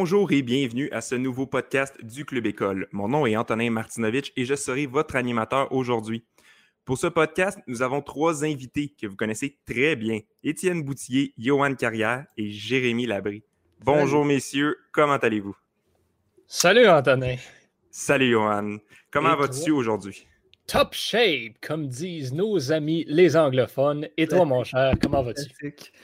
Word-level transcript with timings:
Bonjour 0.00 0.30
et 0.30 0.42
bienvenue 0.42 0.88
à 0.92 1.00
ce 1.00 1.16
nouveau 1.16 1.44
podcast 1.44 1.96
du 2.04 2.24
Club 2.24 2.46
École. 2.46 2.86
Mon 2.92 3.08
nom 3.08 3.26
est 3.26 3.36
Antonin 3.36 3.68
Martinovitch 3.70 4.32
et 4.36 4.44
je 4.44 4.54
serai 4.54 4.86
votre 4.86 5.16
animateur 5.16 5.72
aujourd'hui. 5.72 6.24
Pour 6.84 6.98
ce 6.98 7.08
podcast, 7.08 7.58
nous 7.66 7.82
avons 7.82 8.00
trois 8.00 8.44
invités 8.44 8.94
que 8.96 9.08
vous 9.08 9.16
connaissez 9.16 9.58
très 9.66 9.96
bien 9.96 10.20
Étienne 10.44 10.84
Boutillier, 10.84 11.34
Johan 11.36 11.74
Carrière 11.74 12.26
et 12.36 12.48
Jérémy 12.48 13.06
Labry. 13.06 13.42
Bonjour 13.80 14.24
messieurs, 14.24 14.76
comment 14.92 15.16
allez-vous? 15.16 15.56
Salut 16.46 16.86
Antonin. 16.86 17.34
Salut 17.90 18.30
Johan. 18.30 18.76
Comment 19.10 19.34
vas-tu 19.34 19.72
aujourd'hui? 19.72 20.28
Top 20.68 20.92
shape, 20.92 21.54
comme 21.62 21.88
disent 21.88 22.34
nos 22.34 22.72
amis 22.72 23.02
les 23.08 23.38
anglophones. 23.38 24.06
Et 24.18 24.26
toi, 24.26 24.44
mon 24.44 24.64
cher, 24.64 24.92
comment 25.00 25.22
vas-tu? 25.22 25.48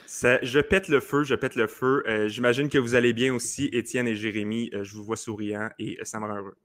je 0.07 0.59
pète 0.59 0.87
le 0.87 0.99
feu, 0.99 1.23
je 1.23 1.35
pète 1.35 1.53
le 1.53 1.67
feu. 1.67 2.03
Euh, 2.07 2.27
j'imagine 2.27 2.67
que 2.67 2.79
vous 2.79 2.95
allez 2.95 3.13
bien 3.13 3.31
aussi, 3.31 3.69
Étienne 3.71 4.07
et 4.07 4.15
Jérémy. 4.15 4.71
Euh, 4.73 4.83
je 4.83 4.95
vous 4.95 5.03
vois 5.03 5.17
souriant 5.17 5.69
et 5.77 5.99
ça 6.01 6.19
me 6.19 6.25
rend 6.25 6.37
heureux. 6.37 6.57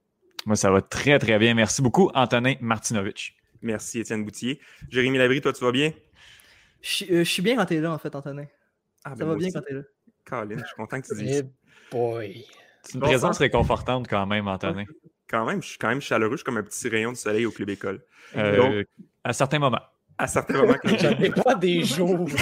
Moi, 0.47 0.57
ça 0.57 0.71
va 0.71 0.81
très, 0.81 1.19
très 1.19 1.39
bien. 1.39 1.53
Merci 1.53 1.83
beaucoup, 1.83 2.11
Antonin 2.15 2.55
Martinovitch. 2.63 3.37
Merci, 3.61 4.01
Étienne 4.01 4.25
Boutier. 4.25 4.61
Jérémy 4.89 5.19
Labry, 5.19 5.43
toi, 5.43 5.53
tu 5.53 5.63
vas 5.63 5.73
bien? 5.73 5.93
Je, 6.81 7.05
euh, 7.13 7.25
suis 7.25 7.43
bien 7.43 7.57
quand 7.57 7.67
t'es 7.67 7.83
là, 7.83 7.93
en 7.93 7.99
fait, 7.99 8.15
Antonin. 8.15 8.47
Ah, 9.05 9.11
ça 9.11 9.17
ben 9.17 9.27
va 9.27 9.35
bien 9.35 9.51
quand 9.51 9.61
t'es 9.61 9.75
là. 9.75 9.83
Colin, 10.25 10.57
je 10.57 10.65
suis 10.65 10.75
content 10.75 11.03
que 11.03 11.07
tu 11.07 11.23
dises 11.23 11.37
ça. 11.41 11.43
boy. 11.93 12.47
C'est 12.83 12.95
une 12.95 13.01
présence 13.01 13.37
réconfortante 13.37 14.09
quand 14.09 14.25
même, 14.25 14.49
Antonin 14.49 14.87
quand 15.31 15.47
même, 15.47 15.63
je 15.63 15.69
suis 15.69 15.79
quand 15.79 15.89
même 15.89 16.01
chaleureux, 16.01 16.33
je 16.33 16.39
suis 16.39 16.45
comme 16.45 16.59
un 16.59 16.63
petit 16.63 16.89
rayon 16.89 17.13
de 17.13 17.17
soleil 17.17 17.47
au 17.47 17.51
club 17.51 17.71
école. 17.71 18.03
Euh, 18.37 18.57
Donc, 18.57 18.87
à 19.23 19.33
certains 19.33 19.59
moments. 19.59 19.83
À 20.19 20.27
certains 20.27 20.55
moments. 20.55 20.75
J'avais 20.99 21.31
pas 21.31 21.55
des 21.55 21.85
jours. 21.85 22.29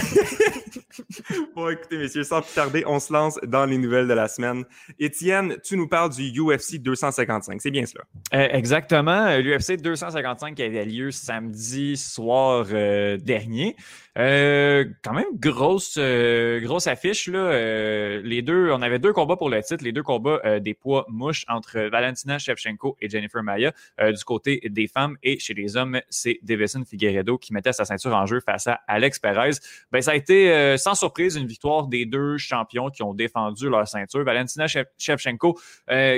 bon, 1.54 1.68
écoutez, 1.68 1.98
messieurs, 1.98 2.24
sans 2.24 2.42
plus 2.42 2.54
tarder, 2.54 2.84
on 2.86 2.98
se 3.00 3.12
lance 3.12 3.38
dans 3.46 3.66
les 3.66 3.78
nouvelles 3.78 4.08
de 4.08 4.14
la 4.14 4.28
semaine. 4.28 4.64
Étienne, 4.98 5.56
tu 5.62 5.76
nous 5.76 5.88
parles 5.88 6.10
du 6.10 6.30
UFC 6.40 6.78
255, 6.78 7.60
c'est 7.60 7.70
bien 7.70 7.86
cela? 7.86 8.04
Euh, 8.34 8.48
exactement. 8.52 9.36
L'UFC 9.38 9.80
255 9.80 10.54
qui 10.54 10.62
avait 10.62 10.84
lieu 10.84 11.10
samedi 11.10 11.96
soir 11.96 12.66
euh, 12.72 13.16
dernier. 13.18 13.76
Euh, 14.18 14.84
quand 15.04 15.12
même 15.12 15.26
grosse 15.34 15.94
euh, 15.96 16.60
grosse 16.60 16.88
affiche 16.88 17.28
là. 17.28 17.38
Euh, 17.38 18.20
les 18.24 18.42
deux, 18.42 18.70
on 18.72 18.82
avait 18.82 18.98
deux 18.98 19.12
combats 19.12 19.36
pour 19.36 19.48
le 19.48 19.62
titre, 19.62 19.84
les 19.84 19.92
deux 19.92 20.02
combats 20.02 20.58
des 20.60 20.74
poids 20.74 21.06
mouches 21.08 21.44
entre 21.48 21.78
Valentina 21.88 22.38
Shevchenko 22.38 22.96
et 23.00 23.08
Jennifer 23.08 23.42
Maya 23.42 23.72
du 23.98 24.24
côté 24.24 24.60
des 24.68 24.88
femmes 24.88 25.16
et 25.22 25.38
chez 25.38 25.54
les 25.54 25.76
hommes, 25.76 26.00
c'est 26.08 26.40
Davison 26.42 26.84
Figueredo 26.84 27.38
qui 27.38 27.52
mettait 27.52 27.72
sa 27.72 27.84
ceinture 27.84 28.14
en 28.14 28.26
jeu 28.26 28.40
face 28.40 28.66
à 28.66 28.80
Alex 28.88 29.18
Perez. 29.18 29.52
Ben 29.92 30.02
ça 30.02 30.12
a 30.12 30.14
été 30.14 30.67
sans 30.76 30.94
surprise 30.94 31.36
une 31.36 31.46
victoire 31.46 31.86
des 31.86 32.06
deux 32.06 32.36
champions 32.36 32.90
qui 32.90 33.02
ont 33.02 33.14
défendu 33.14 33.68
leur 33.68 33.86
ceinture. 33.86 34.24
Valentina 34.24 34.66
Shevchenko 34.98 35.58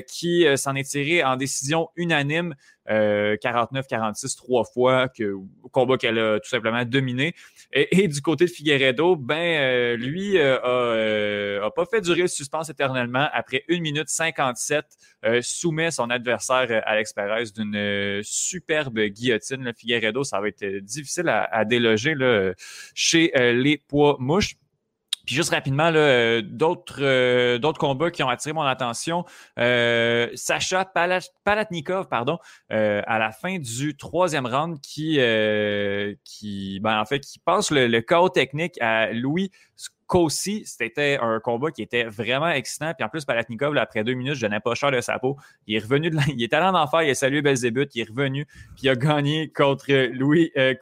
qui 0.07 0.47
s'en 0.57 0.75
est 0.75 0.85
tirée 0.85 1.23
en 1.23 1.37
décision 1.37 1.89
unanime 1.97 2.55
49-46 2.91 4.37
trois 4.37 4.65
fois, 4.65 5.09
que, 5.09 5.35
combat 5.71 5.97
qu'elle 5.97 6.19
a 6.19 6.41
tout 6.41 6.49
simplement 6.49 6.85
dominé. 6.85 7.35
Et, 7.73 8.09
du 8.09 8.21
côté 8.21 8.47
de 8.47 8.51
Figueredo, 8.51 9.15
ben 9.15 9.37
euh, 9.37 9.97
lui 9.97 10.39
euh, 10.39 10.59
euh, 10.65 11.65
a, 11.65 11.71
pas 11.71 11.85
fait 11.85 12.01
durer 12.01 12.23
le 12.23 12.29
suspense 12.29 12.69
éternellement. 12.69 13.29
Après 13.33 13.65
1 13.71 13.81
minute 13.81 14.09
57, 14.09 14.85
soumet 15.41 15.91
son 15.91 16.11
adversaire 16.11 16.83
Alex 16.85 17.13
Perez 17.13 17.45
d'une 17.57 18.21
superbe 18.23 18.99
guillotine. 18.99 19.73
Figueredo, 19.77 20.25
ça 20.25 20.41
va 20.41 20.49
être 20.49 20.67
difficile 20.79 21.29
à, 21.29 21.45
à 21.45 21.65
déloger 21.65 22.15
là, 22.15 22.53
chez 22.95 23.33
les 23.37 23.79
poids 23.79 24.17
mouches. 24.19 24.57
Puis 25.31 25.37
juste 25.37 25.51
rapidement, 25.51 25.93
euh, 25.95 26.43
d'autres, 26.43 26.99
euh, 27.03 27.59
d'autres 27.59 27.79
combats 27.79 28.11
qui 28.11 28.21
ont 28.25 28.29
attiré 28.29 28.53
mon 28.53 28.63
attention. 28.63 29.25
Euh, 29.61 30.29
Sacha 30.35 30.85
Palatnikov, 30.85 32.09
pardon, 32.09 32.41
à 32.69 33.19
la 33.21 33.31
fin 33.31 33.61
du 33.61 33.97
troisième 33.97 34.45
round, 34.45 34.81
qui, 34.81 35.21
qui 36.25 36.81
ben, 36.81 37.01
en 37.01 37.05
fait, 37.05 37.21
qui 37.21 37.39
passe 37.39 37.71
le, 37.71 37.87
le 37.87 38.01
chaos 38.01 38.31
technique 38.31 38.77
à 38.83 39.13
Louis 39.13 39.53
Kossi, 40.11 40.65
c'était 40.67 41.19
un 41.23 41.39
combat 41.39 41.71
qui 41.71 41.83
était 41.83 42.03
vraiment 42.03 42.49
excitant. 42.49 42.93
Puis 42.95 43.05
en 43.05 43.09
plus, 43.09 43.25
Palatnikov, 43.25 43.77
après 43.77 44.03
deux 44.03 44.15
minutes, 44.15 44.35
je 44.35 44.41
donnais 44.41 44.59
pas 44.59 44.75
cher 44.75 44.91
de 44.91 45.01
sa 45.01 45.21
peau. 45.21 45.37
Il 45.69 45.77
est 45.77 45.79
revenu 45.79 46.11
de 46.11 46.17
il 46.37 46.43
est 46.43 46.53
allé 46.53 46.67
en 46.67 46.75
enfer, 46.75 47.03
il 47.03 47.11
a 47.11 47.15
salué 47.15 47.43
Belzébuth, 47.43 47.95
il 47.95 48.01
est 48.01 48.09
revenu, 48.11 48.45
puis 48.75 48.83
il 48.85 48.89
a 48.89 48.97
gagné 48.97 49.53
contre 49.55 49.93
Louis 50.13 50.51
euh, 50.57 50.75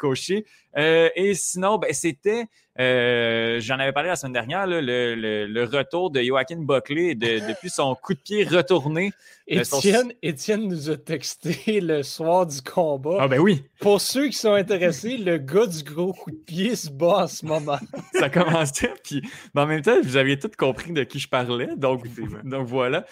euh, 0.77 1.09
et 1.17 1.35
sinon, 1.35 1.79
ben, 1.79 1.93
c'était, 1.93 2.45
euh, 2.79 3.59
j'en 3.61 3.79
avais 3.79 3.93
parlé 3.93 4.11
la 4.11 4.17
semaine 4.17 4.35
dernière, 4.35 4.67
le, 4.67 4.81
le, 4.81 5.65
retour 5.65 6.11
de 6.11 6.23
Joaquin 6.23 6.61
Buckley 6.61 7.15
depuis 7.17 7.71
son 7.71 7.95
coup 7.97 8.15
de 8.15 8.21
pied 8.21 8.45
retourné. 8.45 9.11
Euh, 9.51 9.63
Étienne, 9.63 10.13
Étienne 10.23 10.69
nous 10.69 10.91
a 10.91 10.97
texté 10.97 11.81
le 11.81 12.03
soir 12.03 12.47
du 12.47 12.61
combat. 12.61 13.17
Ah 13.21 13.29
ben 13.29 13.41
oui. 13.41 13.65
Pour 13.81 14.01
ceux 14.01 14.29
qui 14.29 14.37
sont 14.37 14.53
intéressés, 14.53 15.17
le 15.17 15.39
gars 15.39 15.67
du 15.67 15.83
gros 15.83 16.13
coup 16.13 16.31
de 16.31 16.37
pied 16.37 16.77
se 16.77 16.91
bat 16.91 17.25
en 17.25 17.27
ce 17.27 17.45
moment. 17.47 17.79
Ça 18.13 18.29
commençait, 18.29 18.93
puis 19.03 19.18
en 19.57 19.67
même 19.67 19.83
temps, 19.83 20.01
vous 20.03 20.17
aviez 20.17 20.39
tout 20.39 20.51
compris 20.57 20.93
de 20.93 21.05
qui 21.05 21.19
je 21.19 21.29
parlais, 21.29 21.77
donc, 21.77 22.05
donc 22.45 22.67
voilà. 22.67 23.05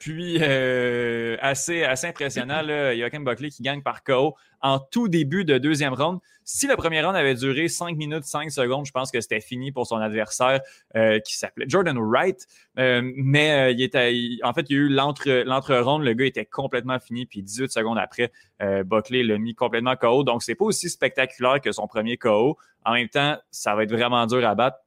puis 0.00 0.42
assez, 0.42 1.84
assez 1.84 2.06
impressionnant, 2.06 2.62
là, 2.62 2.96
Joaquin 2.96 3.20
Buckley 3.20 3.50
qui 3.50 3.62
gagne 3.62 3.82
par 3.82 4.02
KO 4.02 4.36
en 4.60 4.78
tout 4.78 5.08
début 5.08 5.44
de 5.44 5.58
deuxième 5.58 5.94
round. 5.94 6.18
Si 6.44 6.66
le 6.66 6.76
premier 6.76 7.02
round 7.02 7.14
avait 7.14 7.34
duré 7.34 7.68
5 7.68 7.96
minutes 7.96 8.24
5 8.24 8.50
secondes, 8.50 8.86
je 8.86 8.92
pense 8.92 9.10
que 9.10 9.20
c'était 9.20 9.40
fini 9.40 9.70
pour 9.70 9.86
son 9.86 9.96
adversaire 9.96 10.60
euh, 10.96 11.20
qui 11.20 11.36
s'appelait 11.36 11.66
Jordan 11.68 11.98
Wright. 11.98 12.46
Euh, 12.78 13.02
mais 13.16 13.50
euh, 13.50 13.70
il 13.70 13.82
était, 13.82 14.38
en 14.42 14.52
fait, 14.54 14.66
il 14.70 14.72
y 14.72 14.78
a 14.78 14.82
eu 14.82 14.88
l'entre-ronde. 14.88 16.04
Le 16.04 16.12
gars 16.14 16.24
était 16.24 16.46
complètement 16.46 16.98
fini. 16.98 17.26
Puis 17.26 17.42
18 17.42 17.70
secondes 17.70 17.98
après, 17.98 18.32
Buckley 18.60 19.22
l'a 19.22 19.38
mis 19.38 19.54
complètement 19.54 19.94
KO. 19.96 20.24
Donc, 20.24 20.42
c'est 20.42 20.54
pas 20.54 20.64
aussi 20.64 20.88
spectaculaire 20.88 21.60
que 21.60 21.70
son 21.70 21.86
premier 21.86 22.16
KO. 22.16 22.56
En 22.84 22.94
même 22.94 23.08
temps, 23.08 23.36
ça 23.50 23.74
va 23.74 23.82
être 23.82 23.92
vraiment 23.92 24.26
dur 24.26 24.46
à 24.46 24.54
battre 24.54 24.78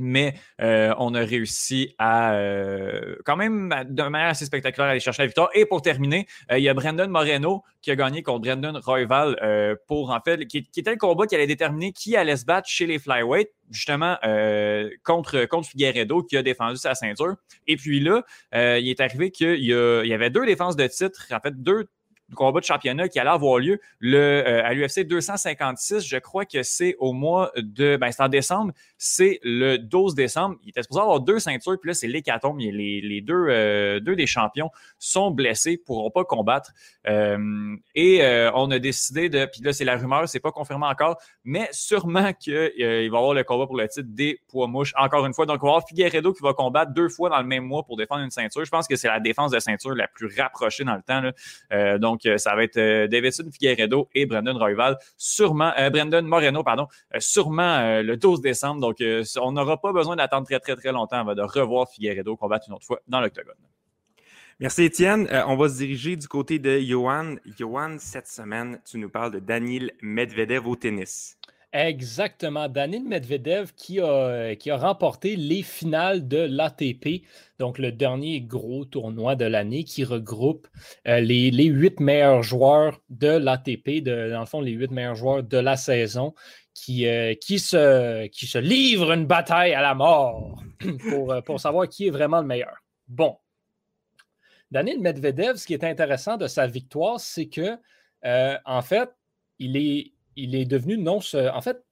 mais 0.00 0.34
euh, 0.60 0.94
on 0.98 1.14
a 1.14 1.20
réussi 1.20 1.94
à 1.98 2.32
euh, 2.32 3.16
quand 3.24 3.36
même 3.36 3.72
de 3.88 4.02
manière 4.04 4.28
assez 4.28 4.44
spectaculaire 4.44 4.90
aller 4.90 5.00
chercher 5.00 5.22
la 5.22 5.26
victoire. 5.26 5.50
Et 5.54 5.66
pour 5.66 5.82
terminer, 5.82 6.26
euh, 6.50 6.58
il 6.58 6.64
y 6.64 6.68
a 6.68 6.74
Brandon 6.74 7.08
Moreno 7.08 7.62
qui 7.82 7.90
a 7.90 7.96
gagné 7.96 8.22
contre 8.22 8.40
Brandon 8.40 8.78
Royval 8.82 9.78
pour 9.86 10.10
en 10.10 10.20
fait 10.20 10.46
qui, 10.46 10.58
était 10.58 10.90
le 10.90 10.96
combat 10.96 11.26
qui 11.26 11.34
allait 11.34 11.46
déterminer 11.46 11.92
qui 11.92 12.16
allait 12.16 12.36
se 12.36 12.44
battre 12.44 12.68
chez 12.68 12.86
les 12.86 12.98
flyweight 12.98 13.48
justement 13.70 14.16
contre 15.02 15.46
contre 15.46 15.68
Figueredo 15.68 16.22
qui 16.22 16.36
a 16.36 16.42
défendu 16.42 16.76
sa 16.76 16.94
ceinture. 16.94 17.36
Et 17.66 17.76
puis 17.76 18.00
là, 18.00 18.22
il 18.52 18.88
est 18.88 19.00
arrivé 19.00 19.30
qu'il 19.30 19.64
y 19.64 19.72
avait 19.72 20.30
deux 20.30 20.44
défenses 20.44 20.76
de 20.76 20.86
titre, 20.86 21.26
en 21.30 21.40
fait 21.40 21.62
deux 21.62 21.86
combat 22.34 22.60
de 22.60 22.64
championnat 22.64 23.08
qui 23.08 23.18
allait 23.18 23.30
avoir 23.30 23.58
lieu 23.58 23.80
le, 23.98 24.18
euh, 24.18 24.64
à 24.64 24.72
l'UFC 24.74 25.06
256. 25.06 26.06
Je 26.06 26.16
crois 26.18 26.44
que 26.44 26.62
c'est 26.62 26.96
au 26.98 27.12
mois 27.12 27.50
de. 27.56 27.96
Ben, 27.96 28.10
c'est 28.12 28.22
en 28.22 28.28
décembre. 28.28 28.72
C'est 28.98 29.40
le 29.42 29.76
12 29.78 30.14
décembre. 30.14 30.56
Il 30.64 30.70
était 30.70 30.82
supposé 30.82 31.00
avoir 31.00 31.20
deux 31.20 31.38
ceintures, 31.38 31.78
puis 31.80 31.88
là, 31.88 31.94
c'est 31.94 32.06
l'hécatombe. 32.06 32.58
Les, 32.60 33.00
les 33.00 33.20
deux, 33.20 33.46
euh, 33.48 34.00
deux 34.00 34.16
des 34.16 34.26
champions 34.26 34.70
sont 34.98 35.30
blessés, 35.30 35.76
pourront 35.76 36.10
pas 36.10 36.24
combattre. 36.24 36.72
Euh, 37.08 37.76
et 37.94 38.22
on 38.54 38.70
a 38.70 38.78
décidé 38.78 39.28
de. 39.28 39.46
Puis 39.46 39.62
là, 39.62 39.72
c'est 39.72 39.84
la 39.84 39.96
rumeur, 39.96 40.28
c'est 40.28 40.40
pas 40.40 40.52
confirmé 40.52 40.86
encore, 40.86 41.16
mais 41.44 41.68
sûrement 41.72 42.32
qu'il 42.32 42.54
va 42.54 42.84
y 42.84 43.06
avoir 43.06 43.34
le 43.34 43.44
combat 43.44 43.66
pour 43.66 43.76
le 43.76 43.88
titre 43.88 44.08
des 44.10 44.40
poids 44.48 44.66
mouches. 44.66 44.92
Encore 44.96 45.26
une 45.26 45.34
fois, 45.34 45.46
donc, 45.46 45.62
on 45.62 45.66
va 45.66 45.72
avoir 45.72 45.88
Figueredo 45.88 46.32
qui 46.32 46.42
va 46.42 46.52
combattre 46.52 46.92
deux 46.92 47.08
fois 47.08 47.30
dans 47.30 47.40
le 47.40 47.46
même 47.46 47.64
mois 47.64 47.82
pour 47.82 47.96
défendre 47.96 48.22
une 48.22 48.30
ceinture. 48.30 48.64
Je 48.64 48.70
pense 48.70 48.86
que 48.86 48.96
c'est 48.96 49.08
la 49.08 49.20
défense 49.20 49.50
de 49.50 49.58
ceinture 49.58 49.94
la 49.94 50.08
plus 50.08 50.30
rapprochée 50.38 50.84
dans 50.84 50.96
le 50.96 51.02
temps. 51.02 51.98
Donc, 51.98 52.19
donc, 52.22 52.32
euh, 52.32 52.38
ça 52.38 52.54
va 52.54 52.64
être 52.64 52.76
euh, 52.76 53.06
Davidson 53.06 53.48
Figueredo 53.52 54.08
et 54.14 54.26
Brandon 54.26 54.56
Royval, 54.56 54.98
sûrement, 55.16 55.72
euh, 55.78 55.90
Brandon 55.90 56.22
Moreno, 56.22 56.62
pardon, 56.62 56.86
sûrement 57.18 58.00
le 58.02 58.16
12 58.16 58.40
décembre. 58.40 58.80
Donc, 58.80 58.96
on 59.40 59.52
n'aura 59.52 59.80
pas 59.80 59.92
besoin 59.92 60.16
d'attendre 60.16 60.46
très, 60.46 60.60
très, 60.60 60.76
très 60.76 60.92
longtemps 60.92 61.18
avant 61.18 61.34
de 61.34 61.42
revoir 61.42 61.88
Figueredo 61.88 62.36
combattre 62.36 62.66
une 62.68 62.74
autre 62.74 62.86
fois 62.86 63.00
dans 63.08 63.20
l'octogone. 63.20 63.54
Merci 64.58 64.84
Étienne. 64.84 65.26
on 65.46 65.56
va 65.56 65.68
se 65.70 65.78
diriger 65.78 66.16
du 66.16 66.28
côté 66.28 66.58
de 66.58 66.78
Johan. 66.80 67.36
Johan, 67.58 67.96
cette 67.98 68.28
semaine, 68.28 68.78
tu 68.88 68.98
nous 68.98 69.08
parles 69.08 69.32
de 69.32 69.38
Daniel 69.38 69.92
Medvedev 70.02 70.66
au 70.68 70.76
tennis. 70.76 71.38
Exactement. 71.72 72.68
Daniel 72.68 73.04
Medvedev 73.04 73.72
qui 73.76 74.00
a, 74.00 74.56
qui 74.56 74.72
a 74.72 74.76
remporté 74.76 75.36
les 75.36 75.62
finales 75.62 76.26
de 76.26 76.38
l'ATP, 76.38 77.24
donc 77.60 77.78
le 77.78 77.92
dernier 77.92 78.40
gros 78.40 78.84
tournoi 78.84 79.36
de 79.36 79.44
l'année 79.44 79.84
qui 79.84 80.02
regroupe 80.02 80.66
euh, 81.06 81.20
les, 81.20 81.66
huit 81.66 82.00
meilleurs 82.00 82.42
joueurs 82.42 83.00
de 83.08 83.28
l'ATP, 83.28 84.02
dans 84.02 84.40
le 84.40 84.46
fond, 84.46 84.60
les 84.60 84.72
huit 84.72 84.90
meilleurs 84.90 85.14
joueurs 85.14 85.44
de 85.44 85.58
la 85.58 85.76
saison 85.76 86.34
qui, 86.74 87.06
euh, 87.06 87.34
qui, 87.34 87.60
se, 87.60 88.26
qui 88.26 88.46
se 88.46 88.58
livrent 88.58 89.12
une 89.12 89.26
bataille 89.26 89.72
à 89.72 89.80
la 89.80 89.94
mort 89.94 90.60
pour, 91.08 91.32
euh, 91.32 91.40
pour 91.40 91.60
savoir 91.60 91.88
qui 91.88 92.08
est 92.08 92.10
vraiment 92.10 92.40
le 92.40 92.48
meilleur. 92.48 92.78
Bon. 93.06 93.36
Daniel 94.72 94.98
Medvedev, 94.98 95.56
ce 95.56 95.66
qui 95.66 95.74
est 95.74 95.84
intéressant 95.84 96.36
de 96.36 96.48
sa 96.48 96.66
victoire, 96.66 97.20
c'est 97.20 97.46
que, 97.46 97.76
en 98.64 98.82
fait, 98.82 99.10
il 99.58 99.76
est, 99.76 100.12
il 100.36 100.54
est 100.54 100.64
devenu 100.64 100.98
non. 100.98 101.20
En 101.34 101.60
fait, 101.60 101.84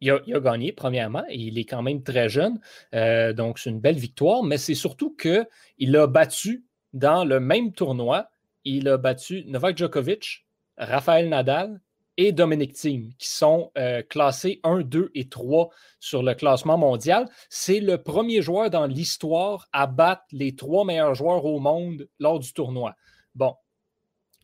il 0.00 0.10
a, 0.10 0.40
gagné, 0.40 0.72
premièrement, 0.72 1.22
et 1.28 1.36
il 1.36 1.58
est 1.58 1.64
quand 1.64 1.82
même 1.82 2.02
très 2.02 2.28
jeune. 2.28 2.58
Euh, 2.94 3.32
donc, 3.32 3.58
c'est 3.58 3.70
une 3.70 3.80
belle 3.80 3.98
victoire, 3.98 4.42
mais 4.42 4.58
c'est 4.58 4.74
surtout 4.74 5.14
qu'il 5.16 5.96
a 5.96 6.06
battu 6.08 6.64
dans 6.92 7.24
le 7.24 7.40
même 7.40 7.72
tournoi, 7.72 8.28
il 8.64 8.88
a 8.88 8.96
battu 8.96 9.44
Novak 9.46 9.78
Djokovic, 9.78 10.44
Rafael 10.76 11.28
Nadal 11.28 11.80
et 12.16 12.32
Dominic 12.32 12.74
Thiem, 12.74 13.12
qui 13.18 13.28
sont 13.28 13.70
euh, 13.78 14.02
classés 14.02 14.60
1, 14.64 14.82
2 14.82 15.10
et 15.14 15.28
3 15.28 15.70
sur 16.00 16.22
le 16.22 16.34
classement 16.34 16.76
mondial. 16.76 17.28
C'est 17.48 17.80
le 17.80 17.98
premier 17.98 18.42
joueur 18.42 18.70
dans 18.70 18.86
l'histoire 18.86 19.68
à 19.72 19.86
battre 19.86 20.24
les 20.32 20.54
trois 20.54 20.84
meilleurs 20.84 21.14
joueurs 21.14 21.44
au 21.44 21.58
monde 21.60 22.08
lors 22.18 22.38
du 22.38 22.52
tournoi. 22.52 22.94
Bon, 23.34 23.54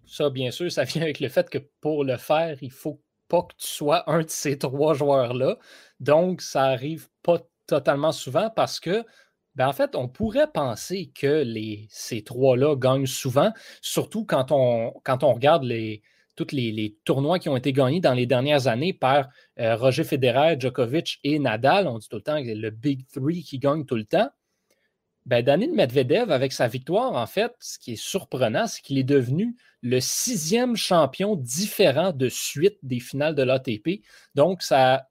ça, 0.07 0.31
bien 0.31 0.51
sûr, 0.51 0.73
ça 0.73 0.85
vient 0.85 1.03
avec 1.03 1.21
le 1.21 1.29
fait 1.29 1.51
que 1.51 1.59
pour 1.81 2.05
le 2.05 2.17
faire, 2.17 2.57
il 2.63 2.73
faut 2.73 3.01
pas 3.29 3.43
que 3.43 3.55
tu 3.59 3.67
sois 3.67 4.11
un 4.11 4.23
de 4.23 4.31
ces 4.31 4.59
trois 4.59 4.95
joueurs-là. 4.95 5.59
Donc, 6.01 6.43
ça 6.43 6.65
arrive 6.65 7.09
pas 7.23 7.39
totalement 7.67 8.13
souvent 8.13 8.51
parce 8.55 8.81
que, 8.81 9.05
ben 9.55 9.69
en 9.69 9.73
fait, 9.73 9.95
on 9.97 10.09
pourrait 10.09 10.51
penser 10.53 11.11
que 11.15 11.45
ces 11.91 12.23
trois-là 12.23 12.77
gagnent 12.77 13.07
souvent, 13.07 13.53
surtout 13.83 14.25
quand 14.25 14.53
on, 14.53 14.93
quand 15.05 15.25
on 15.25 15.33
regarde 15.35 15.65
les, 15.65 16.03
tous 16.39 16.53
les, 16.53 16.97
tournois 17.05 17.39
qui 17.39 17.49
ont 17.49 17.57
été 17.57 17.73
gagnés 17.73 18.01
dans 18.01 18.15
les 18.15 18.27
dernières 18.27 18.69
années 18.69 18.93
par 18.93 19.29
euh, 19.59 19.77
Roger 19.77 20.05
Federer, 20.05 20.57
Djokovic 20.59 21.19
et 21.25 21.39
Nadal. 21.39 21.89
On 21.89 21.99
dit 21.99 22.09
tout 22.09 22.17
le 22.17 22.23
temps 22.23 22.43
que 22.43 22.51
le 22.51 22.71
Big 22.71 23.07
Three 23.09 23.43
qui 23.43 23.59
gagne 23.59 23.85
tout 23.85 23.97
le 23.97 24.05
temps. 24.05 24.31
Ben, 25.29 25.45
Daniel 25.45 25.73
Medvedev, 25.73 26.33
avec 26.33 26.55
sa 26.55 26.69
victoire, 26.69 27.13
en 27.13 27.27
fait, 27.27 27.53
ce 27.61 27.79
qui 27.79 27.93
est 27.93 28.03
surprenant, 28.03 28.67
c'est 28.67 28.81
qu'il 28.81 28.97
est 28.97 29.05
devenu 29.05 29.55
le 29.83 30.01
sixième 30.01 30.75
champion 30.75 31.37
différent 31.37 32.13
de 32.13 32.31
suite 32.31 32.79
des 32.83 32.99
finales 32.99 33.35
de 33.35 33.43
l'ATP. 33.43 34.01
Donc, 34.35 34.63
ça, 34.63 35.07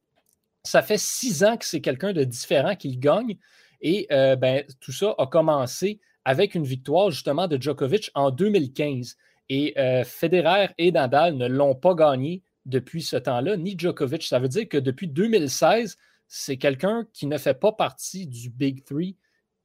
fait 0.65 0.97
six 0.97 1.43
ans 1.43 1.55
que 1.55 1.65
c'est 1.65 1.81
quelqu'un 1.81 2.13
de 2.13 2.23
différent 2.23 2.75
qui 2.75 2.97
gagne. 2.97 3.37
Et 3.79 4.07
euh, 4.11 4.35
ben, 4.35 4.63
tout 4.79 4.91
ça 4.91 5.13
a 5.19 5.27
commencé 5.27 5.99
avec 6.25 6.55
une 6.55 6.65
victoire 6.65 7.11
justement 7.11 7.47
de 7.47 7.61
Djokovic 7.61 8.09
en 8.15 8.31
2015. 8.31 9.17
Et 9.49 9.75
euh, 9.77 10.03
Federer 10.03 10.69
et 10.79 10.91
Nadal 10.91 11.37
ne 11.37 11.45
l'ont 11.45 11.75
pas 11.75 11.93
gagné 11.93 12.41
depuis 12.65 13.03
ce 13.03 13.17
temps-là, 13.17 13.55
ni 13.55 13.77
Djokovic. 13.77 14.23
Ça 14.23 14.39
veut 14.39 14.49
dire 14.49 14.67
que 14.67 14.79
depuis 14.79 15.09
2016, 15.09 15.95
c'est 16.27 16.57
quelqu'un 16.57 17.05
qui 17.13 17.27
ne 17.27 17.37
fait 17.37 17.53
pas 17.53 17.71
partie 17.71 18.25
du 18.25 18.49
Big 18.49 18.83
Three 18.83 19.15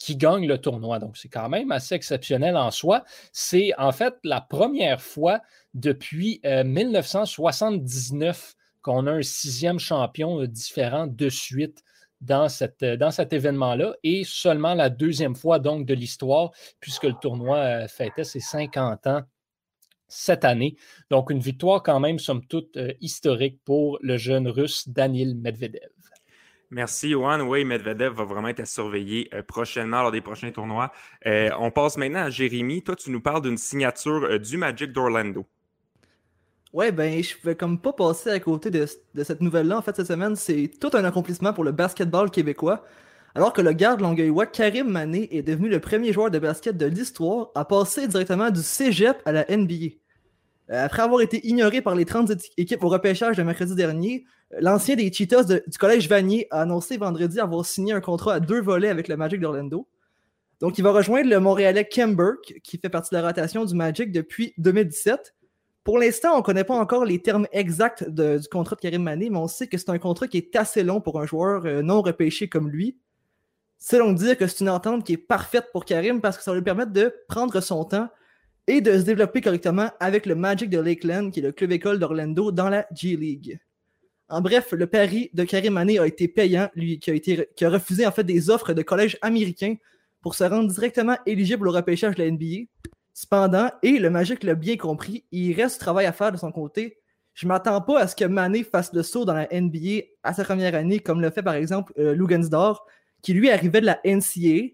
qui 0.03 0.17
gagne 0.17 0.49
le 0.49 0.59
tournoi. 0.59 0.99
Donc, 0.99 1.17
c'est 1.17 1.29
quand 1.29 1.49
même 1.49 1.71
assez 1.71 1.95
exceptionnel 1.95 2.57
en 2.57 2.73
soi. 2.73 3.05
C'est 3.31 3.71
en 3.79 3.93
fait 3.93 4.17
la 4.25 4.41
première 4.41 5.01
fois 5.01 5.43
depuis 5.75 6.41
1979 6.45 8.27
euh, 8.29 8.59
qu'on 8.83 9.07
a 9.07 9.13
un 9.13 9.23
sixième 9.23 9.79
champion 9.79 10.41
euh, 10.41 10.49
différent 10.49 11.07
de 11.07 11.29
suite 11.29 11.85
euh, 12.31 12.97
dans 12.97 13.11
cet 13.13 13.33
événement-là 13.33 13.95
et 14.03 14.25
seulement 14.25 14.75
la 14.75 14.91
deuxième 14.91 15.37
fois 15.37 15.61
donc 15.61 15.87
de 15.87 15.95
l'histoire 15.95 16.51
puisque 16.81 17.05
le 17.05 17.15
tournoi 17.21 17.87
fêtait 17.87 18.25
ses 18.25 18.41
50 18.41 19.07
ans 19.07 19.23
cette 20.09 20.45
année. 20.45 20.75
Donc, 21.11 21.31
une 21.31 21.39
victoire 21.39 21.81
quand 21.81 22.01
même, 22.01 22.19
somme 22.19 22.45
toute, 22.45 22.77
historique 23.01 23.61
pour 23.65 23.99
le 24.03 24.17
jeune 24.17 24.49
russe 24.49 24.89
Danil 24.89 25.37
Medvedev. 25.37 25.92
Merci, 26.73 27.11
Johan. 27.11 27.41
Oui, 27.43 27.67
Medvedev 27.67 28.15
va 28.15 28.25
vraiment 28.25 28.49
être 28.49 28.61
à 28.61 28.65
surveiller 28.65 29.29
euh, 29.35 29.43
prochainement 29.43 30.01
lors 30.01 30.11
des 30.11 30.23
prochains 30.23 30.51
tournois. 30.51 30.91
Euh, 31.27 31.51
on 31.59 31.71
passe 31.71 31.99
maintenant 31.99 32.21
à 32.21 32.31
Jérémy. 32.31 32.83
Toi, 32.83 32.97
tu 32.97 33.11
nous 33.11 33.21
parles 33.21 33.43
d'une 33.43 33.59
signature 33.59 34.25
euh, 34.25 34.39
du 34.39 34.57
Magic 34.57 34.91
d'Orlando. 34.91 35.45
Ouais, 36.73 36.91
ben, 36.91 37.23
je 37.23 37.37
pouvais 37.37 37.57
comme 37.57 37.79
pas 37.79 37.93
passer 37.93 38.31
à 38.31 38.41
côté 38.41 38.71
de, 38.71 38.87
cette 39.23 39.43
nouvelle-là. 39.43 39.77
En 39.77 39.83
fait, 39.83 39.95
cette 39.95 40.07
semaine, 40.07 40.35
c'est 40.35 40.71
tout 40.81 40.89
un 40.95 41.05
accomplissement 41.05 41.53
pour 41.53 41.63
le 41.63 41.73
basketball 41.73 42.31
québécois. 42.31 42.83
Alors 43.35 43.53
que 43.53 43.61
le 43.61 43.75
garde 43.75 44.01
longueuillois 44.01 44.47
Karim 44.47 44.89
Mané 44.89 45.29
est 45.37 45.43
devenu 45.43 45.69
le 45.69 45.79
premier 45.79 46.15
joueur 46.15 46.31
de 46.31 46.39
basket 46.39 46.79
de 46.79 46.87
l'histoire 46.87 47.51
à 47.55 47.67
passer 47.67 48.09
directement 48.09 48.51
du 48.51 48.63
cégep 48.63 49.21
à 49.27 49.33
la 49.33 49.45
NBA. 49.55 50.02
Après 50.69 51.03
avoir 51.03 51.21
été 51.21 51.47
ignoré 51.47 51.83
par 51.83 51.95
les 51.95 52.05
30 52.05 52.33
équipes 52.57 52.85
au 52.85 52.89
repêchage 52.89 53.37
de 53.37 53.43
mercredi 53.43 53.75
dernier, 53.75 54.25
L'ancien 54.61 54.97
des 54.97 55.11
Cheetahs 55.11 55.47
du 55.67 55.79
Collège 55.79 56.09
Vanier 56.09 56.47
a 56.51 56.63
annoncé 56.63 56.99
vendredi 56.99 57.41
avoir 57.41 57.65
signé 57.65 57.95
un 57.95 58.01
contrat 58.01 58.35
à 58.35 58.41
deux 58.41 58.61
volets 58.61 58.91
avec 58.91 59.09
le 59.09 59.17
Magic 59.17 59.41
d'Orlando. 59.41 59.89
Donc, 60.61 60.79
il 60.79 60.83
va 60.85 60.93
rejoindre 60.93 61.29
le 61.31 61.41
Montréalais 61.41 61.87
Kem 61.87 62.15
Burke, 62.15 62.61
qui 62.63 62.79
fait 62.79 62.91
partie 62.91 63.15
de 63.15 63.21
la 63.21 63.27
rotation 63.27 63.65
du 63.65 63.75
Magic 63.75 64.13
depuis 64.13 64.53
2017. 64.59 65.35
Pour 65.85 65.99
l'instant, 65.99 66.35
on 66.35 66.39
ne 66.39 66.43
connaît 66.43 66.65
pas 66.65 66.75
encore 66.75 67.05
les 67.05 67.21
termes 67.21 67.49
exacts 67.51 68.09
du 68.09 68.47
contrat 68.51 68.77
de 68.77 68.81
Karim 68.81 69.03
Mané, 69.03 69.31
mais 69.31 69.39
on 69.39 69.49
sait 69.49 69.67
que 69.67 69.79
c'est 69.79 69.91
un 69.91 69.99
contrat 69.99 70.29
qui 70.29 70.37
est 70.37 70.55
assez 70.55 70.85
long 70.85 71.01
pour 71.01 71.19
un 71.19 71.27
joueur 71.27 71.65
euh, 71.65 71.83
non 71.83 72.03
repêché 72.03 72.49
comme 72.49 72.69
lui. 72.69 72.99
C'est 73.79 73.99
donc 73.99 74.17
dire 74.19 74.37
que 74.37 74.47
c'est 74.47 74.61
une 74.61 74.71
entente 74.71 75.05
qui 75.05 75.15
est 75.15 75.17
parfaite 75.17 75.71
pour 75.73 75.85
Karim 75.85 76.21
parce 76.21 76.37
que 76.37 76.45
ça 76.45 76.53
va 76.53 76.57
lui 76.57 76.63
permettre 76.63 76.93
de 76.93 77.13
prendre 77.27 77.59
son 77.61 77.85
temps 77.85 78.09
et 78.67 78.81
de 78.81 78.97
se 78.99 79.03
développer 79.03 79.41
correctement 79.41 79.91
avec 80.01 80.27
le 80.27 80.35
Magic 80.35 80.71
de 80.71 80.79
Lakeland, 80.79 81.31
qui 81.31 81.41
est 81.41 81.43
le 81.43 81.53
club 81.53 81.73
école 81.73 81.99
d'Orlando 81.99 82.53
dans 82.53 82.69
la 82.69 82.87
G 82.95 83.17
League. 83.17 83.59
En 84.29 84.41
bref, 84.41 84.73
le 84.73 84.87
pari 84.87 85.31
de 85.35 85.45
Karim 85.45 85.75
Mané 85.75 85.99
a 85.99 86.07
été 86.07 86.27
payant, 86.29 86.69
lui 86.75 86.99
qui 86.99 87.11
a, 87.11 87.69
refusé 87.69 88.07
en 88.07 88.13
fait 88.13 88.25
des 88.25 88.49
offres 88.51 88.73
de 88.73 88.83
collèges 88.83 89.19
américains 89.21 89.75
pour 90.23 90.35
se 90.35 90.45
rendre 90.45 90.73
directement 90.73 91.17
éligible 91.27 91.69
au 91.69 91.73
repêchage 91.73 92.15
de 92.15 92.23
la 92.23 92.31
NBA. 92.31 92.69
Cependant, 93.13 93.71
et 93.83 93.99
le 93.99 94.09
Magic 94.09 94.43
l'a 94.43 94.55
bien 94.55 94.77
compris, 94.77 95.25
il 95.33 95.53
reste 95.55 95.79
du 95.79 95.81
travail 95.81 96.07
à 96.07 96.13
faire 96.13 96.33
de 96.33 96.39
son 96.39 96.51
côté. 96.51 96.99
Je 97.35 97.47
ne 97.47 97.49
m'attends 97.49 97.81
pas 97.81 98.01
à 98.01 98.09
ce 98.09 98.17
que 98.17 98.25
Mané 98.25 98.63
fasse 98.65 98.93
le 98.95 99.03
saut 99.03 99.25
dans 99.25 99.35
la 99.35 99.49
NBA 99.53 100.05
à 100.23 100.33
sa 100.33 100.45
première 100.45 100.75
année, 100.75 101.01
comme 101.01 101.21
le 101.21 101.31
fait 101.31 101.43
par 101.43 101.55
exemple 101.55 101.93
euh, 101.99 102.17
qui 103.23 103.35
lui 103.35 103.51
arrivait 103.51 103.81
de 103.81 103.87
la 103.87 104.01
NCA, 104.05 104.73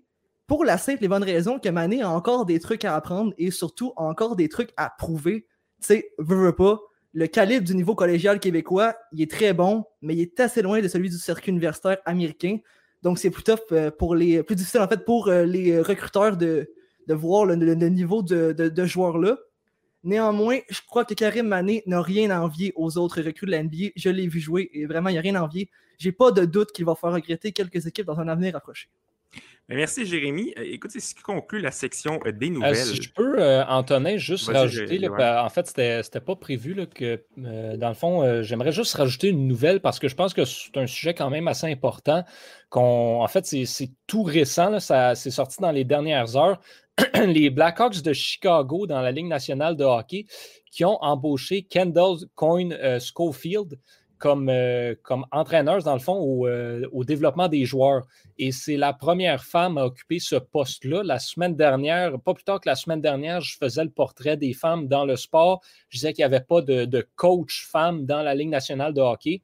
pour 0.49 0.65
la 0.65 0.79
simple 0.79 1.05
et 1.05 1.09
bonne 1.09 1.23
raison 1.23 1.61
que 1.61 1.69
Mané 1.69 2.03
a 2.03 2.11
encore 2.11 2.47
des 2.47 2.59
trucs 2.59 2.85
à 2.85 2.97
apprendre 2.97 3.35
et 3.39 3.53
surtout 3.53 3.93
encore 3.97 4.35
des 4.35 4.49
trucs 4.49 4.71
à 4.77 4.91
prouver. 4.91 5.47
Tu 5.81 5.87
sais, 5.87 6.11
veut, 6.19 6.47
veut 6.47 6.55
pas, 6.55 6.81
le 7.12 7.27
calibre 7.27 7.67
du 7.67 7.77
niveau 7.77 7.95
collégial 7.95 8.41
québécois, 8.41 8.97
il 9.12 9.21
est 9.21 9.31
très 9.31 9.53
bon, 9.53 9.85
mais 10.00 10.15
il 10.15 10.23
est 10.23 10.41
assez 10.41 10.62
loin 10.62 10.81
de 10.81 10.89
celui 10.89 11.11
du 11.11 11.19
circuit 11.19 11.53
universitaire 11.53 11.99
américain. 12.06 12.59
Donc, 13.03 13.19
c'est 13.19 13.31
plus 13.31 13.44
euh, 13.72 13.91
pour 13.91 14.15
les, 14.15 14.43
plus 14.43 14.56
difficile 14.56 14.81
en 14.81 14.89
fait 14.89 15.05
pour 15.05 15.29
euh, 15.29 15.44
les 15.44 15.81
recruteurs 15.81 16.37
de, 16.39 16.69
voir 17.08 17.44
le, 17.44 17.55
niveau 17.55 18.22
de, 18.22 18.84
joueurs-là. 18.87 19.37
Néanmoins, 20.03 20.58
je 20.70 20.81
crois 20.87 21.05
que 21.05 21.13
Karim 21.13 21.49
Mané 21.49 21.82
n'a 21.87 22.01
rien 22.01 22.31
à 22.31 22.41
envier 22.41 22.72
aux 22.75 22.96
autres 22.96 23.20
recrues 23.20 23.46
de 23.46 23.51
la. 23.51 23.63
Je 23.96 24.08
l'ai 24.08 24.29
vu 24.29 24.41
jouer 24.41 24.70
et 24.72 24.87
vraiment, 24.87 25.11
il 25.11 25.13
n'y 25.13 25.19
a 25.19 25.22
rien 25.22 25.34
à 25.34 25.43
envier. 25.43 25.69
J'ai 25.99 26.13
pas 26.13 26.31
de 26.31 26.46
doute 26.46 26.72
qu'il 26.72 26.87
va 26.87 26.94
faire 26.94 27.13
regretter 27.13 27.53
quelques 27.53 27.87
équipes 27.87 28.06
dans 28.06 28.19
un 28.19 28.29
avenir 28.29 28.56
approché. 28.56 28.89
Merci, 29.70 30.06
Jérémy. 30.06 30.55
Euh, 30.56 30.63
écoute, 30.65 30.91
c'est 30.93 31.01
ce 31.01 31.15
qui 31.15 31.20
conclut 31.20 31.60
la 31.60 31.70
section 31.70 32.20
euh, 32.25 32.32
des 32.32 32.46
euh, 32.48 32.55
nouvelles. 32.55 32.75
si 32.75 33.03
je 33.03 33.13
peux, 33.13 33.43
Antonin, 33.69 34.17
juste 34.17 34.48
rajouter, 34.48 35.06
en 35.08 35.48
fait, 35.51 35.67
c'était 35.67 36.20
pas 36.20 36.37
prévu 36.37 36.75
que, 36.87 37.22
dans 37.37 37.89
le 37.89 37.94
fond, 37.94 38.43
j'aimerais 38.43 38.72
juste 38.72 38.94
rajouter 38.94 39.29
une 39.29 39.46
nouvelle 39.46 39.81
parce 39.81 39.98
que 39.98 40.08
je 40.08 40.15
pense 40.15 40.32
que 40.32 40.44
c'est 40.44 40.77
un 40.77 40.87
sujet 40.87 41.13
quand 41.13 41.29
même 41.29 41.48
assez 41.48 41.67
important. 41.67 42.25
en 42.72 43.29
fait, 43.29 43.44
c'est 43.44 43.91
tout 44.06 44.22
récent, 44.22 44.81
ça 44.81 45.15
c'est 45.15 45.31
sorti 45.31 45.60
dans 45.60 45.72
les 45.72 45.84
dernières 45.84 46.37
heures. 46.37 46.60
les 47.27 47.51
Blackhawks 47.51 48.03
de 48.03 48.13
Chicago 48.13 48.87
dans 48.87 49.01
la 49.01 49.13
Ligue 49.13 49.29
nationale 49.29 49.77
de 49.77 49.84
hockey 49.84 50.27
qui 50.70 50.84
ont 50.84 51.01
embauché 51.01 51.63
Kendall 51.63 52.17
Coyne 52.34 52.77
Schofield 52.98 53.79
comme, 54.19 54.48
euh, 54.48 54.94
comme 55.03 55.25
entraîneur, 55.32 55.82
dans 55.82 55.94
le 55.94 56.01
fond, 56.01 56.46
euh, 56.46 56.87
au, 56.93 57.05
développement 57.05 57.48
des 57.48 57.65
joueurs. 57.65 58.06
Et 58.37 58.53
c'est 58.53 58.77
la 58.77 58.93
première 58.93 59.44
femme 59.44 59.79
à 59.79 59.87
occuper 59.87 60.19
ce 60.19 60.37
poste-là. 60.37 61.03
La 61.03 61.19
semaine 61.19 61.56
dernière, 61.56 62.20
pas 62.20 62.34
plus 62.34 62.44
tard 62.44 62.60
que 62.60 62.69
la 62.69 62.75
semaine 62.75 63.01
dernière, 63.01 63.41
je 63.41 63.56
faisais 63.56 63.84
le 63.84 63.91
portrait 63.91 64.37
des 64.37 64.53
femmes 64.53 64.89
dans 64.89 65.05
le 65.05 65.17
sport. 65.17 65.63
Je 65.89 65.98
disais 65.98 66.13
qu'il 66.13 66.22
n'y 66.22 66.34
avait 66.34 66.44
pas 66.44 66.60
de, 66.60 67.08
coach 67.17 67.67
femme 67.70 68.05
dans 68.05 68.22
la 68.22 68.34
Ligue 68.34 68.51
nationale 68.51 68.93
de 68.93 69.01
hockey. 69.01 69.43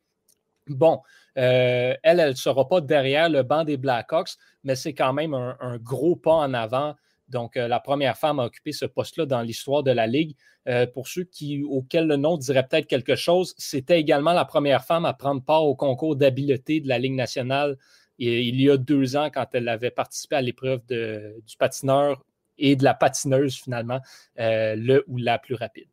Bon, 0.67 1.01
euh, 1.37 1.95
elle, 2.03 2.21
elle 2.21 2.31
ne 2.31 2.35
sera 2.35 2.67
pas 2.69 2.81
derrière 2.81 3.29
le 3.29 3.43
banc 3.43 3.65
des 3.65 3.77
Blackhawks, 3.77 4.31
mais 4.63 4.77
c'est 4.77 4.95
quand 4.95 5.13
même 5.13 5.35
un, 5.35 5.79
gros 5.79 6.17
pas 6.17 6.35
en 6.35 6.55
avant 6.55 6.95
donc, 7.29 7.57
euh, 7.57 7.69
la 7.69 7.81
première 7.81 8.17
femme 8.17 8.39
à 8.39 8.45
occuper 8.45 8.73
ce 8.73 8.85
poste-là 8.85 9.27
dans 9.27 9.41
l'histoire 9.41 9.83
de 9.83 9.91
la 9.91 10.07
Ligue. 10.07 10.37
Euh, 10.67 10.87
pour 10.87 11.09
ceux 11.09 11.29
auxquels 11.69 12.07
le 12.07 12.17
nom 12.17 12.39
dirait 12.39 12.67
peut-être 12.67 12.87
quelque 12.87 13.17
chose, 13.17 13.55
c'était 13.59 14.01
également 14.01 14.33
la 14.33 14.45
première 14.45 14.85
femme 14.85 15.05
à 15.05 15.13
prendre 15.13 15.43
part 15.43 15.65
au 15.65 15.75
concours 15.77 16.17
d'habileté 16.17 16.81
de 16.81 16.89
la 16.89 16.99
Ligue 16.99 17.15
nationale 17.15 17.77
il 18.19 18.61
y 18.61 18.71
a 18.71 18.77
deux 18.77 19.17
ans 19.17 19.29
quand 19.33 19.47
elle 19.55 19.69
avait 19.69 19.91
participé 19.91 20.37
à 20.37 20.41
l'épreuve 20.41 20.81
du 20.87 21.57
patineur 21.59 22.25
et 22.59 22.77
de 22.77 22.85
la 22.85 22.95
patineuse 22.95 23.57
finalement, 23.57 24.01
euh, 24.39 24.77
le 24.77 25.05
ou 25.09 25.19
la 25.19 25.39
plus 25.39 25.55
rapide. 25.55 25.89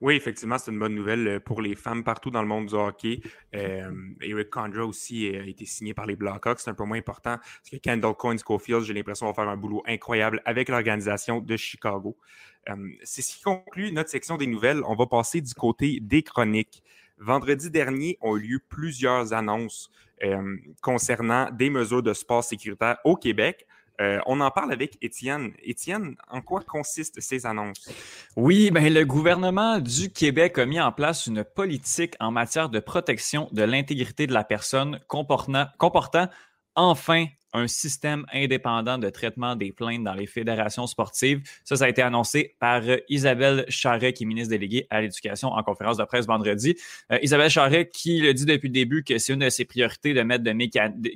Oui, 0.00 0.14
effectivement, 0.14 0.56
c'est 0.56 0.70
une 0.70 0.78
bonne 0.78 0.94
nouvelle 0.94 1.28
euh, 1.28 1.40
pour 1.40 1.60
les 1.60 1.74
femmes 1.74 2.02
partout 2.04 2.30
dans 2.30 2.40
le 2.40 2.48
monde 2.48 2.66
du 2.66 2.74
hockey. 2.74 3.20
Euh, 3.54 3.92
Eric 4.22 4.48
Condra 4.48 4.86
aussi 4.86 5.28
a 5.28 5.44
été 5.44 5.66
signé 5.66 5.92
par 5.92 6.06
les 6.06 6.16
Blackhawks. 6.16 6.60
C'est 6.60 6.70
un 6.70 6.74
peu 6.74 6.84
moins 6.84 6.98
important 6.98 7.36
parce 7.36 7.70
que 7.70 7.76
Kendall 7.76 8.14
Coyne 8.14 8.38
Schofield, 8.38 8.82
j'ai 8.84 8.94
l'impression, 8.94 9.26
va 9.26 9.34
faire 9.34 9.48
un 9.48 9.58
boulot 9.58 9.82
incroyable 9.86 10.40
avec 10.46 10.70
l'organisation 10.70 11.40
de 11.40 11.56
Chicago. 11.56 12.16
Euh, 12.68 12.88
c'est 13.02 13.20
ce 13.20 13.36
qui 13.36 13.42
conclut 13.42 13.92
notre 13.92 14.08
section 14.08 14.38
des 14.38 14.46
nouvelles. 14.46 14.82
On 14.86 14.94
va 14.94 15.06
passer 15.06 15.42
du 15.42 15.52
côté 15.52 15.98
des 16.00 16.22
chroniques. 16.22 16.82
Vendredi 17.18 17.70
dernier 17.70 18.16
ont 18.22 18.36
eu 18.38 18.40
lieu 18.40 18.58
plusieurs 18.66 19.34
annonces 19.34 19.90
euh, 20.22 20.56
concernant 20.80 21.50
des 21.50 21.68
mesures 21.68 22.02
de 22.02 22.14
sport 22.14 22.44
sécuritaire 22.44 22.96
au 23.04 23.16
Québec. 23.16 23.66
Euh, 24.00 24.18
on 24.26 24.40
en 24.40 24.50
parle 24.50 24.72
avec 24.72 24.96
Étienne. 25.02 25.52
Étienne, 25.62 26.16
en 26.28 26.40
quoi 26.40 26.62
consistent 26.62 27.20
ces 27.20 27.44
annonces? 27.44 27.90
Oui, 28.36 28.70
ben, 28.70 28.92
le 28.92 29.04
gouvernement 29.04 29.78
du 29.78 30.10
Québec 30.10 30.58
a 30.58 30.64
mis 30.64 30.80
en 30.80 30.90
place 30.90 31.26
une 31.26 31.44
politique 31.44 32.14
en 32.18 32.30
matière 32.30 32.70
de 32.70 32.80
protection 32.80 33.48
de 33.52 33.62
l'intégrité 33.62 34.26
de 34.26 34.32
la 34.32 34.44
personne 34.44 35.00
comportant, 35.06 35.66
comportant 35.78 36.28
enfin 36.74 37.26
un 37.52 37.66
système 37.66 38.24
indépendant 38.32 38.98
de 38.98 39.10
traitement 39.10 39.56
des 39.56 39.72
plaintes 39.72 40.04
dans 40.04 40.14
les 40.14 40.26
fédérations 40.26 40.86
sportives. 40.86 41.40
Ça, 41.64 41.76
ça 41.76 41.84
a 41.84 41.88
été 41.88 42.02
annoncé 42.02 42.54
par 42.58 42.82
euh, 42.82 42.98
Isabelle 43.08 43.64
Charret, 43.68 44.12
qui 44.12 44.24
est 44.24 44.26
ministre 44.26 44.50
déléguée 44.50 44.86
à 44.90 45.00
l'Éducation 45.00 45.48
en 45.48 45.62
conférence 45.62 45.96
de 45.96 46.04
presse 46.04 46.26
vendredi. 46.26 46.76
Euh, 47.12 47.18
Isabelle 47.22 47.50
Charret 47.50 47.88
qui 47.88 48.20
le 48.20 48.34
dit 48.34 48.44
depuis 48.44 48.68
le 48.68 48.74
début 48.74 49.04
que 49.04 49.18
c'est 49.18 49.32
une 49.32 49.40
de 49.40 49.48
ses 49.48 49.64
priorités 49.64 50.14
de 50.14 50.22
mettre, 50.22 50.44
de, 50.44 50.50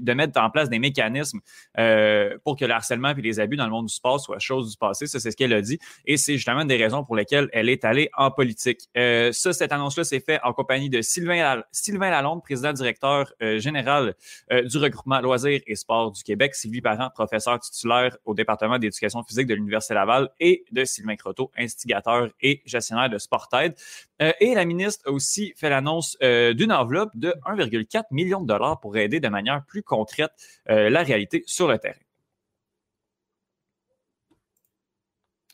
de 0.01 0.13
mettre 0.13 0.41
en 0.41 0.51
place 0.51 0.69
des 0.69 0.79
mécanismes 0.79 1.41
euh, 1.79 2.37
pour 2.45 2.57
que 2.57 2.65
le 2.65 2.73
harcèlement 2.73 3.11
et 3.11 3.23
les 3.23 3.41
abus 3.41 3.57
dans 3.57 3.65
le 3.65 3.71
monde 3.71 3.87
du 3.87 3.95
sport 3.95 4.21
soient 4.21 4.39
choses 4.39 4.71
du 4.71 4.77
passé. 4.77 5.07
Ça, 5.07 5.21
c'est 5.21 5.31
ce 5.31 5.37
qu'elle 5.37 5.53
a 5.53 5.61
dit. 5.61 5.79
Et 6.07 6.17
c'est 6.17 6.35
justement 6.35 6.65
des 6.65 6.77
raisons 6.77 7.05
pour 7.05 7.17
lesquelles 7.17 7.49
elle 7.53 7.69
est 7.69 7.85
allée 7.85 8.11
en 8.17 8.31
politique. 8.31 8.89
Euh, 8.97 9.33
ça, 9.33 9.53
cette 9.53 9.73
annonce-là 9.73 10.05
s'est 10.05 10.21
faite 10.21 10.41
en 10.45 10.53
compagnie 10.53 10.91
de 10.91 11.01
Sylvain, 11.01 11.63
Sylvain 11.73 12.11
Lalonde, 12.11 12.43
président 12.43 12.73
directeur 12.73 13.33
euh, 13.43 13.59
général 13.59 14.15
du 14.51 14.79
regroupement 14.79 15.21
loisirs 15.21 15.61
et 15.67 15.75
sports 15.75 16.13
du 16.13 16.23
Québec, 16.25 16.55
Sylvie 16.55 16.81
Parent, 16.81 17.11
professeur 17.11 17.61
titulaire 17.61 18.17
au 18.25 18.35
département 18.35 18.79
d'éducation 18.79 19.23
physique 19.23 19.47
de 19.47 19.55
l'Université 19.55 19.95
Laval, 19.95 20.31
et 20.41 20.65
de 20.73 20.85
Sylvain 20.85 21.17
Croteau, 21.17 21.51
instigateur 21.57 22.29
et 22.41 22.63
gestionnaire 22.65 23.11
de 23.11 23.19
Sportaid. 23.19 23.75
Euh, 24.23 24.33
et 24.41 24.55
la 24.55 24.65
ministre 24.65 25.09
a 25.09 25.13
aussi 25.13 25.53
fait 25.57 25.71
l'annonce 25.71 26.17
euh, 26.23 26.55
d'une 26.55 26.73
enveloppe 26.73 27.11
de 27.15 27.35
1,4 27.47 28.05
million 28.11 28.41
de 28.41 28.47
dollars 28.47 28.81
pour 28.81 28.97
aider 28.97 29.21
de 29.21 29.29
manière 29.29 29.65
plus 29.65 29.83
concrète 29.83 30.33
euh, 30.71 30.91
la 30.91 31.03
réalité 31.03 31.43
sur 31.47 31.69
le 31.69 31.79
terrain. 31.79 31.95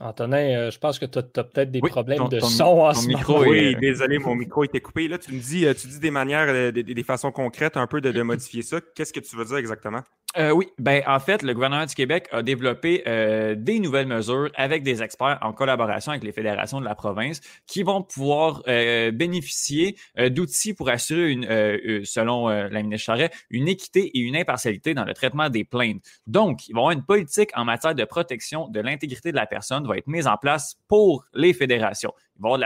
Antonin, 0.03 0.39
euh, 0.39 0.71
je 0.71 0.79
pense 0.79 0.99
que 0.99 1.05
tu 1.05 1.19
as, 1.19 1.23
peut-être 1.23 1.71
des 1.71 1.81
problèmes 1.81 2.27
de 2.29 2.41
son 2.41 2.65
en 2.65 2.95
ce 2.95 3.07
micro 3.07 3.45
Oui, 3.45 3.77
désolé, 3.77 4.19
mon 4.19 4.35
micro 4.35 4.65
était 4.65 4.81
coupé. 4.81 5.09
Là, 5.09 5.19
tu 5.19 5.33
me 5.33 5.41
dis, 5.41 5.67
tu 5.75 5.89
dis 5.89 6.01
des 6.01 6.11
manières, 6.11 6.73
des, 6.73 7.03
façons 7.03 7.31
concrètes 7.31 7.77
un 7.77 7.87
peu 7.87 8.01
de, 8.01 8.23
modifier 8.23 8.63
ça. 8.63 8.81
Qu'est-ce 8.95 9.13
que 9.13 9.21
tu 9.21 9.37
veux 9.37 9.45
dire 9.45 9.59
exactement? 9.59 10.01
Oui, 10.37 10.69
ben 10.79 11.03
en 11.07 11.19
fait, 11.19 11.43
le 11.43 11.55
gouvernement 11.55 11.87
du 11.87 11.95
Québec 11.95 12.29
a 12.31 12.43
développé 12.43 13.03
des 13.57 13.81
nouvelles 13.81 14.07
mesures 14.07 14.51
avec 14.55 14.83
des 14.83 15.03
experts 15.03 15.39
en 15.43 15.53
collaboration 15.53 16.13
avec 16.13 16.23
les 16.23 16.33
fédérations 16.33 16.81
de 16.81 16.85
la 16.85 16.95
province 16.95 17.41
qui 17.67 17.83
vont 17.83 18.03
pouvoir 18.03 18.63
bénéficier 18.67 19.97
d'outils 20.17 20.75
pour 20.75 20.89
assurer, 20.89 21.33
une, 21.33 22.05
selon 22.05 22.49
la 22.49 22.83
ministre 22.83 23.07
Charret, 23.07 23.31
une 23.51 23.67
équité 23.69 24.07
et 24.17 24.21
une 24.21 24.37
impartialité 24.37 24.95
dans 24.95 25.05
le 25.05 25.15
traitement 25.15 25.51
des 25.51 25.65
plaintes. 25.65 26.03
Donc, 26.27 26.69
ils 26.69 26.75
vont 26.75 26.83
avoir 26.83 26.93
une 26.93 27.05
politique 27.05 27.51
en 27.55 27.65
matière 27.65 27.95
de 27.95 28.05
protection 28.05 28.69
de 28.69 28.81
l'intégrité 28.81 29.33
de 29.33 29.37
la 29.37 29.47
personne 29.47 29.87
va 29.87 29.97
être 29.97 30.07
mise 30.07 30.27
en 30.27 30.37
place 30.37 30.77
pour 30.87 31.25
les 31.35 31.53
fédérations. 31.53 32.13
Avoir 32.43 32.59
de 32.59 32.65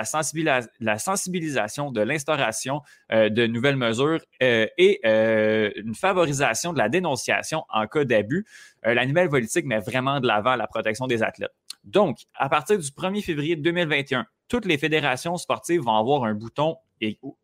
la, 0.81 0.99
sensibilisation, 0.99 1.91
de 1.91 2.01
l'instauration 2.01 2.81
euh, 3.13 3.29
de 3.29 3.47
nouvelles 3.47 3.77
mesures 3.77 4.21
euh, 4.43 4.67
et 4.79 5.01
euh, 5.05 5.71
une 5.77 5.95
favorisation 5.95 6.73
de 6.73 6.79
la 6.79 6.89
dénonciation 6.89 7.65
en 7.69 7.87
cas 7.87 8.05
d'abus. 8.05 8.47
la 8.85 9.05
nouvelle 9.07 9.29
politique 9.29 9.67
met 9.67 9.81
vraiment 9.81 10.21
de 10.21 10.27
l'avant 10.27 10.57
la 10.57 10.67
protection 10.67 11.07
des 11.07 11.23
athlètes. 11.23 11.55
Donc, 11.83 12.19
à 12.35 12.49
partir 12.49 12.79
du 12.79 12.87
1er 12.87 13.23
février 13.23 13.57
2021, 13.57 14.27
toutes 14.49 14.67
les 14.67 14.79
fédérations 14.79 15.37
sportives 15.37 15.83
vont 15.83 15.97
avoir 15.97 16.25
un 16.25 16.35
bouton 16.35 16.77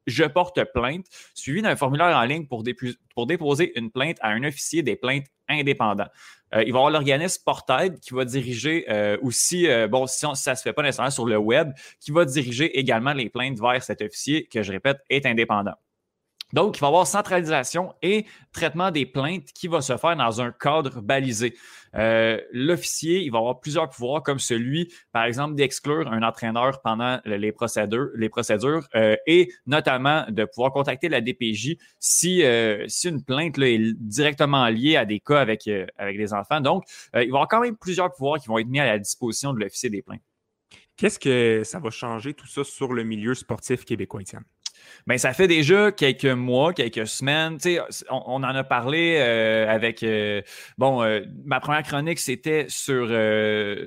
je 0.06 0.24
porte 0.24 0.60
plainte, 0.72 1.06
suivi 1.34 1.62
d'un 1.62 1.76
formulaire 1.76 2.16
en 2.16 2.24
ligne 2.24 2.46
pour, 2.46 2.64
pour, 3.14 3.26
déposer 3.26 3.78
une 3.78 3.90
plainte 3.90 4.16
à 4.20 4.28
un 4.30 4.44
officier 4.44 4.82
des 4.82 4.96
plaintes 4.96 5.26
indépendant. 5.48 6.06
Euh, 6.54 6.62
il 6.64 6.72
va 6.72 6.78
y 6.78 6.80
avoir 6.80 6.90
l'organisme 6.90 7.42
Portaid 7.44 8.00
qui 8.00 8.14
va 8.14 8.24
diriger 8.24 8.84
euh, 8.90 9.16
aussi, 9.22 9.68
euh, 9.68 9.86
bon, 9.86 10.06
si, 10.06 10.26
ça 10.34 10.50
ne 10.50 10.56
se 10.56 10.62
fait 10.62 10.72
pas 10.72 10.82
nécessairement 10.82 11.10
sur 11.10 11.26
le 11.26 11.36
web, 11.36 11.72
qui 12.00 12.10
va 12.10 12.24
diriger 12.24 12.78
également 12.78 13.12
les 13.12 13.28
plaintes 13.28 13.60
vers 13.60 13.82
cet 13.82 14.02
officier, 14.02 14.46
que 14.46 14.62
je 14.62 14.72
répète, 14.72 14.98
est 15.08 15.26
indépendant. 15.26 15.74
Donc, 16.52 16.76
il 16.76 16.80
va 16.80 16.86
y 16.86 16.88
avoir 16.88 17.06
centralisation 17.06 17.94
et 18.02 18.26
traitement 18.52 18.90
des 18.90 19.06
plaintes 19.06 19.52
qui 19.54 19.68
va 19.68 19.80
se 19.80 19.96
faire 19.96 20.16
dans 20.16 20.40
un 20.40 20.52
cadre 20.52 21.00
balisé. 21.00 21.54
Euh, 21.96 22.40
l'officier, 22.52 23.20
il 23.20 23.30
va 23.30 23.38
avoir 23.38 23.60
plusieurs 23.60 23.88
pouvoirs, 23.88 24.22
comme 24.22 24.38
celui, 24.38 24.92
par 25.12 25.24
exemple, 25.24 25.54
d'exclure 25.54 26.10
un 26.10 26.22
entraîneur 26.22 26.80
pendant 26.82 27.20
les 27.24 27.52
procédures, 27.52 28.88
euh, 28.94 29.16
et 29.26 29.52
notamment 29.66 30.24
de 30.28 30.44
pouvoir 30.44 30.72
contacter 30.72 31.08
la 31.08 31.20
DPJ 31.20 31.76
si, 31.98 32.42
euh, 32.44 32.84
si 32.88 33.08
une 33.08 33.22
plainte 33.22 33.58
est 33.58 33.92
directement 33.98 34.66
liée 34.68 34.96
à 34.96 35.04
des 35.04 35.20
cas 35.20 35.40
avec, 35.40 35.64
les 35.64 36.34
enfants. 36.34 36.60
Donc, 36.60 36.84
il 37.14 37.18
va 37.18 37.22
y 37.24 37.28
avoir 37.28 37.48
quand 37.48 37.60
même 37.60 37.76
plusieurs 37.76 38.12
pouvoirs 38.12 38.40
qui 38.40 38.48
vont 38.48 38.58
être 38.58 38.68
mis 38.68 38.80
à 38.80 38.86
la 38.86 38.98
disposition 38.98 39.52
de 39.52 39.60
l'officier 39.60 39.90
des 39.90 40.02
plaintes. 40.02 40.22
Qu'est-ce 40.96 41.18
que 41.18 41.62
ça 41.64 41.78
va 41.78 41.90
changer 41.90 42.34
tout 42.34 42.46
ça 42.46 42.62
sur 42.62 42.92
le 42.92 43.04
milieu 43.04 43.34
sportif 43.34 43.84
québécois, 43.84 44.20
Étienne? 44.20 44.44
Ben, 45.06 45.18
ça 45.18 45.32
fait 45.32 45.48
déjà 45.48 45.92
quelques 45.92 46.24
mois, 46.24 46.72
quelques 46.72 47.06
semaines. 47.06 47.58
On, 48.10 48.22
on, 48.26 48.36
en 48.36 48.54
a 48.54 48.64
parlé 48.64 49.16
euh, 49.18 49.68
avec. 49.68 50.02
Euh, 50.02 50.42
bon, 50.78 51.02
euh, 51.02 51.20
ma 51.44 51.60
première 51.60 51.82
chronique, 51.82 52.18
c'était 52.18 52.66
sur, 52.68 53.06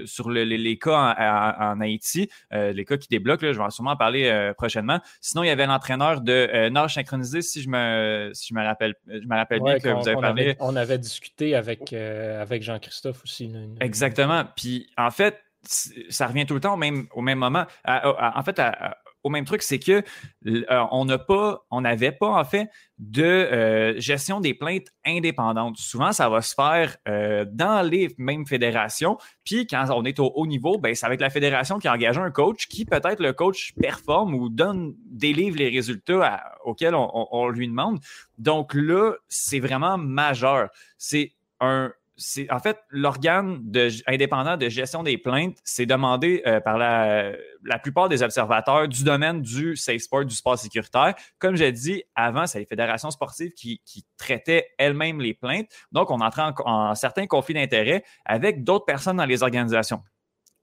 sur 0.06 0.30
les, 0.30 0.78
cas 0.78 1.16
en, 1.18 1.82
Haïti, 1.82 2.30
les 2.52 2.86
cas 2.86 2.98
qui 2.98 3.08
débloquent. 3.10 3.54
je 3.54 3.58
vais 3.58 3.64
en 3.64 3.70
sûrement 3.70 3.96
parler 3.96 4.52
prochainement. 4.58 5.00
Sinon, 5.22 5.44
il 5.44 5.48
y 5.48 5.52
avait 5.52 5.66
l'entraîneur 5.66 6.22
de 6.22 6.70
nage 6.70 6.96
synchronisé, 6.96 7.42
si 7.42 7.62
je 7.62 7.70
me, 7.70 8.32
si 8.34 8.50
je 8.50 8.54
me 8.54 8.64
rappelle, 8.64 8.96
je 9.08 9.28
me 9.28 9.36
rappelle 9.36 9.62
bien 9.62 9.80
que 9.80 9.90
vous 9.90 10.08
avez 10.08 10.20
parlé. 10.20 10.56
on 10.60 10.76
avait 10.76 10.98
discuté 10.98 11.56
avec, 11.56 11.94
avec 11.94 12.64
Jean-Christophe 12.64 13.24
aussi. 13.24 13.52
Exactement. 13.80 14.44
Puis, 14.56 14.90
en 14.98 15.12
fait, 15.12 15.40
ça 16.10 16.28
revient 16.28 16.46
tout 16.46 16.56
le 16.56 16.60
temps 16.60 16.74
au 16.74 16.78
même, 16.78 17.08
au 17.14 17.22
même 17.22 17.40
moment. 17.40 17.66
en 17.86 18.44
fait, 18.44 18.60
à, 18.60 18.98
au 19.24 19.30
même 19.30 19.46
truc, 19.46 19.62
c'est 19.62 19.80
que 19.80 20.04
euh, 20.48 20.86
on 20.92 21.08
pas, 21.18 21.66
on 21.72 21.82
n'avait 21.82 22.12
pas 22.12 22.28
en 22.28 22.44
fait 22.44 22.70
de 22.98 23.24
euh, 23.24 24.00
gestion 24.00 24.40
des 24.40 24.54
plaintes 24.54 24.88
indépendantes. 25.06 25.78
Souvent, 25.78 26.12
ça 26.12 26.30
va 26.30 26.42
se 26.42 26.54
faire 26.54 26.98
euh, 27.08 27.46
dans 27.50 27.88
les 27.88 28.14
mêmes 28.18 28.46
fédérations. 28.46 29.18
Puis 29.44 29.68
quand 29.68 29.86
on 29.92 30.04
est 30.06 30.20
au 30.20 30.32
haut 30.36 30.48
niveau, 30.48 30.78
ben, 30.78 30.94
c'est 30.96 31.06
avec 31.06 31.22
la 31.22 31.30
fédération 31.30 31.80
qui 31.80 31.90
engage 31.90 32.18
un 32.18 32.32
coach 32.32 32.68
qui 32.68 32.86
peut-être 32.86 33.22
le 33.22 33.34
coach 33.34 33.74
performe 33.80 34.36
ou 34.36 34.50
donne 34.50 34.94
délivre 35.06 35.58
les 35.58 35.70
résultats 35.70 36.44
auxquels 36.64 36.96
on 36.96 37.48
lui 37.50 37.68
demande. 37.68 38.00
Donc 38.38 38.74
là, 38.74 39.14
c'est 39.28 39.60
vraiment 39.60 39.98
majeur. 39.98 40.70
C'est 40.98 41.34
un 41.60 41.94
c'est 42.16 42.52
en 42.52 42.60
fait 42.60 42.78
l'organe 42.90 43.62
indépendant 44.08 44.58
de 44.58 44.70
gestion 44.70 45.04
des 45.04 45.18
plaintes, 45.18 45.58
c'est 45.64 45.86
demandé 45.86 46.42
euh, 46.46 46.60
par 46.60 46.78
la, 46.78 47.34
plupart 47.82 48.10
des 48.10 48.22
observateurs 48.24 48.88
du 48.88 49.04
domaine 49.04 49.42
du 49.42 49.76
safe 49.76 50.02
sport, 50.02 50.26
du 50.26 50.36
sport 50.36 50.58
sécuritaire. 50.58 51.16
Comme 51.40 51.56
j'ai 51.56 51.72
dit 51.72 52.04
avant, 52.16 52.46
c'est 52.46 52.60
les 52.60 52.66
fédérations 52.66 53.12
sportives 53.12 53.52
qui, 53.54 53.82
traitaient 54.18 54.68
elles-mêmes 54.78 55.20
les 55.20 55.34
plaintes. 55.34 55.68
Donc, 55.92 56.10
on 56.10 56.22
entrait 56.22 56.44
en, 56.44 56.54
en 56.66 56.96
certains 56.96 57.28
conflits 57.28 57.54
d'intérêts 57.54 58.04
avec 58.26 58.64
d'autres 58.64 58.86
personnes 58.86 59.18
dans 59.18 59.26
les 59.26 59.44
organisations. 59.44 60.02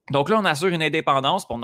Donc 0.09 0.29
là, 0.29 0.39
on 0.39 0.45
assure 0.45 0.69
une 0.69 0.81
indépendance, 0.81 1.45
on, 1.49 1.61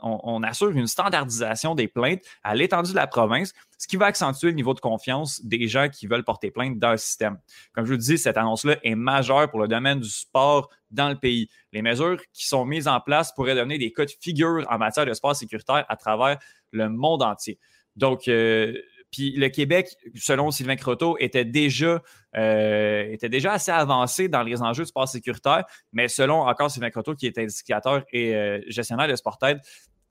on, 0.00 0.42
assure 0.44 0.70
une 0.70 0.86
standardisation 0.86 1.74
des 1.74 1.88
plaintes 1.88 2.22
à 2.44 2.54
l'étendue 2.54 2.92
de 2.92 2.96
la 2.96 3.08
province, 3.08 3.52
ce 3.76 3.88
qui 3.88 3.96
va 3.96 4.06
accentuer 4.06 4.48
le 4.48 4.54
niveau 4.54 4.72
de 4.72 4.80
confiance 4.80 5.44
des 5.44 5.66
gens 5.66 5.88
qui 5.88 6.06
veulent 6.06 6.24
porter 6.24 6.50
plainte 6.50 6.78
dans 6.78 6.92
le 6.92 6.96
système. 6.96 7.38
Comme 7.74 7.84
je 7.84 7.92
vous 7.92 7.98
dis, 7.98 8.18
cette 8.18 8.36
annonce-là 8.36 8.76
est 8.82 8.94
majeure 8.94 9.50
pour 9.50 9.60
le 9.60 9.68
domaine 9.68 10.00
du 10.00 10.08
sport 10.08 10.70
dans 10.90 11.08
le 11.08 11.16
pays. 11.16 11.48
Les 11.72 11.82
mesures 11.82 12.18
qui 12.32 12.46
sont 12.46 12.64
mises 12.64 12.86
en 12.86 13.00
place 13.00 13.32
pourraient 13.34 13.56
donner 13.56 13.78
des 13.78 13.92
cas 13.92 14.04
de 14.04 14.12
figure 14.18 14.64
en 14.70 14.78
matière 14.78 15.04
de 15.04 15.12
sport 15.12 15.34
sécuritaire 15.34 15.84
à 15.88 15.96
travers 15.96 16.38
le 16.70 16.88
monde 16.88 17.22
entier. 17.22 17.58
Donc, 17.96 18.28
euh, 18.28 18.74
puis 19.12 19.32
le 19.32 19.48
Québec, 19.50 19.96
selon 20.16 20.50
Sylvain 20.50 20.76
Croteau, 20.76 21.16
était 21.20 21.44
déjà, 21.44 22.02
euh, 22.34 23.16
assez 23.44 23.70
avancé 23.70 24.28
dans 24.28 24.42
les 24.42 24.62
enjeux 24.62 24.84
de 24.84 24.88
sport 24.88 25.06
sécuritaire, 25.06 25.64
mais 25.92 26.08
selon 26.08 26.40
encore 26.40 26.70
Sylvain 26.70 26.90
Croteau, 26.90 27.14
qui 27.14 27.26
est 27.26 27.38
indicateur 27.38 28.04
et 28.10 28.34
euh, 28.34 28.60
gestionnaire 28.68 29.08
de 29.08 29.14
Sportaid, 29.14 29.60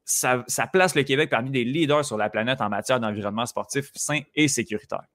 ça, 0.05 0.43
ça 0.47 0.67
place 0.67 0.95
le 0.95 1.03
Québec 1.03 1.29
parmi 1.29 1.49
des 1.49 1.63
leaders 1.63 2.05
sur 2.05 2.17
la 2.17 2.29
planète 2.29 2.61
en 2.61 2.69
matière 2.69 2.99
d'environnement 2.99 3.45
sportif 3.45 3.91
sain 3.95 4.19
et 4.35 4.47
sécuritaire. 4.47 5.05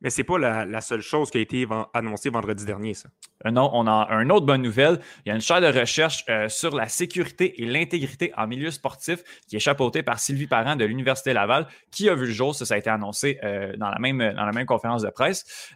Mais 0.00 0.10
c'est 0.10 0.24
pas 0.24 0.38
la, 0.38 0.80
seule 0.80 1.00
chose 1.00 1.30
qui 1.30 1.38
a 1.38 1.40
été 1.40 1.66
annoncée 1.94 2.30
vendredi 2.30 2.64
dernier, 2.64 2.94
ça. 2.94 3.08
Euh, 3.44 3.50
non, 3.50 3.70
on 3.72 3.86
a 3.86 4.08
une 4.10 4.32
autre 4.32 4.46
bonne 4.46 4.62
nouvelle. 4.62 5.00
Il 5.24 5.28
y 5.28 5.32
a 5.32 5.34
une 5.34 5.40
chaire 5.40 5.60
de 5.60 5.66
recherche 5.66 6.24
euh, 6.28 6.48
sur 6.48 6.74
la 6.74 6.88
sécurité 6.88 7.62
et 7.62 7.66
l'intégrité 7.66 8.32
en 8.36 8.46
milieu 8.46 8.70
sportif 8.70 9.22
qui 9.48 9.56
est 9.56 9.60
chapeautée 9.60 10.02
par 10.02 10.18
Sylvie 10.18 10.46
Parent 10.46 10.76
de 10.76 10.84
l'Université 10.84 11.32
Laval, 11.32 11.66
qui 11.90 12.08
a 12.08 12.14
vu 12.14 12.26
le 12.26 12.32
jour. 12.32 12.54
Ça, 12.54 12.64
ça 12.64 12.74
a 12.74 12.78
été 12.78 12.90
annoncé 12.90 13.38
euh, 13.44 13.76
dans, 13.76 13.90
la 13.90 13.98
même, 13.98 14.18
dans 14.18 14.44
la 14.44 14.52
même 14.52 14.66
conférence 14.66 15.02
de 15.02 15.10
presse. 15.10 15.72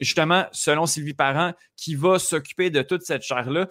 justement, 0.00 0.46
selon 0.52 0.86
Sylvie 0.86 1.14
Parent, 1.14 1.52
qui 1.76 1.94
va 1.94 2.18
s'occuper 2.18 2.70
de 2.70 2.82
toute 2.82 3.02
cette 3.02 3.22
chaire-là, 3.22 3.68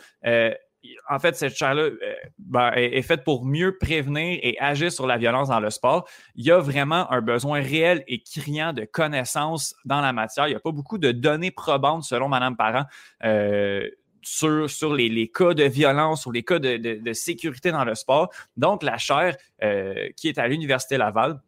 en 1.09 1.19
fait, 1.19 1.35
cette 1.35 1.55
chaire-là 1.55 1.83
euh, 1.83 2.15
ben, 2.39 2.71
est, 2.75 3.01
faite 3.01 3.23
pour 3.23 3.45
mieux 3.45 3.77
prévenir 3.77 4.39
et 4.41 4.57
agir 4.59 4.91
sur 4.91 5.07
la 5.07 5.17
violence 5.17 5.49
dans 5.49 5.59
le 5.59 5.69
sport. 5.69 6.07
Il 6.35 6.45
y 6.45 6.51
a 6.51 6.59
vraiment 6.59 7.11
un 7.11 7.21
besoin 7.21 7.61
réel 7.61 8.03
et 8.07 8.21
criant 8.21 8.73
de 8.73 8.85
connaissances 8.85 9.75
dans 9.85 10.01
la 10.01 10.13
matière. 10.13 10.47
Il 10.47 10.51
n'y 10.51 10.55
a 10.55 10.59
pas 10.59 10.71
beaucoup 10.71 10.97
de 10.97 11.11
données 11.11 11.51
probantes, 11.51 12.03
selon 12.03 12.29
Mme 12.29 12.55
Parent. 12.55 12.85
Euh, 13.23 13.87
sur, 14.23 14.93
les, 14.93 15.31
cas 15.31 15.53
de 15.55 15.63
violence, 15.63 16.21
sur 16.21 16.31
les 16.31 16.43
cas 16.43 16.59
de, 16.59 17.13
sécurité 17.13 17.71
dans 17.71 17.83
le 17.83 17.95
sport. 17.95 18.29
Donc, 18.55 18.83
la 18.83 18.97
chaire 18.97 19.35
euh, 19.63 20.09
qui 20.15 20.27
est 20.27 20.37
à 20.37 20.47
l'Université 20.47 20.97
Laval 20.97 21.41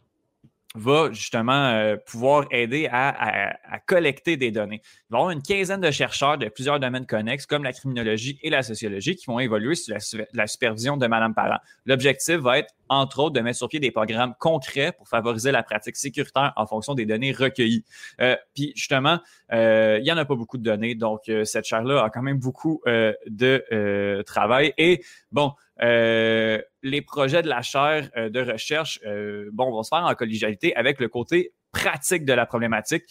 va 0.76 1.12
justement 1.12 1.70
euh, 1.70 1.98
pouvoir 1.98 2.46
aider 2.52 2.90
à, 2.92 3.56
collecter 3.86 4.38
des 4.38 4.52
données. 4.52 4.82
Il 4.84 5.12
va 5.12 5.18
y 5.18 5.22
avoir 5.22 5.32
une 5.32 5.42
quinzaine 5.44 5.82
de 5.82 5.92
chercheurs 5.92 6.38
de 6.38 6.50
plusieurs 6.50 6.80
domaines 6.80 7.06
connexes, 7.06 7.46
comme 7.46 7.64
la 7.64 7.74
criminologie 7.74 8.40
et 8.42 8.50
la 8.50 8.64
sociologie, 8.64 9.16
qui 9.16 9.26
vont 9.28 9.40
évoluer 9.40 9.76
sous 9.76 9.92
la, 10.34 10.48
supervision 10.48 10.98
de 10.98 11.06
Mme 11.06 11.34
Parent. 11.36 11.60
L'objectif 11.86 12.38
va 12.38 12.60
être, 12.60 12.74
entre 12.94 13.20
autres, 13.20 13.34
de 13.34 13.42
mettre 13.42 13.58
sur 13.58 13.68
pied 13.68 13.80
des 13.80 13.92
programmes 13.92 14.34
concrets 14.40 14.92
pour 14.92 15.08
favoriser 15.08 15.52
la 15.52 15.64
pratique 15.64 15.96
sécuritaire 15.96 16.54
en 16.56 16.66
fonction 16.66 16.94
des 16.94 17.06
données 17.06 17.32
recueillies. 17.32 17.84
Euh, 18.22 18.36
puis 18.54 18.74
justement, 18.76 19.20
euh, 19.52 19.98
il 20.00 20.04
n'y 20.04 20.12
en 20.12 20.18
a 20.18 20.26
pas 20.26 20.36
beaucoup 20.36 20.58
de 20.58 20.64
données, 20.64 20.96
donc 20.96 21.30
cette 21.44 21.66
chaire-là 21.66 22.04
a 22.04 22.10
quand 22.10 22.22
même 22.22 22.40
beaucoup 22.40 22.82
de 22.86 24.24
travail. 24.26 24.74
Et 24.78 25.04
bon, 25.32 25.54
euh, 25.82 26.62
les 26.84 27.02
projets 27.02 27.42
de 27.42 27.50
la 27.50 27.62
chaire 27.62 28.10
euh, 28.16 28.30
de 28.30 28.40
recherche 28.40 29.00
euh, 29.06 29.50
bon, 29.54 29.72
vont 29.72 29.84
se 29.84 29.90
faire 29.90 30.06
en 30.06 30.14
collégialité 30.14 30.76
avec 30.76 31.00
le 31.00 31.08
côté 31.10 31.54
pratique 31.72 32.24
de 32.24 32.34
la 32.34 32.46
problématique. 32.46 33.04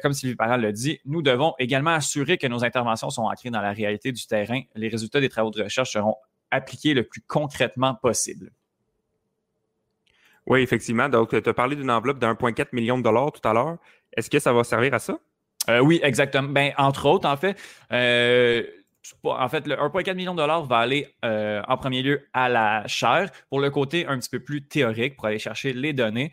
comme 0.00 0.12
Sylvie 0.12 0.36
Parent 0.36 0.56
l'a 0.56 0.70
dit, 0.70 1.00
nous 1.06 1.22
devons 1.22 1.54
également 1.58 1.90
assurer 1.90 2.38
que 2.38 2.46
nos 2.46 2.62
interventions 2.62 3.10
sont 3.10 3.24
ancrées 3.24 3.50
dans 3.50 3.60
la 3.60 3.72
réalité 3.72 4.12
du 4.12 4.24
terrain. 4.28 4.60
Les 4.76 4.86
résultats 4.86 5.20
des 5.20 5.28
travaux 5.28 5.50
de 5.50 5.60
recherche 5.60 5.90
seront 5.90 6.14
appliqués 6.52 6.94
le 6.94 7.02
plus 7.02 7.20
concrètement 7.26 7.96
possible. 7.96 8.52
Oui, 10.46 10.60
effectivement. 10.60 11.08
Donc, 11.08 11.30
tu 11.30 11.48
as 11.48 11.54
parlé 11.54 11.76
d'une 11.76 11.90
enveloppe 11.90 12.18
de 12.18 12.26
1,4 12.26 12.68
million 12.72 12.98
de 12.98 13.02
dollars 13.02 13.32
tout 13.32 13.46
à 13.46 13.52
l'heure. 13.52 13.76
Est-ce 14.16 14.30
que 14.30 14.38
ça 14.38 14.52
va 14.52 14.64
servir 14.64 14.94
à 14.94 14.98
ça? 14.98 15.18
oui, 15.82 15.98
exactement. 16.04 16.48
Ben, 16.48 16.72
entre 16.78 17.06
autres, 17.06 17.28
en 17.28 17.36
fait, 17.36 17.56
en 19.24 19.48
fait, 19.48 19.66
le 19.66 19.76
1,4 19.76 20.14
million 20.14 20.32
de 20.32 20.38
dollars 20.38 20.64
va 20.64 20.78
aller 20.78 21.08
euh, 21.24 21.62
en 21.68 21.76
premier 21.76 22.02
lieu 22.02 22.26
à 22.32 22.48
la 22.48 22.86
chaire 22.86 23.30
pour 23.48 23.60
le 23.60 23.70
côté 23.70 24.06
un 24.06 24.18
petit 24.18 24.30
peu 24.30 24.40
plus 24.40 24.66
théorique, 24.66 25.16
pour 25.16 25.26
aller 25.26 25.38
chercher 25.38 25.72
les 25.72 25.92
données. 25.92 26.32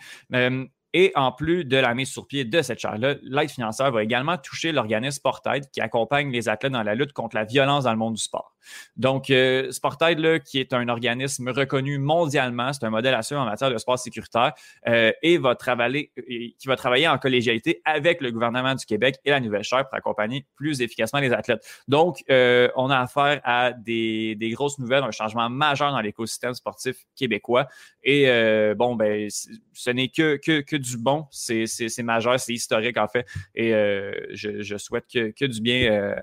Et 0.93 1.11
en 1.15 1.31
plus 1.31 1.65
de 1.65 1.77
la 1.77 1.93
mise 1.93 2.11
sur 2.11 2.27
pied 2.27 2.45
de 2.45 2.61
cette 2.61 2.79
chaire-là, 2.79 3.15
l'aide 3.23 3.49
financière 3.49 3.91
va 3.91 4.03
également 4.03 4.37
toucher 4.37 4.71
l'organisme 4.71 5.17
Sportaid 5.17 5.69
qui 5.71 5.81
accompagne 5.81 6.31
les 6.31 6.49
athlètes 6.49 6.71
dans 6.71 6.83
la 6.83 6.95
lutte 6.95 7.13
contre 7.13 7.35
la 7.35 7.43
violence 7.43 7.85
dans 7.85 7.91
le 7.91 7.97
monde 7.97 8.13
du 8.13 8.21
sport. 8.21 8.53
Donc, 8.95 9.29
euh, 9.29 9.71
Sportaid, 9.71 10.19
là, 10.19 10.39
qui 10.39 10.59
est 10.59 10.73
un 10.73 10.87
organisme 10.87 11.49
reconnu 11.49 11.97
mondialement, 11.97 12.71
c'est 12.73 12.85
un 12.85 12.89
modèle 12.89 13.13
assuré 13.13 13.39
en 13.39 13.45
matière 13.45 13.71
de 13.71 13.77
sport 13.77 13.99
sécuritaire 13.99 14.53
euh, 14.87 15.11
et 15.21 15.37
va 15.37 15.55
travailler, 15.55 16.11
qui 16.15 16.67
va 16.67 16.75
travailler 16.75 17.07
en 17.07 17.17
collégialité 17.17 17.81
avec 17.85 18.21
le 18.21 18.31
gouvernement 18.31 18.75
du 18.75 18.85
Québec 18.85 19.17
et 19.25 19.31
la 19.31 19.39
nouvelle 19.39 19.63
chaire 19.63 19.85
pour 19.87 19.95
accompagner 19.95 20.45
plus 20.55 20.81
efficacement 20.81 21.19
les 21.19 21.33
athlètes. 21.33 21.65
Donc, 21.87 22.23
euh, 22.29 22.69
on 22.75 22.89
a 22.89 22.99
affaire 22.99 23.41
à 23.43 23.71
des, 23.73 24.35
des, 24.35 24.49
grosses 24.51 24.79
nouvelles, 24.79 25.03
un 25.03 25.11
changement 25.11 25.49
majeur 25.49 25.91
dans 25.91 26.01
l'écosystème 26.01 26.53
sportif 26.53 26.97
québécois. 27.15 27.67
Et 28.03 28.29
euh, 28.29 28.75
bon, 28.75 28.95
ben, 28.95 29.27
ce 29.29 29.89
n'est 29.89 30.09
que, 30.09 30.37
que, 30.37 30.61
que, 30.61 30.75
du 30.83 30.97
bon. 30.97 31.25
C'est 31.31 32.03
majeur, 32.03 32.39
c'est 32.39 32.53
historique 32.53 32.97
en 32.97 33.07
fait. 33.07 33.25
Et 33.55 33.73
euh, 33.73 34.13
je, 34.31 34.61
je, 34.61 34.77
souhaite 34.77 35.05
que, 35.11 35.31
que 35.31 35.45
du 35.45 35.61
bien. 35.61 35.91
Euh, 35.91 36.15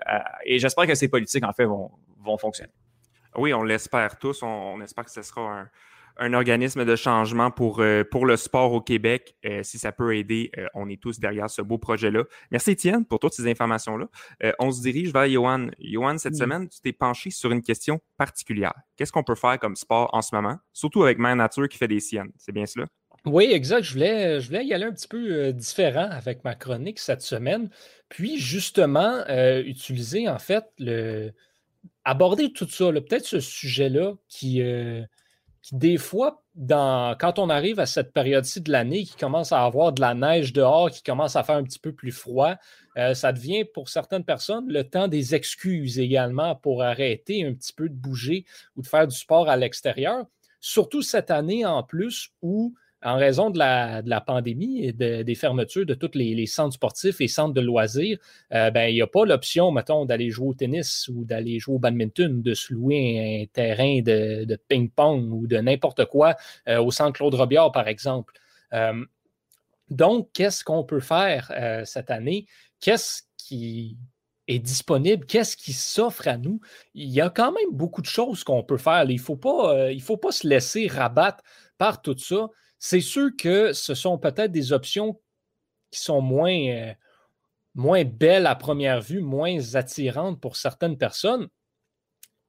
et 0.44 0.58
j'espère 0.58 0.86
que 0.86 0.94
ces 0.94 1.08
politiques 1.08 1.44
en 1.44 1.52
fait 1.52 1.64
vont, 1.64 1.90
vont 2.22 2.38
fonctionner. 2.38 2.72
Oui, 3.36 3.54
on 3.54 3.62
l'espère 3.62 4.18
tous. 4.18 4.42
On, 4.42 4.80
espère 4.80 5.04
que 5.04 5.10
ce 5.10 5.22
sera 5.22 5.64
un, 6.18 6.32
organisme 6.34 6.84
de 6.84 6.96
changement 6.96 7.50
pour, 7.50 7.80
euh, 7.80 8.02
pour 8.04 8.26
le 8.26 8.36
sport 8.36 8.72
au 8.72 8.80
Québec. 8.80 9.36
Euh, 9.44 9.62
si 9.62 9.78
ça 9.78 9.92
peut 9.92 10.16
aider, 10.16 10.50
euh, 10.58 10.66
on 10.74 10.88
est 10.88 11.00
tous 11.00 11.18
derrière 11.18 11.48
ce 11.48 11.62
beau 11.62 11.78
projet-là. 11.78 12.24
Merci 12.50 12.72
Étienne 12.72 13.06
pour 13.06 13.20
toutes 13.20 13.32
ces 13.32 13.48
informations-là. 13.48 14.06
on 14.58 14.70
se 14.70 14.82
dirige 14.82 15.12
vers 15.12 15.28
Johan. 15.28 15.68
Johan, 15.78 16.18
cette 16.18 16.36
semaine, 16.36 16.68
tu 16.68 16.80
t'es 16.80 16.92
penché 16.92 17.30
sur 17.30 17.52
une 17.52 17.62
question 17.62 18.00
particulière. 18.16 18.74
Qu'est-ce 18.96 19.12
qu'on 19.12 19.24
peut 19.24 19.34
faire 19.34 19.58
comme 19.58 19.76
sport 19.76 20.10
en 20.12 20.22
ce 20.22 20.34
moment, 20.34 20.58
surtout 20.72 21.04
avec 21.04 21.18
Mère 21.18 21.36
Nature 21.36 21.68
qui 21.68 21.78
fait 21.78 21.88
des 21.88 22.00
siennes? 22.00 22.32
C'est 22.36 22.52
bien 22.52 22.66
cela? 22.66 22.86
Oui, 23.26 23.50
exact. 23.52 23.82
Je 23.82 23.92
voulais, 23.92 24.40
je 24.40 24.46
voulais 24.48 24.64
y 24.64 24.72
aller 24.72 24.84
un 24.84 24.92
petit 24.92 25.08
peu 25.08 25.52
différent 25.52 26.08
avec 26.10 26.42
ma 26.44 26.54
chronique 26.54 26.98
cette 26.98 27.22
semaine. 27.22 27.70
Puis, 28.08 28.38
justement, 28.38 29.24
utiliser 29.28 30.28
en 30.28 30.38
fait 30.38 30.64
le, 30.78 31.32
aborder 32.04 32.52
tout 32.52 32.68
ça, 32.68 32.92
peut-être 32.92 33.26
ce 33.26 33.40
sujet-là 33.40 34.14
qui, 34.28 34.62
euh, 34.62 35.02
qui, 35.62 35.76
des 35.76 35.96
fois, 35.96 36.42
dans, 36.54 37.16
quand 37.18 37.38
on 37.38 37.50
arrive 37.50 37.78
à 37.78 37.86
cette 37.86 38.12
période-ci 38.12 38.60
de 38.60 38.72
l'année, 38.72 39.04
qui 39.04 39.16
commence 39.16 39.52
à 39.52 39.64
avoir 39.64 39.92
de 39.92 40.00
la 40.00 40.14
neige 40.14 40.52
dehors, 40.52 40.90
qui 40.90 41.02
commence 41.02 41.36
à 41.36 41.42
faire 41.42 41.56
un 41.56 41.64
petit 41.64 41.78
peu 41.78 41.92
plus 41.92 42.12
froid, 42.12 42.56
euh, 42.96 43.14
ça 43.14 43.32
devient 43.32 43.64
pour 43.64 43.88
certaines 43.88 44.24
personnes 44.24 44.68
le 44.68 44.84
temps 44.84 45.08
des 45.08 45.34
excuses 45.34 45.98
également 45.98 46.56
pour 46.56 46.82
arrêter 46.82 47.46
un 47.46 47.54
petit 47.54 47.72
peu 47.72 47.88
de 47.88 47.94
bouger 47.94 48.44
ou 48.76 48.82
de 48.82 48.86
faire 48.86 49.06
du 49.06 49.16
sport 49.16 49.48
à 49.48 49.56
l'extérieur. 49.56 50.26
Surtout 50.60 51.02
cette 51.02 51.30
année 51.30 51.64
en 51.64 51.82
plus 51.82 52.30
où 52.42 52.74
en 53.02 53.16
raison 53.16 53.50
de 53.50 53.58
la, 53.58 54.20
pandémie 54.20 54.84
et 54.84 54.92
des 54.92 55.34
fermetures 55.34 55.86
de 55.86 55.94
tous 55.94 56.10
les, 56.14 56.46
centres 56.46 56.74
sportifs 56.74 57.20
et 57.20 57.28
centres 57.28 57.54
de 57.54 57.60
loisirs, 57.60 58.18
euh, 58.52 58.70
ben, 58.70 58.88
il 58.88 58.94
n'y 58.94 59.02
a 59.02 59.06
pas 59.06 59.24
l'option, 59.24 59.70
mettons, 59.72 60.04
d'aller 60.04 60.30
jouer 60.30 60.48
au 60.48 60.54
tennis 60.54 61.08
ou 61.08 61.24
d'aller 61.24 61.58
jouer 61.58 61.76
au 61.76 61.78
badminton, 61.78 62.42
de 62.42 62.54
se 62.54 62.74
louer 62.74 63.42
un 63.42 63.46
terrain 63.52 64.00
de, 64.02 64.56
ping-pong 64.68 65.32
ou 65.32 65.46
de 65.46 65.56
n'importe 65.56 66.04
quoi 66.06 66.36
euh, 66.68 66.82
au 66.82 66.90
centre 66.90 67.12
Claude 67.12 67.34
Robillard, 67.34 67.72
par 67.72 67.88
exemple. 67.88 68.34
Euh, 68.74 69.04
donc, 69.88 70.28
qu'est-ce 70.34 70.62
qu'on 70.62 70.84
peut 70.84 71.00
faire 71.00 71.50
cette 71.84 72.10
année? 72.10 72.46
Qu'est-ce 72.78 73.22
qui 73.36 73.96
est 74.46 74.60
disponible? 74.60 75.26
Qu'est-ce 75.26 75.56
qui 75.56 75.72
s'offre 75.72 76.28
à 76.28 76.36
nous? 76.36 76.60
Il 76.94 77.08
y 77.08 77.20
a 77.20 77.30
quand 77.30 77.50
même 77.50 77.72
beaucoup 77.72 78.00
de 78.00 78.06
choses 78.06 78.44
qu'on 78.44 78.62
peut 78.62 78.76
faire. 78.76 79.04
Il 79.08 79.16
ne 79.16 79.20
faut, 79.20 79.40
faut 80.00 80.16
pas 80.16 80.32
se 80.32 80.46
laisser 80.46 80.86
rabattre 80.86 81.42
par 81.76 82.02
tout 82.02 82.16
ça. 82.16 82.50
C'est 82.80 83.02
sûr 83.02 83.30
que 83.38 83.74
ce 83.74 83.94
sont 83.94 84.18
peut-être 84.18 84.50
des 84.50 84.72
options 84.72 85.20
qui 85.90 86.00
sont 86.00 86.22
moins, 86.22 86.68
euh, 86.68 86.94
moins 87.74 88.04
belles 88.04 88.46
à 88.46 88.54
première 88.54 89.02
vue, 89.02 89.20
moins 89.20 89.74
attirantes 89.74 90.40
pour 90.40 90.56
certaines 90.56 90.96
personnes, 90.96 91.48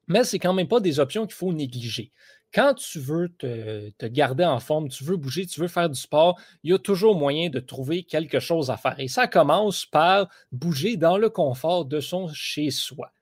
mais 0.08 0.24
ce 0.24 0.34
n'est 0.34 0.40
quand 0.40 0.54
même 0.54 0.68
pas 0.68 0.80
des 0.80 1.00
options 1.00 1.26
qu'il 1.26 1.34
faut 1.34 1.52
négliger. 1.52 2.12
Quand 2.52 2.74
tu 2.74 2.98
veux 2.98 3.28
te, 3.28 4.06
garder 4.06 4.44
en 4.44 4.58
forme, 4.58 4.88
tu 4.88 5.04
veux 5.04 5.16
bouger, 5.16 5.46
tu 5.46 5.60
veux 5.60 5.68
faire 5.68 5.88
du 5.88 5.98
sport, 5.98 6.40
il 6.62 6.70
y 6.70 6.74
a 6.74 6.78
toujours 6.78 7.14
moyen 7.14 7.50
de 7.50 7.60
trouver 7.60 8.02
quelque 8.02 8.40
chose 8.40 8.70
à 8.70 8.76
faire. 8.78 8.98
Et 9.00 9.08
ça 9.08 9.26
commence 9.26 9.86
par 9.86 10.28
bouger 10.50 10.96
dans 10.96 11.18
le 11.18 11.28
confort 11.28 11.84
de 11.84 12.00
son 12.00 12.28
chez-soi. 12.32 13.12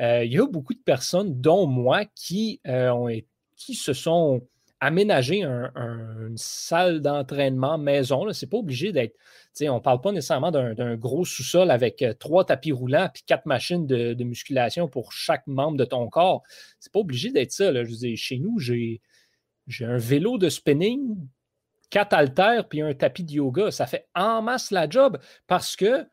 Euh, 0.00 0.24
il 0.24 0.32
y 0.32 0.38
a 0.38 0.46
beaucoup 0.46 0.74
de 0.74 0.82
personnes, 0.82 1.40
dont 1.40 1.66
moi, 1.66 2.04
qui, 2.04 2.60
euh, 2.66 3.20
se 3.56 3.92
sont 3.92 4.46
aménager 4.80 5.42
une 5.42 6.36
salle 6.36 7.00
d'entraînement 7.00 7.78
maison. 7.78 8.30
Ce 8.32 8.44
n'est 8.44 8.50
pas 8.50 8.58
obligé 8.58 8.92
d'être. 8.92 9.16
On 9.62 9.76
ne 9.76 9.80
parle 9.80 10.00
pas 10.00 10.12
nécessairement 10.12 10.50
d'un 10.50 10.96
gros 10.96 11.24
sous-sol 11.24 11.70
avec 11.70 12.02
euh, 12.02 12.12
trois 12.12 12.44
tapis 12.44 12.72
roulants 12.72 13.06
et 13.06 13.20
quatre 13.26 13.46
machines 13.46 13.86
de, 13.86 14.22
musculation 14.22 14.86
pour 14.86 15.12
chaque 15.12 15.46
membre 15.46 15.78
de 15.78 15.84
ton 15.84 16.08
corps. 16.08 16.42
C'est 16.78 16.92
pas 16.92 16.98
obligé 16.98 17.32
d'être 17.32 17.52
ça. 17.52 17.72
Je 17.72 18.14
chez 18.16 18.38
nous, 18.38 18.58
j'ai 18.58 19.00
un 19.80 19.96
vélo 19.96 20.36
de 20.36 20.50
spinning, 20.50 21.16
quatre 21.88 22.12
haltères 22.12 22.68
puis 22.68 22.82
un 22.82 22.92
tapis 22.92 23.24
de 23.24 23.32
yoga. 23.32 23.70
Ça 23.70 23.86
fait 23.86 24.08
en 24.14 24.42
masse 24.42 24.70
la 24.70 24.88
job 24.88 25.18
parce 25.46 25.74
que 25.74 26.06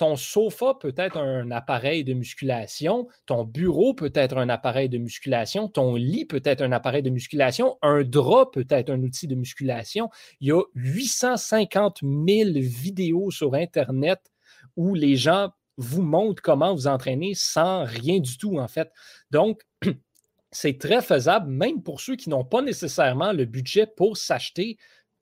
ton 0.00 0.16
sofa 0.16 0.72
peut 0.80 0.94
être 0.96 1.18
un 1.18 1.50
appareil 1.50 2.04
de 2.04 2.14
musculation, 2.14 3.06
ton 3.26 3.44
bureau 3.44 3.92
peut 3.92 4.10
être 4.14 4.38
un 4.38 4.48
appareil 4.48 4.88
de 4.88 4.96
musculation, 4.96 5.68
ton 5.68 5.94
lit 5.94 6.24
peut 6.24 6.40
être 6.42 6.62
un 6.62 6.72
appareil 6.72 7.02
de 7.02 7.10
musculation, 7.10 7.76
un 7.82 8.02
drap 8.02 8.46
peut 8.50 8.66
être 8.70 8.88
un 8.88 9.02
outil 9.02 9.26
de 9.26 9.34
musculation. 9.34 10.08
Il 10.40 10.48
y 10.48 10.52
a 10.52 10.62
850 10.74 11.98
000 12.00 12.50
vidéos 12.54 13.30
sur 13.30 13.52
Internet 13.52 14.20
où 14.74 14.94
les 14.94 15.16
gens 15.16 15.50
vous 15.76 16.00
montrent 16.00 16.40
comment 16.40 16.74
vous 16.74 16.86
entraîner 16.86 17.34
sans 17.34 17.84
rien 17.84 18.20
du 18.20 18.38
tout, 18.38 18.58
en 18.58 18.68
fait. 18.68 18.90
Donc, 19.30 19.60
c'est 20.50 20.78
très 20.78 21.02
faisable, 21.02 21.50
même 21.50 21.82
pour 21.82 22.00
ceux 22.00 22.16
qui 22.16 22.30
n'ont 22.30 22.46
pas 22.46 22.62
nécessairement 22.62 23.34
le 23.34 23.44
budget 23.44 23.86
pour 23.86 24.16
s'acheter 24.16 24.78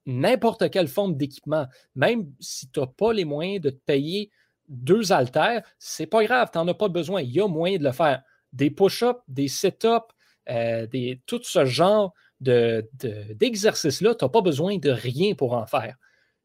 n'importe 0.06 0.70
quelle 0.70 0.86
forme 0.86 1.16
d'équipement. 1.16 1.66
Même 1.96 2.32
si 2.38 2.70
tu 2.70 2.78
n'as 2.78 2.86
pas 2.86 3.12
les 3.12 3.24
moyens 3.24 3.60
de 3.60 3.70
te 3.70 3.80
payer 3.84 4.30
deux 4.68 5.12
haltères, 5.12 5.62
c'est 5.78 6.06
pas 6.06 6.24
grave, 6.24 6.50
tu 6.52 6.58
n'en 6.58 6.68
as 6.68 6.74
pas 6.74 6.88
besoin. 6.88 7.22
Il 7.22 7.30
y 7.30 7.40
a 7.40 7.48
moyen 7.48 7.78
de 7.78 7.84
le 7.84 7.92
faire. 7.92 8.22
Des 8.52 8.70
push-ups, 8.70 9.20
des 9.28 9.48
sit-ups, 9.48 10.14
euh, 10.50 10.86
tout 11.26 11.40
ce 11.42 11.64
genre 11.64 12.14
d'exercices-là, 12.40 14.14
tu 14.14 14.24
n'as 14.24 14.28
pas 14.28 14.40
besoin 14.40 14.78
de 14.78 14.90
rien 14.90 15.34
pour 15.34 15.54
en 15.54 15.66
faire. 15.66 15.96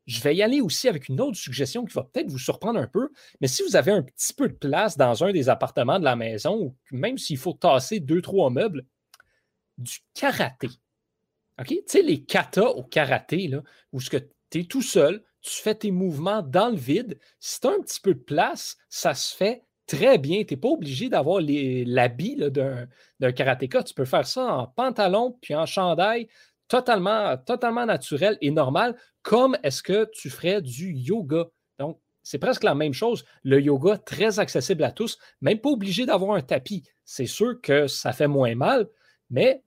je 0.06 0.22
vais 0.22 0.36
y 0.36 0.44
aller 0.44 0.60
aussi 0.60 0.90
avec 0.90 1.08
une 1.08 1.22
autre 1.22 1.38
suggestion 1.38 1.86
qui 1.86 1.94
va 1.94 2.04
peut-être 2.04 2.30
vous 2.30 2.40
surprendre 2.40 2.80
un 2.80 2.88
peu, 2.88 3.10
mais 3.40 3.48
si 3.48 3.64
vous 3.64 3.78
avez 3.78 3.92
un 3.92 4.02
petit 4.02 4.34
peu 4.34 4.50
de 4.50 4.54
place 4.54 4.98
dans 4.98 5.24
un 5.24 5.32
des 5.32 5.48
appartements 5.48 6.00
de 6.00 6.04
la 6.04 6.18
maison, 6.18 6.76
même 6.92 7.18
s'il 7.18 7.38
faut 7.38 7.54
tasser 7.54 8.02
deux, 8.02 8.22
trois 8.22 8.50
meubles, 8.50 8.86
du 9.78 10.00
karaté. 10.14 10.68
OK? 11.60 11.68
Tu 11.68 11.82
sais, 11.88 12.02
les 12.02 12.24
katas 12.24 12.68
au 12.68 12.84
karaté, 12.84 13.48
là, 13.48 13.62
où 13.92 14.02
tu 14.02 14.18
es 14.54 14.64
tout 14.66 14.82
seul, 14.82 15.24
tu 15.44 15.62
fais 15.62 15.76
tes 15.76 15.92
mouvements 15.92 16.42
dans 16.42 16.70
le 16.70 16.78
vide. 16.78 17.20
Si 17.40 17.60
tu 17.60 17.68
as 17.68 17.72
un 17.72 17.82
petit 17.82 18.00
peu 18.00 18.14
de 18.14 18.20
place, 18.20 18.78
ça 18.90 19.14
se 19.14 19.36
fait 19.36 19.66
très 19.86 20.18
bien. 20.18 20.44
Tu 20.44 20.54
n'es 20.54 20.60
pas 20.60 20.70
obligé 20.70 21.10
d'avoir 21.10 21.42
l'habit 21.42 22.38
d'un 22.38 23.32
karatéka. 23.34 23.84
Tu 23.84 23.94
peux 23.94 24.06
faire 24.06 24.26
ça 24.26 24.46
en 24.46 24.68
pantalon 24.68 25.38
puis 25.42 25.54
en 25.54 25.66
chandail, 25.66 26.30
totalement, 26.70 27.38
totalement 27.38 27.86
naturel 27.86 28.38
et 28.40 28.52
normal, 28.52 28.96
comme 29.22 29.58
est-ce 29.64 29.84
que 29.84 30.10
tu 30.14 30.30
ferais 30.30 30.62
du 30.62 30.94
yoga. 30.94 31.46
Donc, 31.78 32.00
c'est 32.24 32.40
presque 32.40 32.64
la 32.64 32.74
même 32.74 32.94
chose. 32.94 33.26
Le 33.44 33.62
yoga, 33.62 33.98
très 33.98 34.40
accessible 34.40 34.86
à 34.86 34.92
tous, 34.92 35.20
même 35.42 35.60
pas 35.60 35.70
obligé 35.70 36.06
d'avoir 36.06 36.38
un 36.38 36.42
tapis. 36.42 36.84
C'est 37.04 37.26
sûr 37.26 37.60
que 37.62 37.88
ça 37.88 38.14
fait 38.14 38.28
moins 38.28 38.56
mal, 38.56 38.88
mais 39.30 39.62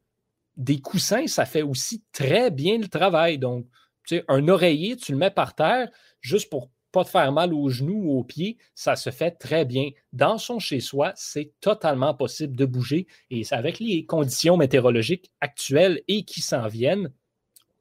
des 0.56 0.80
coussins, 0.80 1.26
ça 1.26 1.44
fait 1.44 1.60
aussi 1.60 2.02
très 2.12 2.50
bien 2.50 2.78
le 2.78 2.88
travail. 2.88 3.36
Donc, 3.36 3.66
sais, 4.06 4.24
un 4.28 4.48
oreiller, 4.48 4.96
tu 4.96 5.12
le 5.12 5.18
mets 5.18 5.30
par 5.30 5.54
terre 5.54 5.88
juste 6.20 6.50
pour 6.50 6.70
pas 6.92 7.04
te 7.04 7.10
faire 7.10 7.30
mal 7.30 7.52
aux 7.52 7.68
genoux 7.68 8.02
ou 8.04 8.18
aux 8.18 8.24
pieds, 8.24 8.56
ça 8.74 8.96
se 8.96 9.10
fait 9.10 9.32
très 9.32 9.66
bien. 9.66 9.90
Dans 10.14 10.38
son 10.38 10.58
chez-soi, 10.58 11.12
c'est 11.14 11.52
totalement 11.60 12.14
possible 12.14 12.56
de 12.56 12.64
bouger 12.64 13.06
et 13.30 13.42
avec 13.50 13.80
les 13.80 14.06
conditions 14.06 14.56
météorologiques 14.56 15.30
actuelles 15.42 16.00
et 16.08 16.24
qui 16.24 16.40
s'en 16.40 16.68
viennent, 16.68 17.12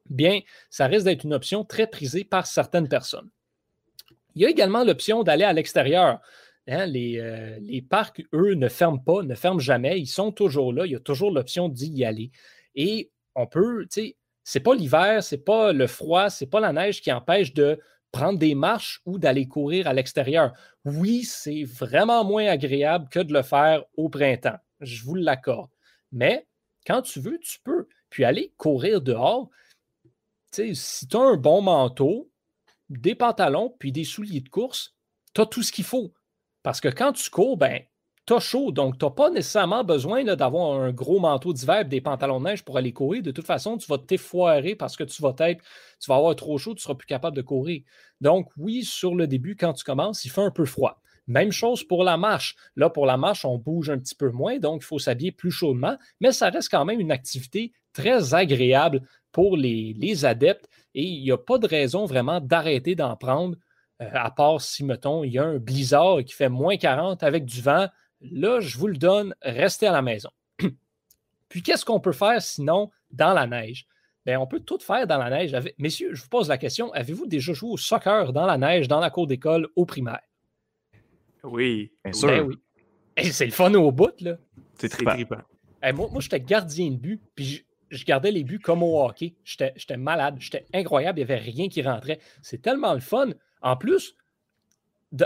bien, 0.09 0.41
ça 0.69 0.87
risque 0.87 1.05
d'être 1.05 1.23
une 1.23 1.33
option 1.33 1.63
très 1.63 1.87
prisée 1.87 2.25
par 2.25 2.45
certaines 2.45 2.89
personnes. 2.89 3.29
Il 4.35 4.41
y 4.41 4.45
a 4.45 4.49
également 4.49 4.83
l'option 4.83 5.23
d'aller 5.23 5.45
à 5.45 5.53
l'extérieur. 5.53 6.19
Hein, 6.67 6.85
les, 6.87 7.19
euh, 7.19 7.57
les, 7.61 7.81
parcs, 7.81 8.21
eux, 8.33 8.55
ne 8.55 8.67
ferment 8.67 8.99
pas, 8.99 9.23
ne 9.23 9.35
ferment 9.35 9.59
jamais. 9.59 9.99
Ils 9.99 10.07
sont 10.07 10.31
toujours 10.31 10.73
là. 10.73 10.85
Il 10.85 10.91
y 10.91 10.95
a 10.95 10.99
toujours 10.99 11.31
l'option 11.31 11.69
d'y 11.69 12.03
aller. 12.03 12.31
Et 12.75 13.11
on 13.35 13.47
peut, 13.47 13.83
tu 13.83 14.01
sais, 14.01 14.15
c'est 14.45 14.59
pas 14.59 14.75
l'hiver, 14.75 15.23
c'est 15.23 15.43
pas 15.43 15.73
le 15.73 15.87
froid, 15.87 16.29
c'est 16.29 16.45
pas 16.45 16.59
la 16.59 16.71
neige 16.71 17.01
qui 17.01 17.11
empêche 17.11 17.51
de 17.53 17.79
prendre 18.11 18.37
des 18.37 18.53
marches 18.53 19.01
ou 19.05 19.17
d'aller 19.17 19.47
courir 19.47 19.87
à 19.87 19.93
l'extérieur. 19.93 20.53
Oui, 20.85 21.23
c'est 21.23 21.63
vraiment 21.63 22.23
moins 22.23 22.45
agréable 22.45 23.09
que 23.09 23.19
de 23.19 23.33
le 23.33 23.41
faire 23.41 23.83
au 23.97 24.07
printemps. 24.07 24.59
Je 24.79 25.03
vous 25.03 25.15
l'accorde. 25.15 25.71
Mais 26.11 26.47
quand 26.85 27.01
tu 27.01 27.19
veux, 27.19 27.39
tu 27.39 27.59
peux. 27.63 27.87
Puis 28.11 28.23
aller 28.23 28.53
courir 28.55 29.01
dehors, 29.01 29.49
si 30.53 31.07
tu 31.07 31.17
as 31.17 31.21
un 31.21 31.37
bon 31.37 31.63
manteau, 31.63 32.29
des 32.89 33.15
pantalons, 33.15 33.75
puis 33.79 33.91
des 33.91 34.03
souliers 34.03 34.41
de 34.41 34.49
course, 34.49 34.95
tu 35.33 35.41
as 35.41 35.47
tout 35.47 35.63
ce 35.63 35.71
qu'il 35.71 35.85
faut. 35.85 36.13
Parce 36.61 36.79
que 36.79 36.87
quand 36.87 37.13
tu 37.13 37.31
cours, 37.31 37.57
ben, 37.57 37.81
tu 38.25 38.39
chaud, 38.39 38.71
donc 38.71 38.97
tu 38.97 39.05
n'as 39.05 39.11
pas 39.11 39.29
nécessairement 39.29 39.83
besoin 39.83 40.23
d'avoir 40.23 40.79
un 40.79 40.91
gros 40.91 41.19
manteau 41.19 41.53
d'hiver 41.53 41.81
et 41.81 41.85
des 41.85 42.01
pantalons 42.01 42.39
de 42.39 42.45
neige 42.45 42.63
pour 42.63 42.77
aller 42.77 42.91
courir. 42.91 43.21
De 43.21 43.31
toute 43.31 43.45
façon, 43.45 43.77
tu 43.77 43.87
vas 43.87 43.99
t'effoirer 43.99 44.75
parce 44.75 44.97
que 44.97 45.03
tu 45.03 45.21
vas 45.21 45.33
être, 45.39 45.63
tu 45.99 46.09
vas 46.09 46.15
avoir 46.15 46.35
trop 46.35 46.57
chaud, 46.57 46.73
tu 46.73 46.81
seras 46.81 46.95
plus 46.95 47.05
capable 47.05 47.35
de 47.35 47.43
courir. 47.43 47.83
Donc, 48.21 48.49
oui, 48.57 48.83
sur 48.83 49.13
le 49.13 49.27
début, 49.27 49.55
quand 49.55 49.73
tu 49.73 49.83
commences, 49.83 50.25
il 50.25 50.29
fait 50.29 50.41
un 50.41 50.51
peu 50.51 50.65
froid. 50.65 51.01
Même 51.27 51.51
chose 51.51 51.83
pour 51.83 52.03
la 52.03 52.17
marche. 52.17 52.55
Là, 52.75 52.89
pour 52.89 53.05
la 53.05 53.17
marche, 53.17 53.45
on 53.45 53.57
bouge 53.57 53.89
un 53.89 53.99
petit 53.99 54.15
peu 54.15 54.29
moins, 54.29 54.59
donc 54.59 54.81
il 54.81 54.85
faut 54.85 54.99
s'habiller 54.99 55.31
plus 55.31 55.51
chaudement, 55.51 55.97
mais 56.19 56.31
ça 56.31 56.49
reste 56.49 56.69
quand 56.69 56.85
même 56.85 56.99
une 56.99 57.11
activité 57.11 57.73
très 57.93 58.33
agréable 58.33 59.01
pour 59.31 59.57
les, 59.57 60.25
adeptes 60.25 60.69
et 60.93 61.03
il 61.03 61.23
n'y 61.23 61.31
a 61.31 61.37
pas 61.37 61.57
de 61.57 61.67
raison 61.67 62.05
vraiment 62.05 62.39
d'arrêter 62.39 62.95
d'en 62.95 63.15
prendre, 63.17 63.57
euh, 64.01 64.09
à 64.13 64.31
part 64.31 64.61
si, 64.61 64.83
mettons, 64.83 65.23
il 65.23 65.33
y 65.33 65.39
a 65.39 65.43
un 65.43 65.57
blizzard 65.57 66.23
qui 66.23 66.33
fait 66.33 66.49
moins 66.49 66.77
40 66.77 67.23
avec 67.23 67.45
du 67.45 67.61
vent 67.61 67.87
Là, 68.31 68.59
je 68.59 68.77
vous 68.77 68.87
le 68.87 68.97
donne, 68.97 69.35
restez 69.41 69.87
à 69.87 69.91
la 69.91 70.01
maison. 70.01 70.29
Puis 71.49 71.61
qu'est-ce 71.61 71.85
qu'on 71.85 71.99
peut 71.99 72.11
faire 72.11 72.41
sinon 72.41 72.91
dans 73.11 73.33
la 73.33 73.47
neige? 73.47 73.87
Bien, 74.25 74.39
on 74.39 74.47
peut 74.47 74.59
tout 74.59 74.79
faire 74.79 75.05
dans 75.05 75.19
la 75.19 75.29
neige. 75.29 75.55
Messieurs, 75.77 76.13
je 76.13 76.23
vous 76.23 76.29
pose 76.29 76.49
la 76.49 76.57
question, 76.57 76.91
avez-vous 76.93 77.27
déjà 77.27 77.53
joué 77.53 77.69
au 77.69 77.77
soccer 77.77 78.33
dans 78.33 78.47
la 78.47 78.57
neige, 78.57 78.87
dans 78.87 78.99
la 78.99 79.11
cour 79.11 79.27
d'école, 79.27 79.67
au 79.75 79.85
primaire? 79.85 80.21
Oui, 81.43 81.91
bien 82.03 82.13
sûr. 82.13 82.27
Ben 82.27 82.41
oui. 82.41 83.31
c'est 83.31 83.45
le 83.45 83.51
fun 83.51 83.73
au 83.75 83.91
bout, 83.91 84.19
là. 84.21 84.37
C'est 84.79 84.89
très 84.89 85.05
trippant. 85.05 85.41
moi, 85.93 86.09
moi 86.11 86.21
j'étais 86.21 86.39
gardien 86.39 86.89
de 86.89 86.95
but, 86.95 87.21
puis 87.35 87.65
je, 87.91 88.03
gardais 88.03 88.31
les 88.31 88.43
buts 88.43 88.59
comme 88.59 88.81
au 88.81 88.99
hockey. 89.03 89.35
J'étais 89.43 89.97
malade, 89.97 90.37
j'étais 90.39 90.65
incroyable, 90.73 91.19
il 91.19 91.25
n'y 91.25 91.31
avait 91.31 91.41
rien 91.41 91.69
qui 91.69 91.83
rentrait. 91.83 92.19
C'est 92.41 92.61
tellement 92.61 92.95
le 92.95 92.99
fun. 92.99 93.29
En 93.61 93.77
plus, 93.77 94.15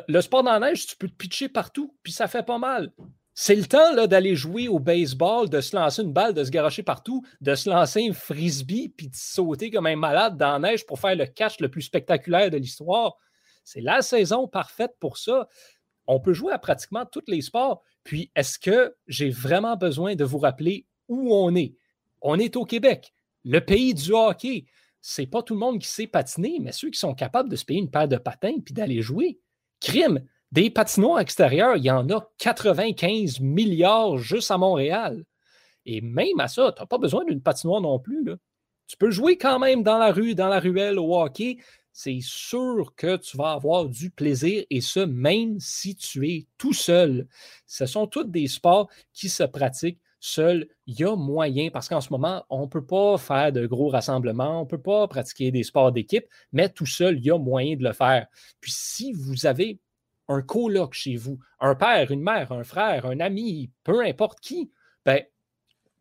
le 0.08 0.21
sport 0.21 0.43
dans 0.43 0.58
la 0.58 0.71
neige, 0.71 0.88
tu 0.88 0.95
peux 0.95 1.08
te 1.08 1.15
pitcher 1.15 1.49
partout, 1.49 1.95
puis 2.04 2.12
ça 2.12 2.28
fait 2.28 2.43
pas 2.43 2.58
mal. 2.58 2.91
C'est 3.34 3.56
le 3.56 3.65
temps 3.65 4.06
d'aller 4.06 4.36
jouer 4.36 4.67
au 4.67 4.80
baseball, 4.80 5.49
de 5.49 5.62
se 5.62 5.75
lancer 5.75 6.02
une 6.02 6.12
balle, 6.12 6.34
de 6.34 6.43
se 6.43 6.49
garocher 6.49 6.84
partout, 6.84 7.25
de 7.39 7.56
se 7.56 7.69
lancer 7.69 8.10
un 8.10 8.13
frisbee, 8.13 8.89
puis 8.89 9.08
de 9.08 9.15
sauter 9.15 9.71
comme 9.71 9.86
un 9.86 9.95
malade 9.95 10.38
dans 10.38 10.60
la 10.60 10.60
neige 10.60 10.86
pour 10.86 10.99
faire 10.99 11.15
le 11.15 11.25
catch 11.25 11.60
le 11.62 11.69
plus 11.69 11.84
spectaculaire 11.84 12.49
de 12.49 12.58
l'histoire. 12.58 13.15
C'est 13.63 13.82
la 13.82 14.02
saison 14.02 14.47
parfaite 14.47 14.91
pour 14.99 15.17
ça. 15.17 15.47
On 16.06 16.19
peut 16.19 16.34
jouer 16.34 16.52
à 16.52 16.60
pratiquement 16.60 17.06
tous 17.06 17.23
les 17.28 17.41
sports. 17.41 17.84
Puis, 18.04 18.32
est-ce 18.36 18.60
que 18.60 18.95
j'ai 19.08 19.30
vraiment 19.30 19.78
besoin 19.78 20.15
de 20.15 20.25
vous 20.25 20.39
rappeler 20.39 20.86
où 21.08 21.34
on 21.34 21.56
est? 21.56 21.75
On 22.21 22.39
est 22.39 22.58
au 22.58 22.65
Québec, 22.65 23.13
le 23.45 23.60
pays 23.62 23.93
du 23.93 24.12
hockey. 24.12 24.65
C'est 25.02 25.28
pas 25.28 25.43
tout 25.43 25.54
le 25.54 25.62
monde 25.62 25.80
qui 25.80 25.88
sait 25.88 26.08
patiner, 26.08 26.58
mais 26.60 26.73
ceux 26.73 26.89
qui 26.89 26.99
sont 26.99 27.15
capables 27.15 27.47
de 27.47 27.56
se 27.56 27.63
payer 27.63 27.80
une 27.80 27.89
paire 27.89 28.10
de 28.10 28.17
patins 28.17 28.60
puis 28.60 28.73
d'aller 28.73 29.02
jouer. 29.02 29.39
Crime, 29.79 30.21
des 30.51 30.69
patinoires 30.69 31.19
extérieurs, 31.19 31.77
il 31.77 31.83
y 31.83 31.91
en 31.91 32.09
a 32.09 32.27
95 32.39 33.39
milliards 33.39 34.17
juste 34.17 34.51
à 34.51 34.57
Montréal. 34.57 35.23
Et 35.85 36.01
même 36.01 36.39
à 36.39 36.47
ça, 36.47 36.71
tu 36.75 36.81
n'as 36.81 36.87
pas 36.87 36.97
besoin 36.97 37.23
d'une 37.25 37.41
patinoire 37.41 37.81
non 37.81 37.99
plus. 37.99 38.25
Tu 38.87 38.97
peux 38.97 39.11
jouer 39.11 39.37
quand 39.37 39.59
même 39.59 39.83
dans 39.83 39.97
la 39.97 40.11
rue, 40.11 40.35
dans 40.35 40.47
la 40.47 40.59
ruelle 40.59 40.97
au 40.97 41.15
hockey. 41.15 41.57
C'est 41.91 42.19
sûr 42.21 42.93
que 42.95 43.17
tu 43.17 43.37
vas 43.37 43.51
avoir 43.51 43.87
du 43.87 44.09
plaisir 44.09 44.63
et 44.69 44.81
ce, 44.81 44.99
même 44.99 45.59
si 45.59 45.95
tu 45.95 46.27
es 46.29 46.47
tout 46.57 46.73
seul. 46.73 47.27
Ce 47.65 47.85
sont 47.85 48.07
tous 48.07 48.23
des 48.23 48.47
sports 48.47 48.89
qui 49.13 49.29
se 49.29 49.43
pratiquent 49.43 49.99
seul, 50.19 50.67
il 50.86 50.99
y 50.99 51.03
a 51.03 51.15
moyen, 51.15 51.69
parce 51.69 51.88
qu'en 51.88 52.01
ce 52.01 52.12
moment, 52.12 52.45
on 52.49 52.62
ne 52.62 52.67
peut 52.67 52.86
pas 52.86 53.17
faire 53.17 53.51
de 53.51 53.65
gros 53.65 53.89
rassemblements, 53.89 54.62
on 54.62 54.63
ne 54.63 54.69
peut 54.69 54.82
pas 54.82 55.08
pratiquer 55.08 55.51
des 55.51 55.63
sports 55.63 55.91
d'équipe, 55.91 56.25
mais 56.51 56.69
tout 56.69 56.86
seul, 56.86 57.17
il 57.17 57.25
y 57.25 57.32
a 57.32 57.38
moyen 57.38 57.75
de 57.75 57.84
le 57.84 57.93
faire. 57.93 58.27
Puis 58.60 58.71
si 58.73 59.13
vous 59.13 59.45
avez 59.45 59.79
un 60.27 60.41
coloc 60.41 60.93
chez 60.93 61.15
vous, 61.15 61.39
un 61.60 61.75
père, 61.75 62.12
une 62.12 62.21
mère, 62.21 62.51
un 62.51 62.63
frère, 62.63 63.05
un 63.05 63.19
ami, 63.19 63.71
peu 63.84 64.05
importe 64.05 64.39
qui, 64.39 64.71
ben, 65.05 65.23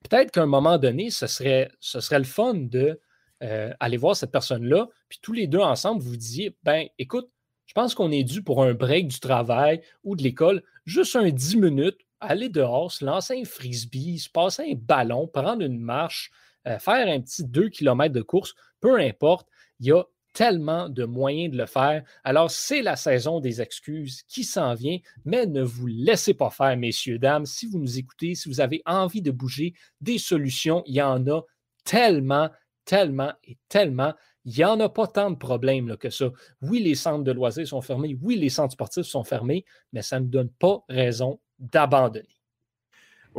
peut-être 0.08 0.30
qu'à 0.32 0.42
un 0.42 0.46
moment 0.46 0.78
donné, 0.78 1.10
ce 1.10 1.26
serait, 1.26 1.70
le 1.82 2.24
fun 2.24 2.54
de 2.54 3.00
euh, 3.42 3.72
aller 3.80 3.96
voir 3.96 4.16
cette 4.16 4.32
personne-là, 4.32 4.88
puis 5.08 5.18
tous 5.22 5.32
les 5.32 5.46
deux 5.46 5.60
ensemble, 5.60 6.02
vous 6.02 6.16
disiez, 6.16 6.56
ben, 6.62 6.86
écoute, 6.98 7.30
je 7.66 7.74
pense 7.74 7.94
qu'on 7.94 8.10
est 8.10 8.24
dû 8.24 8.42
pour 8.42 8.62
un 8.62 8.74
break 8.74 9.08
du 9.08 9.20
travail 9.20 9.82
ou 10.02 10.16
de 10.16 10.22
l'école, 10.22 10.62
juste 10.84 11.16
un 11.16 11.28
10 11.28 11.56
minutes 11.56 11.98
aller 12.20 12.48
dehors, 12.48 12.92
se 12.92 13.04
lancer 13.04 13.40
un 13.40 13.44
frisbee, 13.44 14.18
se 14.18 14.28
passer 14.28 14.72
un 14.72 14.74
ballon, 14.74 15.26
prendre 15.26 15.62
une 15.62 15.80
marche, 15.80 16.30
euh, 16.66 16.78
faire 16.78 17.06
un 17.08 17.20
petit 17.20 17.44
2 17.44 17.68
km 17.68 18.12
de 18.12 18.22
course, 18.22 18.54
peu 18.80 19.00
importe, 19.00 19.48
il 19.80 19.86
y 19.86 19.92
a 19.92 20.04
tellement 20.32 20.88
de 20.88 21.04
moyens 21.04 21.52
de 21.52 21.58
le 21.58 21.66
faire. 21.66 22.04
Alors, 22.22 22.50
c'est 22.50 22.82
la 22.82 22.96
saison 22.96 23.40
des 23.40 23.60
excuses 23.60 24.22
qui 24.28 24.44
s'en 24.44 24.74
vient, 24.74 24.98
mais 25.24 25.46
ne 25.46 25.62
vous 25.62 25.86
laissez 25.86 26.34
pas 26.34 26.50
faire, 26.50 26.76
messieurs, 26.76 27.18
dames. 27.18 27.46
Si 27.46 27.66
vous 27.66 27.78
nous 27.78 27.98
écoutez, 27.98 28.34
si 28.34 28.48
vous 28.48 28.60
avez 28.60 28.82
envie 28.86 29.22
de 29.22 29.30
bouger, 29.30 29.74
des 30.00 30.18
solutions, 30.18 30.82
il 30.86 30.94
y 30.94 31.02
en 31.02 31.26
a 31.26 31.42
tellement, 31.84 32.50
tellement 32.84 33.32
et 33.44 33.58
tellement. 33.68 34.14
Il 34.44 34.54
n'y 34.54 34.64
en 34.64 34.78
a 34.80 34.88
pas 34.88 35.06
tant 35.06 35.30
de 35.30 35.36
problèmes 35.36 35.96
que 35.96 36.10
ça. 36.10 36.30
Oui, 36.62 36.80
les 36.80 36.94
centres 36.94 37.24
de 37.24 37.32
loisirs 37.32 37.66
sont 37.66 37.82
fermés. 37.82 38.16
Oui, 38.22 38.36
les 38.36 38.48
centres 38.48 38.72
sportifs 38.72 39.06
sont 39.06 39.24
fermés, 39.24 39.64
mais 39.92 40.02
ça 40.02 40.20
ne 40.20 40.26
donne 40.26 40.50
pas 40.50 40.84
raison 40.88 41.40
d'abandonner. 41.58 42.37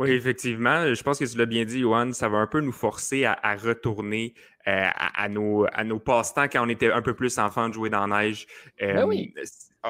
Oui, 0.00 0.12
effectivement. 0.12 0.94
Je 0.94 1.02
pense 1.02 1.18
que 1.18 1.26
tu 1.26 1.36
l'as 1.36 1.44
bien 1.44 1.66
dit, 1.66 1.80
Johan, 1.80 2.14
ça 2.14 2.30
va 2.30 2.38
un 2.38 2.46
peu 2.46 2.62
nous 2.62 2.72
forcer 2.72 3.26
à, 3.26 3.54
retourner 3.54 4.32
euh, 4.66 4.88
à, 4.94 5.28
nos, 5.28 5.66
à 5.74 5.84
nos 5.84 5.98
passe-temps 5.98 6.44
quand 6.44 6.64
on 6.64 6.70
était 6.70 6.90
un 6.90 7.02
peu 7.02 7.12
plus 7.12 7.38
enfant 7.38 7.68
de 7.68 7.74
jouer 7.74 7.90
dans 7.90 8.06
la 8.06 8.22
neige. 8.22 8.46
Ben 8.80 9.04
oui. 9.04 9.34
Euh, 9.36 9.42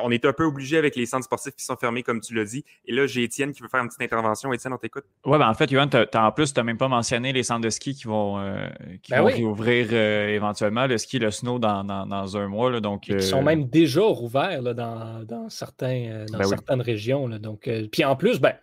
on 0.03 0.11
est 0.11 0.25
un 0.25 0.33
peu 0.33 0.45
obligé 0.45 0.79
avec 0.79 0.97
les 0.97 1.07
centres 1.07 1.25
sportifs 1.27 1.55
qui 1.55 1.65
sont 1.65 1.77
fermés, 1.77 2.03
comme 2.03 2.21
tu 2.21 2.35
l'as 2.35 2.45
dit. 2.45 2.65
Et 2.87 2.93
là, 2.93 3.07
j'ai 3.07 3.23
Étienne 3.23 3.53
qui 3.53 3.63
veut 3.63 3.69
faire 3.69 3.83
une 3.83 3.89
petite 3.89 4.03
intervention. 4.03 4.53
Étienne, 4.53 4.73
on 4.73 4.79
t'écoute. 4.79 5.05
Oui, 5.25 5.39
ben 5.39 5.49
en 5.49 5.55
fait, 5.55 5.71
Johan, 5.71 5.89
en 6.15 6.33
plus, 6.33 6.53
tu 6.53 6.59
n'as 6.59 6.65
même 6.65 6.79
pas 6.79 6.89
mentionné 6.89 7.33
les 7.33 7.45
centres 7.45 7.63
de 7.63 7.71
ski 7.71 7.95
qui 7.95 8.09
vont, 8.09 8.41
euh, 8.41 8.67
qui 9.03 9.13
ben 9.13 9.21
vont 9.21 9.27
réouvrir 9.27 9.93
éventuellement 9.93 10.89
le 10.89 10.99
ski, 10.99 11.21
le 11.21 11.31
snow 11.31 11.61
dans, 11.61 11.85
dans, 11.85 12.37
un 12.37 12.49
mois. 12.49 12.71
Là, 12.71 12.81
donc, 12.81 13.07
Ils 13.07 13.23
sont 13.23 13.43
même 13.43 13.69
déjà 13.69 14.03
rouverts 14.03 14.63
là, 14.63 14.75
dans, 14.75 15.23
dans, 15.25 15.49
certains, 15.51 16.25
dans 16.33 16.39
ben 16.39 16.45
certaines 16.45 16.83
régions. 16.83 17.29
Là, 17.29 17.39
donc, 17.39 17.69
puis 17.93 18.05
en 18.05 18.17
plus, 18.17 18.41
ben, 18.41 18.55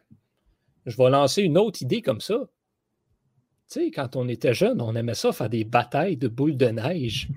je 0.88 0.98
vais 0.98 1.10
lancer 1.10 1.44
une 1.44 1.58
autre 1.58 1.82
idée 1.82 2.02
comme 2.02 2.22
ça. 2.22 2.40
Tu 3.70 3.82
sais, 3.82 3.92
quand 3.92 4.16
on 4.16 4.28
était 4.30 4.54
jeune, 4.54 4.82
on 4.82 4.96
aimait 4.96 5.14
ça 5.14 5.34
faire 5.34 5.50
des 5.50 5.66
batailles 5.66 6.16
de 6.16 6.30
boules 6.30 6.56
de 6.56 6.68
neige. 6.68 7.28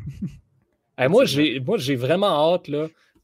moi, 1.09 1.25
j'ai 1.25 1.97
vraiment 1.97 2.55
hâte 2.55 2.71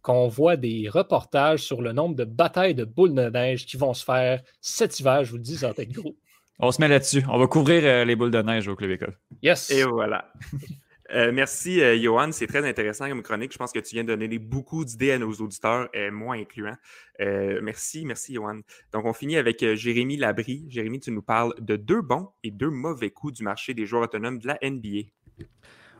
qu'on 0.02 0.26
voit 0.26 0.56
des 0.56 0.88
reportages 0.88 1.60
sur 1.60 1.80
le 1.80 1.92
nombre 1.92 2.16
de 2.16 2.24
batailles 2.24 2.74
de 2.74 2.84
boules 2.84 3.14
de 3.14 3.30
neige 3.30 3.66
qui 3.66 3.76
vont 3.76 3.94
se 3.94 4.04
faire 4.04 4.42
cet 4.60 4.98
hiver. 4.98 5.24
Je 5.24 5.30
vous 5.30 5.36
le 5.36 5.42
dis, 5.42 5.56
ça 5.56 5.68
va 5.68 5.74
être 5.82 5.92
gros. 5.92 6.16
On 6.58 6.72
se 6.72 6.80
met 6.80 6.88
là-dessus. 6.88 7.22
On 7.28 7.38
va 7.38 7.46
couvrir 7.46 7.84
euh, 7.84 8.04
les 8.04 8.16
boules 8.16 8.30
de 8.30 8.42
neige 8.42 8.66
au 8.66 8.74
Club 8.74 8.90
École. 8.90 9.16
Yes. 9.42 9.70
Et 9.70 9.84
voilà. 9.84 10.32
Euh, 11.14 11.30
merci, 11.32 11.80
euh, 11.80 11.96
Johan. 11.98 12.32
C'est 12.32 12.46
très 12.46 12.68
intéressant 12.68 13.08
comme 13.08 13.22
chronique. 13.22 13.52
Je 13.52 13.58
pense 13.58 13.72
que 13.72 13.78
tu 13.78 13.94
viens 13.94 14.04
de 14.04 14.14
donner 14.14 14.38
beaucoup 14.38 14.84
d'idées 14.84 15.12
à 15.12 15.18
nos 15.18 15.32
auditeurs, 15.32 15.88
moi 16.12 16.36
incluant. 16.36 16.76
merci, 17.18 18.04
merci, 18.04 18.34
Johan. 18.34 18.60
Donc, 18.92 19.04
on 19.04 19.12
finit 19.12 19.36
avec 19.36 19.64
Jérémy 19.74 20.16
Labry. 20.16 20.66
Jérémy, 20.68 21.00
tu 21.00 21.10
nous 21.10 21.22
parles 21.22 21.54
de 21.60 21.76
deux 21.76 22.02
bons 22.02 22.30
et 22.42 22.50
deux 22.50 22.70
mauvais 22.70 23.10
coups 23.10 23.34
du 23.34 23.42
marché 23.42 23.74
des 23.74 23.86
joueurs 23.86 24.02
autonomes 24.02 24.38
de 24.38 24.46
la 24.48 24.58
NBA. 24.62 25.08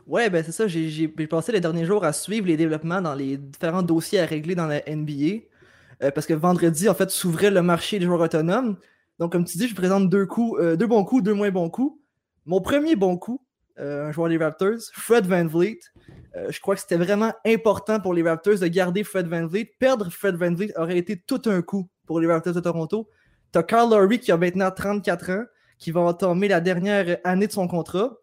Ouais, 0.07 0.29
ben 0.29 0.41
c'est 0.41 0.53
ça. 0.53 0.67
J'ai 0.67 1.07
passé 1.07 1.51
les 1.51 1.59
derniers 1.59 1.85
jours 1.85 2.05
à 2.05 2.13
suivre 2.13 2.47
les 2.47 2.55
développements 2.55 3.01
dans 3.01 3.13
les 3.13 3.35
différents 3.35 3.83
dossiers 3.83 4.19
à 4.19 4.25
régler 4.25 4.55
dans 4.55 4.67
la 4.67 4.81
NBA. 4.87 5.43
Euh, 6.03 6.11
parce 6.11 6.27
que 6.27 6.33
vendredi, 6.33 6.87
en 6.89 6.93
fait, 6.93 7.09
s'ouvrait 7.09 7.51
le 7.51 7.61
marché 7.61 7.99
des 7.99 8.05
joueurs 8.05 8.21
autonomes. 8.21 8.77
Donc, 9.19 9.31
comme 9.31 9.45
tu 9.45 9.57
dis, 9.57 9.67
je 9.67 9.75
présente 9.75 10.09
deux 10.09 10.25
coups, 10.25 10.59
euh, 10.61 10.75
deux 10.75 10.87
bons 10.87 11.03
coups, 11.03 11.23
deux 11.23 11.33
moins 11.33 11.51
bons 11.51 11.69
coups. 11.69 11.99
Mon 12.45 12.61
premier 12.61 12.95
bon 12.95 13.17
coup, 13.17 13.41
euh, 13.41 13.46
un 13.77 14.11
joueur 14.11 14.29
des 14.29 14.37
Raptors, 14.37 14.79
Fred 14.93 15.25
Van 15.25 15.45
Vliet. 15.45 15.79
je 16.49 16.59
crois 16.59 16.75
que 16.75 16.81
c'était 16.81 16.97
vraiment 16.97 17.33
important 17.45 17.99
pour 17.99 18.13
les 18.13 18.23
Raptors 18.23 18.59
de 18.59 18.67
garder 18.67 19.03
Fred 19.03 19.27
Van 19.27 19.45
Vliet. 19.45 19.71
Perdre 19.79 20.09
Fred 20.11 20.35
Van 20.35 20.53
Vliet 20.53 20.73
aurait 20.77 20.97
été 20.97 21.17
tout 21.17 21.41
un 21.45 21.61
coup 21.61 21.89
pour 22.05 22.19
les 22.19 22.27
Raptors 22.27 22.53
de 22.53 22.59
Toronto. 22.59 23.09
Tu 23.53 23.59
as 23.59 23.63
Carl 23.63 23.89
Lowry 23.89 24.19
qui 24.19 24.31
a 24.31 24.37
maintenant 24.37 24.71
34 24.71 25.31
ans, 25.31 25.45
qui 25.77 25.91
va 25.91 26.01
entamer 26.01 26.47
la 26.47 26.59
dernière 26.59 27.17
année 27.23 27.47
de 27.47 27.51
son 27.51 27.67
contrat. 27.67 28.17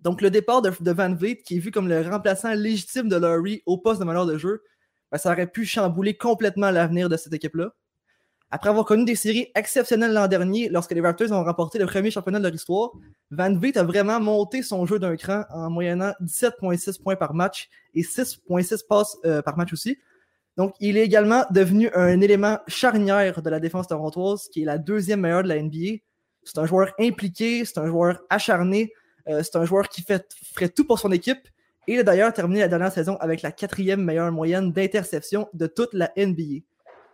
Donc, 0.00 0.20
le 0.20 0.30
départ 0.30 0.62
de, 0.62 0.70
Van 0.92 1.14
Vliet, 1.14 1.38
qui 1.38 1.56
est 1.56 1.60
vu 1.60 1.70
comme 1.70 1.88
le 1.88 2.00
remplaçant 2.02 2.54
légitime 2.54 3.08
de 3.08 3.16
Laurie 3.16 3.62
au 3.66 3.78
poste 3.78 4.00
de 4.00 4.04
meneur 4.04 4.26
de 4.26 4.38
jeu, 4.38 4.62
ben, 5.10 5.18
ça 5.18 5.32
aurait 5.32 5.46
pu 5.46 5.64
chambouler 5.64 6.16
complètement 6.16 6.70
l'avenir 6.70 7.08
de 7.08 7.16
cette 7.16 7.32
équipe-là. 7.32 7.72
Après 8.50 8.70
avoir 8.70 8.86
connu 8.86 9.04
des 9.04 9.14
séries 9.14 9.48
exceptionnelles 9.54 10.14
l'an 10.14 10.26
dernier, 10.26 10.70
lorsque 10.70 10.92
les 10.92 11.02
Raptors 11.02 11.32
ont 11.32 11.44
remporté 11.44 11.78
le 11.78 11.84
premier 11.84 12.10
championnat 12.10 12.38
de 12.38 12.44
leur 12.44 12.54
histoire, 12.54 12.92
Van 13.30 13.54
Vliet 13.54 13.76
a 13.76 13.82
vraiment 13.82 14.20
monté 14.20 14.62
son 14.62 14.86
jeu 14.86 14.98
d'un 14.98 15.16
cran 15.16 15.44
en 15.50 15.68
moyennant 15.68 16.12
17,6 16.22 17.02
points 17.02 17.16
par 17.16 17.34
match 17.34 17.68
et 17.94 18.00
6,6 18.00 18.86
passes 18.88 19.18
euh, 19.26 19.42
par 19.42 19.58
match 19.58 19.74
aussi. 19.74 19.98
Donc, 20.56 20.74
il 20.80 20.96
est 20.96 21.04
également 21.04 21.44
devenu 21.50 21.90
un 21.94 22.20
élément 22.22 22.58
charnière 22.66 23.42
de 23.42 23.50
la 23.50 23.60
défense 23.60 23.86
torontoise, 23.86 24.48
qui 24.48 24.62
est 24.62 24.64
la 24.64 24.78
deuxième 24.78 25.20
meilleure 25.20 25.42
de 25.42 25.48
la 25.48 25.62
NBA. 25.62 26.00
C'est 26.42 26.58
un 26.58 26.66
joueur 26.66 26.92
impliqué, 26.98 27.66
c'est 27.66 27.78
un 27.78 27.86
joueur 27.86 28.20
acharné, 28.30 28.92
euh, 29.28 29.42
c'est 29.42 29.56
un 29.56 29.66
joueur 29.66 29.90
qui 29.90 30.00
fait, 30.00 30.26
ferait 30.54 30.70
tout 30.70 30.86
pour 30.86 30.98
son 30.98 31.12
équipe. 31.12 31.46
Il 31.86 31.98
a 31.98 32.02
d'ailleurs 32.02 32.32
terminé 32.32 32.60
la 32.60 32.68
dernière 32.68 32.92
saison 32.92 33.16
avec 33.18 33.42
la 33.42 33.52
quatrième 33.52 34.02
meilleure 34.02 34.32
moyenne 34.32 34.72
d'interception 34.72 35.48
de 35.52 35.66
toute 35.66 35.92
la 35.92 36.10
NBA. 36.16 36.62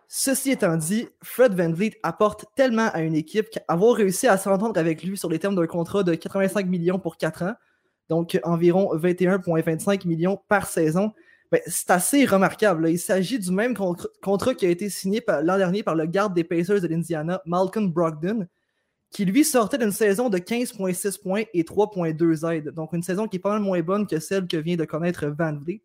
Ceci 0.08 0.50
étant 0.50 0.76
dit, 0.76 1.08
Fred 1.22 1.54
Van 1.54 1.72
Vliet 1.72 1.98
apporte 2.02 2.44
tellement 2.56 2.88
à 2.92 3.00
une 3.00 3.14
équipe 3.14 3.48
qu'avoir 3.50 3.96
réussi 3.96 4.26
à 4.26 4.36
s'entendre 4.36 4.78
avec 4.78 5.02
lui 5.02 5.16
sur 5.16 5.28
les 5.28 5.38
termes 5.38 5.56
d'un 5.56 5.66
contrat 5.66 6.02
de 6.02 6.14
85 6.14 6.66
millions 6.66 6.98
pour 6.98 7.16
4 7.16 7.42
ans, 7.42 7.54
donc 8.08 8.38
environ 8.44 8.94
21,25 8.96 10.06
millions 10.06 10.40
par 10.48 10.66
saison, 10.66 11.12
ben, 11.50 11.60
c'est 11.66 11.90
assez 11.90 12.24
remarquable. 12.24 12.88
Il 12.90 12.98
s'agit 12.98 13.38
du 13.38 13.50
même 13.50 13.76
contrat 14.22 14.54
qui 14.54 14.66
a 14.66 14.70
été 14.70 14.88
signé 14.90 15.22
l'an 15.42 15.56
dernier 15.56 15.82
par 15.82 15.94
le 15.94 16.06
garde 16.06 16.34
des 16.34 16.44
Pacers 16.44 16.80
de 16.80 16.86
l'Indiana, 16.86 17.40
Malcolm 17.46 17.90
Brogdon, 17.90 18.46
qui 19.10 19.24
lui 19.24 19.44
sortait 19.44 19.78
d'une 19.78 19.92
saison 19.92 20.28
de 20.28 20.38
15,6 20.38 21.22
points 21.22 21.44
et 21.54 21.62
3,2 21.62 22.52
aides. 22.52 22.70
Donc 22.70 22.92
une 22.92 23.02
saison 23.02 23.28
qui 23.28 23.36
est 23.36 23.40
pas 23.40 23.52
mal 23.52 23.60
moins 23.60 23.80
bonne 23.82 24.06
que 24.06 24.18
celle 24.18 24.48
que 24.48 24.56
vient 24.56 24.76
de 24.76 24.84
connaître 24.84 25.26
Van 25.26 25.56
Vliet. 25.56 25.82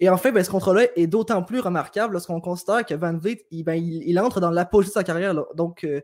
Et 0.00 0.08
en 0.10 0.16
fait, 0.16 0.32
ben, 0.32 0.44
ce 0.44 0.50
contrat-là 0.50 0.86
est 0.96 1.06
d'autant 1.06 1.42
plus 1.42 1.60
remarquable 1.60 2.14
lorsqu'on 2.14 2.40
considère 2.40 2.84
que 2.84 2.94
Van 2.94 3.16
Vliet, 3.16 3.46
il, 3.50 3.64
ben, 3.64 4.18
entre 4.18 4.40
dans 4.40 4.50
l'apogée 4.50 4.88
de 4.88 4.92
sa 4.92 5.04
carrière. 5.04 5.34
Donc, 5.54 5.84
euh, 5.84 6.00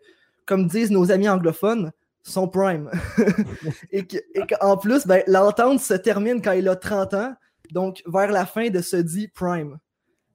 comme 0.47 0.67
disent 0.67 0.91
nos 0.91 1.11
amis 1.11 1.29
anglophones, 1.29 1.93
son 2.23 2.49
prime. 2.49 2.91
et 3.91 4.07
qu'en 4.07 4.77
plus, 4.77 5.07
ben, 5.07 5.23
l'entente 5.27 5.81
se 5.81 5.95
termine 5.95 6.41
quand 6.41 6.53
il 6.53 6.69
a 6.69 6.77
30 6.77 7.15
ans, 7.15 7.35
donc 7.71 8.03
vers 8.07 8.31
la 8.31 8.47
fin 8.47 8.71
de 8.71 8.81
ce 8.81 8.97
dit 8.97 9.29
prime. 9.29 9.79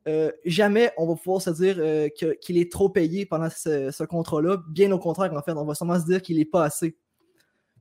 Euh, 0.08 0.32
jamais 0.46 0.92
on 0.96 1.06
va 1.06 1.16
pouvoir 1.16 1.42
se 1.42 1.50
dire 1.50 1.76
euh, 1.80 2.08
qu'il 2.40 2.58
est 2.58 2.72
trop 2.72 2.88
payé 2.88 3.26
pendant 3.26 3.50
ce, 3.50 4.04
contrat-là. 4.06 4.58
Bien 4.70 4.92
au 4.92 5.00
contraire, 5.00 5.34
en 5.34 5.42
fait, 5.42 5.52
on 5.52 5.66
va 5.66 5.76
sûrement 5.76 6.00
se 6.00 6.06
dire 6.06 6.22
qu'il 6.22 6.38
n'est 6.38 6.46
pas 6.46 6.64
assez. 6.64 6.96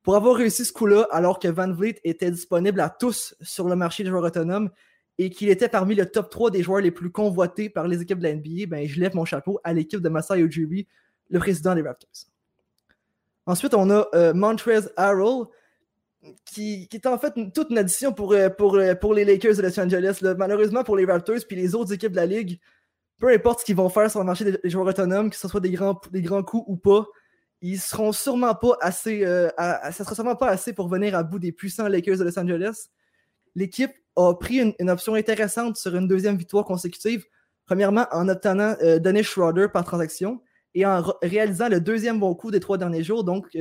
Pour 0.03 0.17
avoir 0.17 0.37
réussi 0.37 0.65
ce 0.65 0.73
coup-là, 0.73 1.07
alors 1.11 1.39
que 1.39 1.49
Van 1.49 1.73
Vliet 1.73 2.01
était 2.05 2.31
disponible 2.31 2.81
à 2.81 2.91
tous 2.91 3.35
sur 3.41 3.69
le 3.69 3.77
marché 3.77 4.03
des 4.03 4.11
joueurs 4.11 4.25
autonomes 4.25 4.71
et 5.19 5.31
qu'il 5.31 5.49
était 5.49 5.69
parmi 5.69 5.95
le 5.95 6.07
top 6.07 6.31
3 6.31 6.51
des 6.51 6.63
joueurs 6.63 6.81
les 6.81 6.91
plus 6.91 7.11
convoités 7.11 7.71
par 7.71 7.89
les 7.89 8.03
équipes 8.03 8.19
de 8.19 8.25
la 8.25 8.35
NBA, 8.35 8.67
ben, 8.69 8.87
je 8.87 9.01
lève 9.01 9.15
mon 9.15 9.25
chapeau 9.25 9.61
à 9.65 9.73
l'équipe 9.73 10.01
de 10.01 10.09
Masai 10.09 10.41
Ujiri, 10.41 10.87
le 11.31 11.39
président 11.39 11.75
des 11.75 11.83
Raptors. 11.83 12.11
Ensuite, 13.47 13.75
on 13.75 13.89
a 13.91 14.09
euh, 14.15 14.35
Montrez 14.35 14.81
Harrell, 14.97 15.47
qui, 16.45 16.89
est 16.93 17.07
en 17.07 17.19
fait 17.19 17.35
toute 17.55 17.71
une 17.71 17.79
addition 17.79 18.13
pour, 18.13 18.33
euh, 18.33 18.49
euh, 18.49 18.95
pour 18.95 19.15
les 19.15 19.25
Lakers 19.25 19.57
de 19.57 19.63
Los 19.63 19.79
Angeles. 19.79 20.19
Malheureusement 20.37 20.85
pour 20.85 20.97
les 20.97 21.05
Raptors 21.05 21.39
puis 21.47 21.57
les 21.57 21.75
autres 21.75 21.93
équipes 21.93 22.13
de 22.13 22.17
la 22.17 22.27
ligue, 22.27 22.59
peu 23.19 23.29
importe 23.29 23.61
ce 23.61 23.65
qu'ils 23.65 23.77
vont 23.77 23.89
faire 23.89 24.11
sur 24.11 24.21
le 24.21 24.27
marché 24.27 24.45
des, 24.45 24.71
joueurs 24.71 24.87
autonomes, 24.87 25.31
que 25.31 25.37
ce 25.37 25.49
soit 25.49 25.61
des 25.61 25.71
grands, 25.71 25.95
coups 25.95 26.65
ou 26.67 26.77
pas, 26.77 27.07
ils 27.63 27.81
seront 27.81 28.13
sûrement 28.13 28.55
pas 28.55 28.77
assez. 28.81 29.25
Euh, 29.25 29.49
sera 29.93 30.15
sûrement 30.15 30.37
pas 30.37 30.49
assez 30.49 30.73
pour 30.73 30.89
venir 30.89 31.15
à 31.15 31.23
bout 31.23 31.39
des 31.39 31.53
puissants 31.53 31.89
Lakers 31.89 32.19
de 32.19 32.25
Los 32.25 32.39
Angeles. 32.39 32.89
L'équipe 33.55 33.93
a 34.17 34.35
pris 34.35 34.75
une, 34.79 34.91
option 34.91 35.15
intéressante 35.15 35.77
sur 35.77 35.95
une 35.95 36.09
deuxième 36.09 36.37
victoire 36.37 36.65
consécutive. 36.65 37.25
Premièrement, 37.67 38.07
en 38.13 38.29
obtenant 38.29 38.75
Dennis 38.99 39.25
Schroeder 39.25 39.69
par 39.73 39.85
transaction 39.85 40.41
et 40.75 40.87
en 40.87 41.03
réalisant 41.23 41.69
le 41.69 41.81
deuxième 41.81 42.21
bon 42.21 42.35
coup 42.35 42.51
des 42.51 42.61
trois 42.61 42.79
derniers 42.79 43.03
jours, 43.03 43.25
donc 43.25 43.57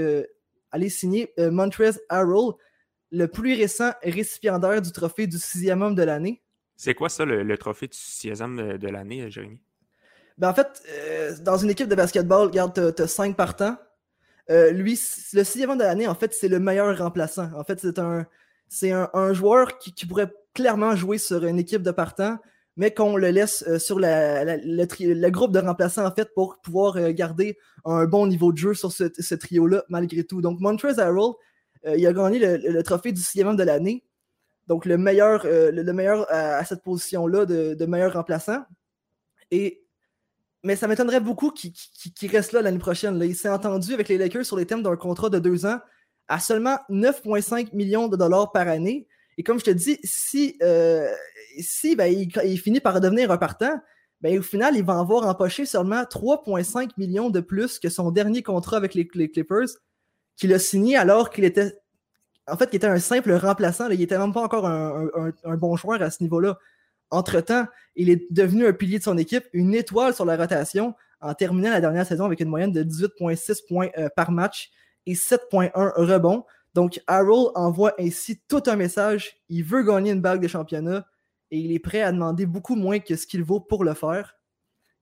aller 0.75 0.89
signer 0.89 1.33
euh, 1.39 1.51
Montrez 1.51 1.91
Harrell, 2.09 2.51
le 3.11 3.27
plus 3.27 3.55
récent 3.55 3.91
récipiendaire 4.03 4.81
du 4.81 4.91
trophée 4.91 5.25
du 5.25 5.37
sixième 5.37 5.81
homme 5.81 5.95
de 5.95 6.03
l'année. 6.03 6.43
C'est 6.75 6.93
quoi 6.93 7.07
ça, 7.07 7.23
le, 7.23 7.57
trophée 7.57 7.87
du 7.87 7.97
sixième 7.97 8.59
homme 8.59 8.77
de, 8.77 8.87
l'année, 8.89 9.21
euh, 9.21 9.29
Jérémy? 9.29 9.61
Ben, 10.37 10.49
en 10.49 10.53
fait, 10.53 10.83
euh, 10.89 11.33
dans 11.41 11.55
une 11.55 11.69
équipe 11.69 11.87
de 11.87 11.95
basketball, 11.95 12.47
regarde, 12.47 12.93
tu 12.93 13.01
as, 13.01 13.07
cinq 13.07 13.37
partants. 13.37 13.77
lui, 14.49 14.99
le 15.33 15.43
sixième 15.43 15.69
homme 15.69 15.77
de 15.77 15.83
l'année, 15.83 16.07
en 16.07 16.15
fait, 16.15 16.33
c'est 16.33 16.49
le 16.49 16.59
meilleur 16.59 16.97
remplaçant. 16.97 17.49
En 17.55 17.63
fait, 17.63 17.79
c'est 17.79 17.97
un, 17.99 18.27
c'est 18.67 18.91
un, 18.91 19.33
joueur 19.33 19.77
qui, 19.77 20.05
pourrait 20.05 20.33
clairement 20.55 20.95
jouer 20.95 21.19
sur 21.19 21.45
une 21.45 21.59
équipe 21.59 21.83
de 21.83 21.91
partants, 21.91 22.37
mais 22.77 22.91
qu'on 22.91 23.15
le 23.15 23.29
laisse 23.29 23.77
sur 23.77 23.99
le, 23.99 25.29
groupe 25.29 25.51
de 25.51 25.59
remplaçants, 25.59 26.05
en 26.05 26.11
fait, 26.11 26.33
pour 26.33 26.59
pouvoir 26.61 27.11
garder 27.11 27.57
un 27.85 28.05
bon 28.05 28.25
niveau 28.25 28.51
de 28.51 28.57
jeu 28.57 28.73
sur 28.73 28.91
ce, 28.91 29.35
trio-là, 29.35 29.83
malgré 29.89 30.23
tout. 30.23 30.41
Donc, 30.41 30.59
Montrezl 30.59 30.99
Harrell, 30.99 31.33
euh, 31.85 31.95
il 31.97 32.05
a 32.07 32.13
gagné 32.13 32.39
le, 32.39 32.83
trophée 32.83 33.11
du 33.11 33.21
sixième 33.21 33.55
de 33.55 33.63
l'année. 33.63 34.03
Donc, 34.67 34.85
le 34.85 34.97
meilleur, 34.97 35.45
euh, 35.45 35.71
le, 35.71 35.93
meilleur 35.93 36.25
à, 36.29 36.63
cette 36.65 36.81
position-là 36.81 37.45
de, 37.45 37.85
meilleur 37.85 38.13
remplaçant. 38.13 38.63
Et, 39.51 39.85
mais 40.63 40.75
ça 40.75 40.87
m'étonnerait 40.87 41.19
beaucoup 41.19 41.51
qu'il 41.51 42.31
reste 42.31 42.51
là 42.51 42.61
l'année 42.61 42.79
prochaine. 42.79 43.21
Il 43.23 43.35
s'est 43.35 43.49
entendu 43.49 43.93
avec 43.93 44.09
les 44.09 44.17
Lakers 44.17 44.45
sur 44.45 44.57
les 44.57 44.65
thèmes 44.65 44.81
d'un 44.81 44.95
contrat 44.95 45.29
de 45.29 45.37
deux 45.37 45.65
ans 45.67 45.79
à 46.27 46.39
seulement 46.39 46.79
9,5 46.89 47.75
millions 47.75 48.07
de 48.07 48.17
dollars 48.17 48.51
par 48.51 48.67
année. 48.67 49.07
Et 49.37 49.43
comme 49.43 49.59
je 49.59 49.65
te 49.65 49.71
dis, 49.71 49.99
si, 50.03 50.57
euh, 50.63 51.07
si 51.59 51.95
ben, 51.95 52.05
il, 52.05 52.57
finit 52.59 52.79
par 52.79 53.01
devenir 53.01 53.31
un 53.31 53.37
partant, 53.37 53.79
ben, 54.21 54.39
au 54.39 54.41
final, 54.41 54.75
il 54.75 54.83
va 54.83 54.99
avoir 54.99 55.27
empoché 55.27 55.65
seulement 55.65 56.03
3,5 56.03 56.91
millions 56.97 57.29
de 57.29 57.41
plus 57.41 57.79
que 57.79 57.89
son 57.89 58.11
dernier 58.11 58.43
contrat 58.43 58.77
avec 58.77 58.93
les, 58.93 59.07
Clippers, 59.07 59.67
qu'il 60.37 60.53
a 60.53 60.59
signé 60.59 60.95
alors 60.95 61.29
qu'il 61.29 61.43
était. 61.43 61.73
En 62.47 62.57
fait, 62.57 62.67
qu'il 62.67 62.77
était 62.77 62.87
un 62.87 62.99
simple 62.99 63.33
remplaçant. 63.33 63.89
il 63.89 63.99
n'était 63.99 64.19
même 64.19 64.31
pas 64.31 64.41
encore 64.41 64.67
un, 64.67 65.09
bon 65.57 65.75
joueur 65.75 66.01
à 66.01 66.11
ce 66.11 66.21
niveau-là. 66.21 66.57
Entre-temps, 67.09 67.65
il 67.95 68.09
est 68.09 68.31
devenu 68.31 68.67
un 68.67 68.73
pilier 68.73 68.99
de 68.99 69.03
son 69.03 69.17
équipe, 69.17 69.45
une 69.51 69.73
étoile 69.73 70.13
sur 70.13 70.25
la 70.25 70.37
rotation, 70.37 70.93
en 71.21 71.33
terminant 71.33 71.71
la 71.71 71.81
dernière 71.81 72.05
saison 72.05 72.25
avec 72.25 72.39
une 72.39 72.49
moyenne 72.49 72.71
de 72.71 72.83
18,6 72.83 73.67
points 73.67 73.89
euh, 73.97 74.09
par 74.15 74.31
match 74.31 74.69
et 75.07 75.13
7,1 75.13 75.71
rebonds. 75.95 76.45
Donc, 76.75 77.01
Harold 77.07 77.51
envoie 77.55 77.93
ainsi 77.97 78.41
tout 78.49 78.61
un 78.67 78.75
message. 78.75 79.37
Il 79.47 79.63
veut 79.63 79.81
gagner 79.81 80.11
une 80.11 80.19
bague 80.19 80.41
de 80.41 80.47
championnat 80.49 81.07
et 81.49 81.57
il 81.57 81.71
est 81.71 81.79
prêt 81.79 82.01
à 82.01 82.11
demander 82.11 82.45
beaucoup 82.45 82.75
moins 82.75 82.99
que 82.99 83.15
ce 83.15 83.25
qu'il 83.25 83.45
vaut 83.45 83.61
pour 83.61 83.85
le 83.85 83.93
faire. 83.93 84.35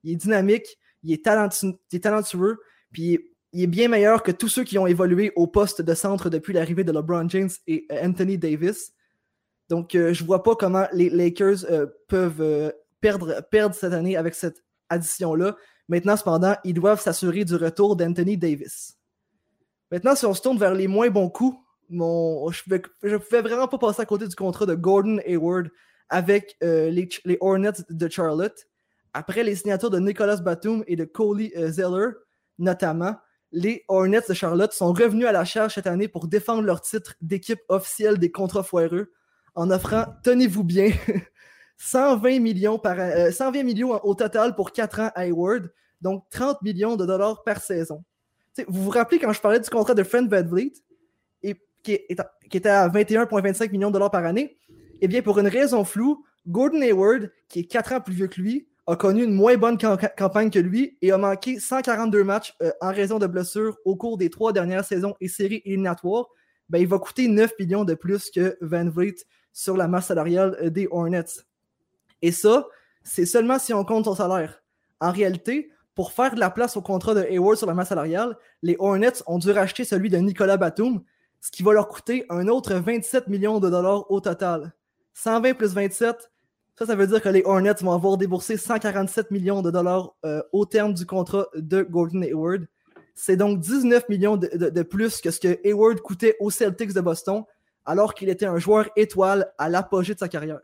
Il 0.04 0.12
est 0.12 0.16
dynamique, 0.16 0.78
il 1.02 1.12
est, 1.12 1.24
talentueux, 1.24 2.60
puis 2.92 3.18
il 3.52 3.62
est 3.64 3.66
bien 3.66 3.88
meilleur 3.88 4.22
que 4.22 4.30
tous 4.30 4.48
ceux 4.48 4.62
qui 4.62 4.78
ont 4.78 4.86
évolué 4.86 5.32
au 5.34 5.48
poste 5.48 5.82
de 5.82 5.94
centre 5.94 6.30
depuis 6.30 6.52
l'arrivée 6.52 6.84
de 6.84 6.92
LeBron 6.92 7.28
James 7.28 7.50
et 7.66 7.86
euh, 7.90 8.06
Anthony 8.06 8.38
Davis. 8.38 8.92
Donc, 9.68 9.96
euh, 9.96 10.14
je 10.14 10.22
ne 10.22 10.26
vois 10.28 10.44
pas 10.44 10.54
comment 10.54 10.86
les 10.92 11.10
Lakers 11.10 11.64
euh, 11.70 11.86
peuvent 12.06 12.72
perdre, 13.00 13.42
perdre 13.50 13.74
cette 13.74 13.94
année 13.94 14.16
avec 14.16 14.36
cette 14.36 14.62
addition-là. 14.90 15.56
Maintenant, 15.88 16.16
cependant, 16.16 16.54
ils 16.62 16.74
doivent 16.74 17.00
s'assurer 17.00 17.44
du 17.44 17.56
retour 17.56 17.96
d'Anthony 17.96 18.36
Davis. 18.36 18.96
Maintenant, 19.90 20.14
si 20.14 20.24
on 20.24 20.34
se 20.34 20.40
tourne 20.40 20.58
vers 20.58 20.74
les 20.74 20.86
moins 20.86 21.10
bons 21.10 21.30
coups 21.30 21.63
mon, 21.94 22.50
je, 22.50 22.62
ne 22.68 23.16
pouvais 23.16 23.42
vraiment 23.42 23.68
pas 23.68 23.78
passer 23.78 24.02
à 24.02 24.06
côté 24.06 24.28
du 24.28 24.34
contrat 24.34 24.66
de 24.66 24.74
Gordon 24.74 25.18
Hayward 25.26 25.68
avec 26.08 26.56
euh, 26.62 26.90
les, 26.90 27.38
Hornets 27.40 27.84
de 27.88 28.08
Charlotte. 28.08 28.66
Après 29.12 29.42
les 29.42 29.56
signatures 29.56 29.90
de 29.90 29.98
Nicolas 29.98 30.36
Batum 30.36 30.84
et 30.86 30.96
de 30.96 31.04
Coley 31.04 31.52
euh, 31.56 31.70
Zeller, 31.70 32.10
notamment, 32.58 33.16
les 33.52 33.84
Hornets 33.88 34.22
de 34.28 34.34
Charlotte 34.34 34.72
sont 34.72 34.92
revenus 34.92 35.26
à 35.26 35.32
la 35.32 35.44
charge 35.44 35.74
cette 35.74 35.86
année 35.86 36.08
pour 36.08 36.26
défendre 36.26 36.62
leur 36.62 36.80
titre 36.80 37.14
d'équipe 37.20 37.60
officielle 37.68 38.18
des 38.18 38.32
contrats 38.32 38.64
foireux 38.64 39.12
en 39.54 39.70
offrant, 39.70 40.06
tenez-vous 40.24 40.64
bien, 40.64 40.90
120 41.78 42.40
millions, 42.40 42.78
par, 42.78 42.96
120 43.32 43.62
millions 43.62 44.04
au 44.04 44.14
total 44.14 44.56
pour 44.56 44.72
4 44.72 45.00
ans 45.00 45.10
à 45.14 45.26
Hayward, 45.26 45.70
donc 46.00 46.24
30 46.30 46.60
millions 46.62 46.96
de 46.96 47.06
dollars 47.06 47.44
par 47.44 47.60
saison 47.60 48.04
vous 48.68 48.84
vous 48.84 48.90
rappelez 48.90 49.18
quand 49.18 49.32
je 49.32 49.40
parlais 49.40 49.60
du 49.60 49.68
contrat 49.68 49.94
de 49.94 50.02
Fred 50.02 50.28
VanVleet, 50.28 50.72
qui, 51.84 51.92
était 52.52 52.68
à 52.68 52.88
21,25 52.88 53.70
millions 53.70 53.88
de 53.88 53.94
dollars 53.94 54.10
par 54.10 54.24
année? 54.24 54.56
Eh 55.00 55.08
bien, 55.08 55.22
pour 55.22 55.38
une 55.38 55.48
raison 55.48 55.84
floue, 55.84 56.24
Gordon 56.46 56.82
Hayward, 56.82 57.30
qui 57.48 57.60
est 57.60 57.64
4 57.64 57.92
ans 57.92 58.00
plus 58.00 58.14
vieux 58.14 58.26
que 58.26 58.40
lui, 58.40 58.68
a 58.86 58.96
connu 58.96 59.24
une 59.24 59.32
moins 59.32 59.56
bonne 59.56 59.78
campagne 59.78 60.50
que 60.50 60.58
lui 60.58 60.98
et 61.00 61.10
a 61.10 61.18
manqué 61.18 61.58
142 61.58 62.22
matchs 62.22 62.54
euh, 62.62 62.70
en 62.80 62.90
raison 62.90 63.18
de 63.18 63.26
blessures 63.26 63.78
au 63.84 63.96
cours 63.96 64.18
des 64.18 64.28
trois 64.28 64.52
dernières 64.52 64.84
saisons 64.84 65.14
et 65.20 65.28
séries 65.28 65.62
éliminatoires. 65.64 66.26
Ben, 66.68 66.78
il 66.78 66.86
va 66.86 66.98
coûter 66.98 67.28
9 67.28 67.52
millions 67.58 67.84
de 67.84 67.94
plus 67.94 68.30
que 68.30 68.58
Van 68.60 68.88
Vliet 68.88 69.14
sur 69.52 69.76
la 69.76 69.88
masse 69.88 70.06
salariale 70.06 70.56
euh, 70.60 70.70
des 70.70 70.86
Hornets. 70.90 71.44
Et 72.20 72.32
ça, 72.32 72.66
c'est 73.02 73.26
seulement 73.26 73.58
si 73.58 73.72
on 73.72 73.84
compte 73.84 74.04
son 74.04 74.14
salaire. 74.14 74.62
En 75.00 75.12
réalité, 75.12 75.70
pour 75.94 76.12
faire 76.12 76.34
de 76.34 76.40
la 76.40 76.50
place 76.50 76.76
au 76.76 76.82
contrat 76.82 77.14
de 77.14 77.22
Hayward 77.22 77.56
sur 77.56 77.66
la 77.66 77.74
masse 77.74 77.88
salariale, 77.88 78.36
les 78.62 78.76
Hornets 78.78 79.22
ont 79.26 79.38
dû 79.38 79.50
racheter 79.50 79.84
celui 79.84 80.10
de 80.10 80.18
Nicolas 80.18 80.56
Batum, 80.56 81.02
ce 81.44 81.50
qui 81.50 81.62
va 81.62 81.74
leur 81.74 81.88
coûter 81.88 82.24
un 82.30 82.48
autre 82.48 82.72
27 82.72 83.28
millions 83.28 83.60
de 83.60 83.68
dollars 83.68 84.10
au 84.10 84.18
total. 84.18 84.72
120 85.12 85.52
plus 85.52 85.74
27, 85.74 86.30
ça, 86.78 86.86
ça 86.86 86.96
veut 86.96 87.06
dire 87.06 87.20
que 87.20 87.28
les 87.28 87.42
Hornets 87.44 87.74
vont 87.82 87.92
avoir 87.92 88.16
déboursé 88.16 88.56
147 88.56 89.30
millions 89.30 89.60
de 89.60 89.70
dollars 89.70 90.14
euh, 90.24 90.42
au 90.52 90.64
terme 90.64 90.94
du 90.94 91.04
contrat 91.04 91.46
de 91.54 91.82
Gordon 91.82 92.22
Hayward. 92.22 92.66
C'est 93.14 93.36
donc 93.36 93.60
19 93.60 94.08
millions 94.08 94.38
de, 94.38 94.82
plus 94.82 95.20
que 95.20 95.30
ce 95.30 95.38
que 95.38 95.60
Hayward 95.64 96.00
coûtait 96.00 96.34
aux 96.40 96.50
Celtics 96.50 96.94
de 96.94 97.00
Boston, 97.02 97.44
alors 97.84 98.14
qu'il 98.14 98.30
était 98.30 98.46
un 98.46 98.58
joueur 98.58 98.88
étoile 98.96 99.52
à 99.58 99.68
l'apogée 99.68 100.14
de 100.14 100.18
sa 100.20 100.28
carrière 100.28 100.62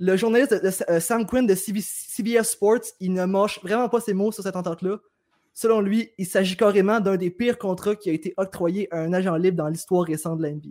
le 0.00 0.16
journaliste 0.16 0.54
euh, 0.88 0.98
Sam 0.98 1.26
Quinn 1.26 1.46
de 1.46 1.54
CBS 1.54 2.44
Sports, 2.44 2.94
il 3.00 3.12
ne 3.12 3.26
mâche 3.26 3.60
vraiment 3.62 3.88
pas 3.90 4.00
ses 4.00 4.14
mots 4.14 4.32
sur 4.32 4.42
cette 4.42 4.56
entente-là. 4.56 4.98
Selon 5.60 5.82
lui, 5.82 6.10
il 6.16 6.24
s'agit 6.24 6.56
carrément 6.56 7.00
d'un 7.00 7.18
des 7.18 7.28
pires 7.28 7.58
contrats 7.58 7.94
qui 7.94 8.08
a 8.08 8.14
été 8.14 8.32
octroyé 8.38 8.88
à 8.94 9.00
un 9.00 9.12
agent 9.12 9.36
libre 9.36 9.58
dans 9.58 9.68
l'histoire 9.68 10.06
récente 10.06 10.38
de 10.38 10.44
la 10.44 10.52
NBA. 10.52 10.70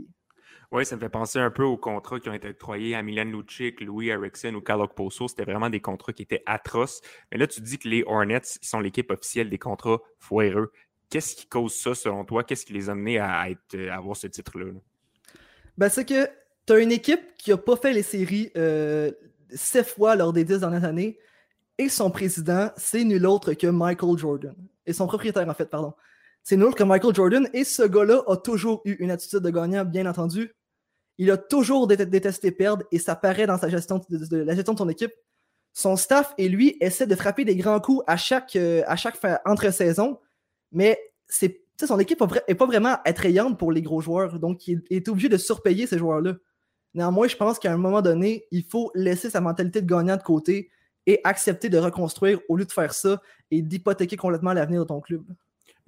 Oui, 0.72 0.84
ça 0.84 0.96
me 0.96 1.00
fait 1.00 1.10
penser 1.10 1.38
un 1.38 1.52
peu 1.52 1.62
aux 1.62 1.78
contrats 1.78 2.20
qui 2.20 2.28
ont 2.28 2.34
été 2.34 2.48
octroyés 2.48 2.96
à 2.96 3.04
Milan 3.04 3.26
Lucic, 3.26 3.82
Louis 3.82 4.08
Erickson 4.08 4.56
ou 4.56 4.62
Kalok 4.62 4.96
Poso. 4.96 5.28
C'était 5.28 5.44
vraiment 5.44 5.70
des 5.70 5.80
contrats 5.80 6.12
qui 6.12 6.24
étaient 6.24 6.42
atroces. 6.48 7.02
Mais 7.32 7.38
là, 7.38 7.46
tu 7.46 7.62
dis 7.62 7.78
que 7.78 7.88
les 7.88 8.04
Hornets 8.04 8.58
sont 8.64 8.80
l'équipe 8.80 9.12
officielle 9.12 9.52
des 9.52 9.60
contrats 9.60 10.00
foireux. 10.18 10.72
Qu'est-ce 11.12 11.36
qui 11.36 11.46
cause 11.46 11.76
ça 11.76 11.94
selon 11.94 12.26
toi? 12.26 12.44
Qu'est-ce 12.44 12.66
qui 12.66 12.74
les 12.74 12.90
a 12.90 12.94
amenés 12.94 13.20
à, 13.20 13.48
être, 13.48 13.78
à 13.92 13.98
avoir 13.98 14.18
ce 14.18 14.26
titre-là? 14.26 14.72
Ben, 15.78 15.90
c'est 15.90 16.06
que 16.06 16.28
tu 16.66 16.82
une 16.82 16.92
équipe 16.92 17.36
qui 17.38 17.52
n'a 17.52 17.58
pas 17.58 17.76
fait 17.76 17.94
les 17.94 18.02
séries 18.02 18.50
euh, 18.58 19.12
sept 19.52 19.86
fois 19.86 20.16
lors 20.16 20.34
des 20.34 20.44
dix 20.44 20.62
dernières 20.62 20.86
années, 20.86 21.20
et 21.80 21.88
son 21.88 22.12
président, 22.12 22.72
c'est 22.76 23.06
nul 23.06 23.26
autre 23.26 23.54
que 23.54 23.68
Michael 23.68 24.18
Jordan. 24.18 24.54
Et 24.90 24.94
son 24.94 25.06
propriétaire, 25.06 25.48
en 25.48 25.54
fait, 25.54 25.70
pardon. 25.70 25.94
C'est 26.42 26.58
nul 26.58 26.74
que 26.74 26.84
Michael 26.84 27.14
Jordan, 27.14 27.48
et 27.54 27.64
ce 27.64 27.84
gars-là 27.84 28.24
a 28.26 28.38
toujours 28.38 28.82
eu 28.86 28.94
une 28.94 29.12
attitude 29.12 29.40
de 29.40 29.50
gagnant, 29.52 29.86
bien 29.86 30.08
entendu. 30.08 30.52
Il 31.20 31.30
a 31.30 31.38
toujours 31.38 31.86
détesté 31.86 32.52
perdre, 32.52 32.84
et 32.92 32.98
ça 32.98 33.16
paraît 33.16 33.46
dans 33.46 33.60
sa 33.60 33.70
gestion 33.70 34.02
de, 34.10 34.38
la 34.38 34.56
gestion 34.56 34.74
de 34.74 34.80
son 34.80 34.90
équipe. 34.90 35.14
Son 35.74 35.96
staff 35.96 36.34
et 36.40 36.50
lui 36.50 36.76
essaient 36.82 37.06
de 37.06 37.16
frapper 37.16 37.46
des 37.46 37.56
grands 37.56 37.80
coups 37.80 38.04
à 38.08 38.18
chaque, 38.18 38.56
euh, 38.56 38.82
à 38.88 38.96
chaque 38.96 39.20
entre-saison, 39.46 40.20
mais 40.72 41.00
c'est 41.28 41.62
son 41.86 42.00
équipe 42.00 42.22
n'est 42.48 42.56
pas 42.56 42.66
vraiment 42.66 42.98
attrayante 43.06 43.58
pour 43.58 43.72
les 43.72 43.82
gros 43.82 44.02
joueurs, 44.02 44.40
donc 44.40 44.68
il 44.68 44.82
est 44.90 45.08
obligé 45.08 45.30
de 45.30 45.38
surpayer 45.38 45.88
ces 45.88 45.98
joueurs-là. 45.98 46.34
Néanmoins, 46.94 47.28
je 47.28 47.38
pense 47.38 47.60
qu'à 47.60 47.72
un 47.72 47.78
moment 47.78 48.02
donné, 48.02 48.48
il 48.52 48.66
faut 48.66 48.92
laisser 48.96 49.30
sa 49.30 49.40
mentalité 49.40 49.82
de 49.82 49.88
gagnant 49.88 50.18
de 50.18 50.24
côté 50.24 50.72
et 51.06 51.20
accepter 51.24 51.70
de 51.70 51.78
reconstruire 51.78 52.40
au 52.50 52.58
lieu 52.58 52.66
de 52.66 52.72
faire 52.72 52.94
ça 52.94 53.22
et 53.52 53.62
d'hypothéquer 53.62 54.18
complètement 54.18 54.54
l'avenir 54.54 54.82
de 54.82 54.88
ton 54.88 55.02
club. 55.02 55.24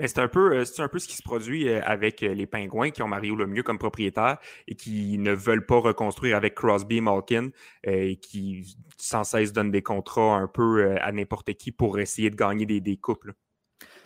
C'est 0.08 0.19
un, 0.19 0.28
peu, 0.28 0.56
euh, 0.56 0.63
un 0.80 0.88
peu 0.88 1.00
ce 1.00 1.08
qui 1.08 1.15
se 1.15 1.21
produit 1.21 1.69
euh, 1.69 1.82
avec 1.84 2.24
euh, 2.24 2.34
les 2.34 2.47
Pingouins 2.47 2.89
qui 2.89 3.04
ont 3.04 3.08
Mario 3.08 3.36
Lemieux 3.36 3.62
comme 3.62 3.78
propriétaire 3.78 4.38
et 4.67 4.76
qui 4.76 5.17
ne 5.17 5.32
veulent 5.32 5.65
pas 5.65 5.80
reconstruire 5.80 6.38
avec 6.38 6.56
Crosby 6.56 6.97
et 6.97 7.02
Malkin 7.02 7.50
et 7.84 8.15
qui 8.15 8.76
sans 8.97 9.24
cesse 9.24 9.54
donnent 9.54 9.71
des 9.71 9.84
contrats 9.84 10.38
un 10.38 10.47
peu 10.47 10.95
à 11.00 11.12
n'importe 11.12 11.54
qui 11.54 11.71
pour 11.71 12.00
essayer 12.00 12.30
de 12.30 12.36
gagner 12.36 12.65
des, 12.65 12.80
des 12.80 12.97
couples. 12.97 13.34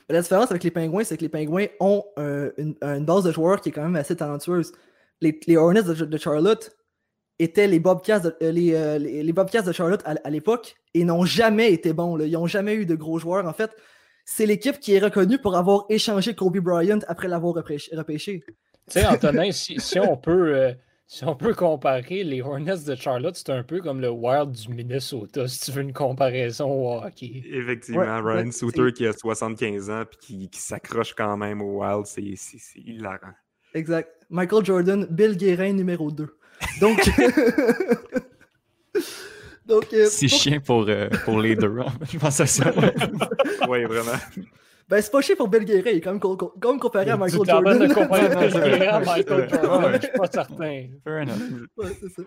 La 0.10 0.22
différence 0.22 0.52
avec 0.52 0.64
les 0.64 0.72
Pingouins, 0.72 1.04
c'est 1.04 1.18
que 1.18 1.24
les 1.24 1.30
Pingouins 1.30 1.68
ont 1.80 2.04
une, 2.18 2.76
base 3.06 3.24
de 3.24 3.32
joueurs 3.32 3.62
qui 3.62 3.70
est 3.70 3.72
quand 3.72 3.84
même 3.84 3.96
assez 3.96 4.16
talentueuse. 4.16 4.72
Les, 5.22 5.58
Hornets 5.58 5.84
de 5.84 6.18
Charlotte 6.18 6.76
étaient 7.40 7.68
les 7.68 7.80
Bobcats 7.80 8.20
de, 8.20 8.36
euh, 8.42 8.54
euh, 8.54 8.98
les, 8.98 9.24
les, 9.24 9.34
Bobcats 9.34 9.62
de 9.62 9.72
Charlotte 9.72 10.02
à, 10.06 10.30
l'époque 10.30 10.76
et 10.94 11.04
n'ont 11.04 11.26
jamais 11.26 11.72
été 11.74 11.94
bons. 11.94 12.18
Ils 12.20 12.32
n'ont 12.32 12.48
jamais 12.48 12.76
eu 12.76 12.86
de 12.86 12.96
gros 12.96 13.20
joueurs. 13.20 13.46
En 13.46 13.54
fait, 13.54 13.72
c'est 14.26 14.46
l'équipe 14.46 14.80
qui 14.80 14.94
est 14.94 15.00
reconnue 15.00 15.38
pour 15.38 15.56
avoir 15.56 15.86
échangé 15.90 16.34
Kobe 16.34 16.60
Bryant 16.60 17.00
après 17.08 17.28
l'avoir 17.28 17.54
repêché. 17.54 18.44
Tu 18.46 18.54
sais, 18.88 19.06
Antonin, 19.06 19.52
si, 19.52 20.00
on 20.00 20.16
peut, 20.16 20.56
euh, 20.56 20.74
si 21.08 21.26
on 21.26 21.36
peut 21.36 21.54
comparer 21.54 22.24
les 22.24 22.42
Hornets 22.42 22.86
de 22.88 22.96
Charlotte, 22.96 23.36
c'est 23.36 23.52
un 23.52 23.64
peu 23.64 23.82
comme 23.82 24.00
le 24.00 24.10
Wild 24.10 24.52
du 24.52 24.70
Minnesota, 24.70 25.48
si 25.48 25.60
tu 25.60 25.72
veux 25.72 25.82
une 25.82 25.94
comparaison 25.94 26.70
au 26.70 27.04
hockey. 27.04 27.44
Effectivement, 27.52 28.22
Ryan 28.24 28.52
Souter 28.52 28.94
qui 28.94 29.06
a 29.08 29.14
75 29.14 29.90
ans 29.90 30.02
et 30.04 30.16
qui, 30.22 30.50
qui 30.50 30.60
s'accroche 30.60 31.14
quand 31.14 31.36
même 31.36 31.62
au 31.62 31.82
Wild, 31.82 32.06
c'est 32.06 32.80
hilarant. 32.80 33.34
Exact. 33.74 34.10
Michael 34.30 34.64
Jordan, 34.64 35.08
Bill 35.10 35.36
Guérin 35.36 35.74
numéro 35.74 36.10
2. 36.10 36.38
Donc. 36.80 37.00
Donc, 39.66 39.92
euh, 39.94 40.06
c'est 40.10 40.28
chiant 40.28 40.60
pour, 40.60 40.86
euh, 40.88 41.10
pour 41.24 41.40
les 41.40 41.56
deux. 41.56 41.80
Hein. 41.80 41.88
Je 42.12 42.20
pense 42.20 42.40
à 42.40 42.46
ça. 42.46 42.72
oui, 43.68 43.84
vraiment. 43.86 44.12
Ben, 44.88 45.02
c'est 45.02 45.12
pas 45.12 45.22
chiant 45.22 45.36
pour 45.36 45.48
Bill 45.48 45.66
Guérin, 45.66 46.00
quand 46.00 46.12
même, 46.12 46.20
comme 46.60 46.80
comparé 46.80 47.10
à 47.10 47.18
Michael 47.18 47.46
Jordan. 47.48 47.80
de 47.80 47.92
comparer 47.92 48.30
Bill 48.30 48.84
à 48.84 49.00
Michael 49.06 49.50
Jordan, 49.50 49.94
je 49.96 50.08
suis 50.08 50.18
pas 50.18 50.30
certain. 50.32 50.88
Fair 51.04 51.24
enough. 51.24 51.68
Ouais, 51.78 51.98
c'est 52.00 52.10
ça. 52.10 52.22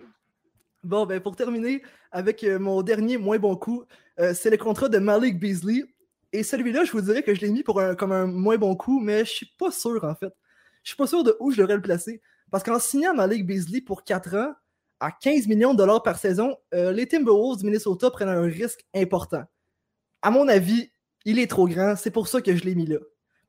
Bon, 0.83 1.05
ben, 1.05 1.21
pour 1.21 1.35
terminer 1.35 1.81
avec 2.11 2.43
euh, 2.43 2.59
mon 2.59 2.81
dernier 2.81 3.17
moins 3.17 3.37
bon 3.37 3.55
coup, 3.55 3.85
c'est 4.33 4.49
le 4.49 4.57
contrat 4.57 4.89
de 4.89 4.97
Malik 4.97 5.39
Beasley. 5.39 5.85
Et 6.33 6.43
celui-là, 6.43 6.83
je 6.83 6.91
vous 6.91 7.01
dirais 7.01 7.23
que 7.23 7.33
je 7.33 7.39
l'ai 7.39 7.49
mis 7.49 7.63
pour 7.63 7.79
un, 7.79 7.95
comme 7.95 8.11
un 8.11 8.27
moins 8.27 8.57
bon 8.57 8.75
coup, 8.75 8.99
mais 8.99 9.19
je 9.19 9.31
suis 9.31 9.49
pas 9.57 9.71
sûr, 9.71 10.03
en 10.03 10.13
fait. 10.13 10.33
Je 10.83 10.89
suis 10.89 10.97
pas 10.97 11.07
sûr 11.07 11.23
de 11.23 11.35
où 11.39 11.51
je 11.51 11.57
devrais 11.57 11.75
le 11.75 11.81
placer. 11.81 12.21
Parce 12.51 12.63
qu'en 12.63 12.79
signant 12.79 13.13
Malik 13.13 13.45
Beasley 13.45 13.81
pour 13.81 14.03
4 14.03 14.35
ans, 14.35 14.53
à 14.99 15.11
15 15.11 15.47
millions 15.47 15.73
de 15.73 15.77
dollars 15.77 16.03
par 16.03 16.17
saison, 16.17 16.57
euh, 16.73 16.91
les 16.91 17.07
Timberwolves 17.07 17.59
du 17.59 17.65
Minnesota 17.65 18.11
prennent 18.11 18.29
un 18.29 18.41
risque 18.41 18.85
important. 18.93 19.43
À 20.21 20.31
mon 20.31 20.47
avis, 20.47 20.91
il 21.25 21.39
est 21.39 21.47
trop 21.47 21.67
grand, 21.67 21.95
c'est 21.95 22.11
pour 22.11 22.27
ça 22.27 22.41
que 22.41 22.55
je 22.55 22.63
l'ai 22.63 22.75
mis 22.75 22.85
là. 22.85 22.97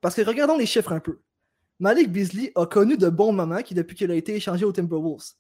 Parce 0.01 0.15
que 0.15 0.23
regardons 0.23 0.57
les 0.57 0.67
chiffres 0.67 0.93
un 0.93 1.01
peu. 1.01 1.21
Malik 1.79 2.13
Beasley 2.13 2.53
a 2.55 2.67
connu 2.67 2.97
de 2.97 3.09
bons 3.09 3.33
moments 3.33 3.61
depuis 3.71 3.97
qu'il 3.97 4.11
a 4.11 4.15
été 4.15 4.35
échangé 4.35 4.65
aux 4.65 4.73
Timberwolves. 4.73 5.33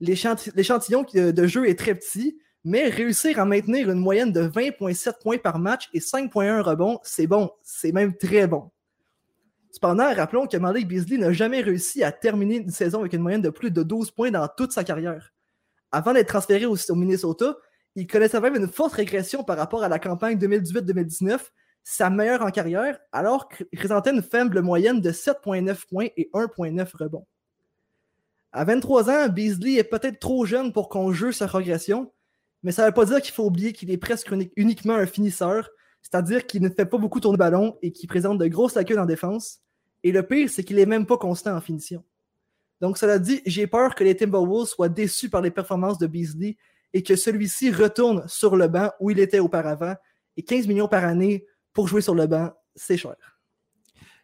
L'échantillon 0.00 1.04
de 1.12 1.46
jeu 1.46 1.68
est 1.68 1.78
très 1.78 1.94
petit, 1.94 2.38
mais 2.64 2.88
réussir 2.88 3.38
à 3.38 3.44
maintenir 3.44 3.90
une 3.90 3.98
moyenne 3.98 4.32
de 4.32 4.42
20,7 4.42 5.20
points 5.20 5.38
par 5.38 5.58
match 5.58 5.90
et 5.92 5.98
5,1 5.98 6.60
rebonds, 6.60 7.00
c'est 7.02 7.26
bon, 7.26 7.50
c'est 7.62 7.92
même 7.92 8.16
très 8.16 8.46
bon. 8.46 8.70
Cependant, 9.72 10.12
rappelons 10.14 10.46
que 10.46 10.56
Malik 10.56 10.88
Beasley 10.88 11.16
n'a 11.16 11.32
jamais 11.32 11.60
réussi 11.60 12.02
à 12.02 12.10
terminer 12.10 12.56
une 12.56 12.70
saison 12.70 13.00
avec 13.00 13.12
une 13.12 13.22
moyenne 13.22 13.42
de 13.42 13.50
plus 13.50 13.70
de 13.70 13.82
12 13.82 14.10
points 14.10 14.30
dans 14.30 14.48
toute 14.48 14.72
sa 14.72 14.82
carrière. 14.84 15.32
Avant 15.92 16.12
d'être 16.12 16.28
transféré 16.28 16.66
au, 16.66 16.76
Minnesota, 16.90 17.56
il 17.96 18.06
connaissait 18.06 18.40
même 18.40 18.56
une 18.56 18.68
forte 18.68 18.94
régression 18.94 19.44
par 19.44 19.56
rapport 19.56 19.82
à 19.82 19.88
la 19.88 19.98
campagne 19.98 20.38
2018-2019, 20.38 21.38
sa 21.82 22.10
meilleure 22.10 22.42
en 22.42 22.50
carrière, 22.50 22.98
alors 23.12 23.48
qu'il 23.48 23.66
présentait 23.76 24.10
une 24.10 24.22
faible 24.22 24.60
moyenne 24.60 25.00
de 25.00 25.10
7,9 25.10 25.86
points 25.88 26.08
et 26.16 26.30
1,9 26.34 26.96
rebonds. 26.96 27.26
À 28.52 28.64
23 28.64 29.10
ans, 29.10 29.28
Beasley 29.28 29.74
est 29.74 29.84
peut-être 29.84 30.18
trop 30.18 30.44
jeune 30.44 30.72
pour 30.72 30.88
qu'on 30.88 31.12
juge 31.12 31.36
sa 31.36 31.46
progression, 31.46 32.12
mais 32.62 32.72
ça 32.72 32.82
ne 32.82 32.88
veut 32.88 32.94
pas 32.94 33.04
dire 33.04 33.22
qu'il 33.22 33.32
faut 33.32 33.44
oublier 33.44 33.72
qu'il 33.72 33.90
est 33.90 33.96
presque 33.96 34.32
uniquement 34.56 34.94
un 34.94 35.06
finisseur, 35.06 35.70
c'est-à-dire 36.02 36.46
qu'il 36.46 36.62
ne 36.62 36.68
fait 36.68 36.86
pas 36.86 36.98
beaucoup 36.98 37.20
tourner 37.20 37.36
le 37.36 37.38
ballon 37.38 37.78
et 37.82 37.92
qu'il 37.92 38.08
présente 38.08 38.38
de 38.38 38.46
grosses 38.46 38.74
lacunes 38.74 38.98
en 38.98 39.06
défense. 39.06 39.60
Et 40.02 40.12
le 40.12 40.22
pire, 40.22 40.48
c'est 40.48 40.64
qu'il 40.64 40.76
n'est 40.76 40.86
même 40.86 41.06
pas 41.06 41.18
constant 41.18 41.54
en 41.54 41.60
finition. 41.60 42.02
Donc, 42.80 42.96
cela 42.96 43.18
dit, 43.18 43.42
j'ai 43.44 43.66
peur 43.66 43.94
que 43.94 44.04
les 44.04 44.16
Timberwolves 44.16 44.68
soient 44.68 44.88
déçus 44.88 45.28
par 45.28 45.42
les 45.42 45.50
performances 45.50 45.98
de 45.98 46.06
Beasley 46.06 46.56
et 46.92 47.02
que 47.02 47.14
celui-ci 47.14 47.70
retourne 47.70 48.26
sur 48.26 48.56
le 48.56 48.68
banc 48.68 48.90
où 49.00 49.10
il 49.10 49.20
était 49.20 49.38
auparavant. 49.38 49.94
Et 50.36 50.42
15 50.42 50.66
millions 50.66 50.88
par 50.88 51.04
année 51.04 51.46
pour 51.72 51.88
jouer 51.88 52.00
sur 52.00 52.14
le 52.14 52.26
banc, 52.26 52.50
c'est 52.74 52.96
cher. 52.96 53.39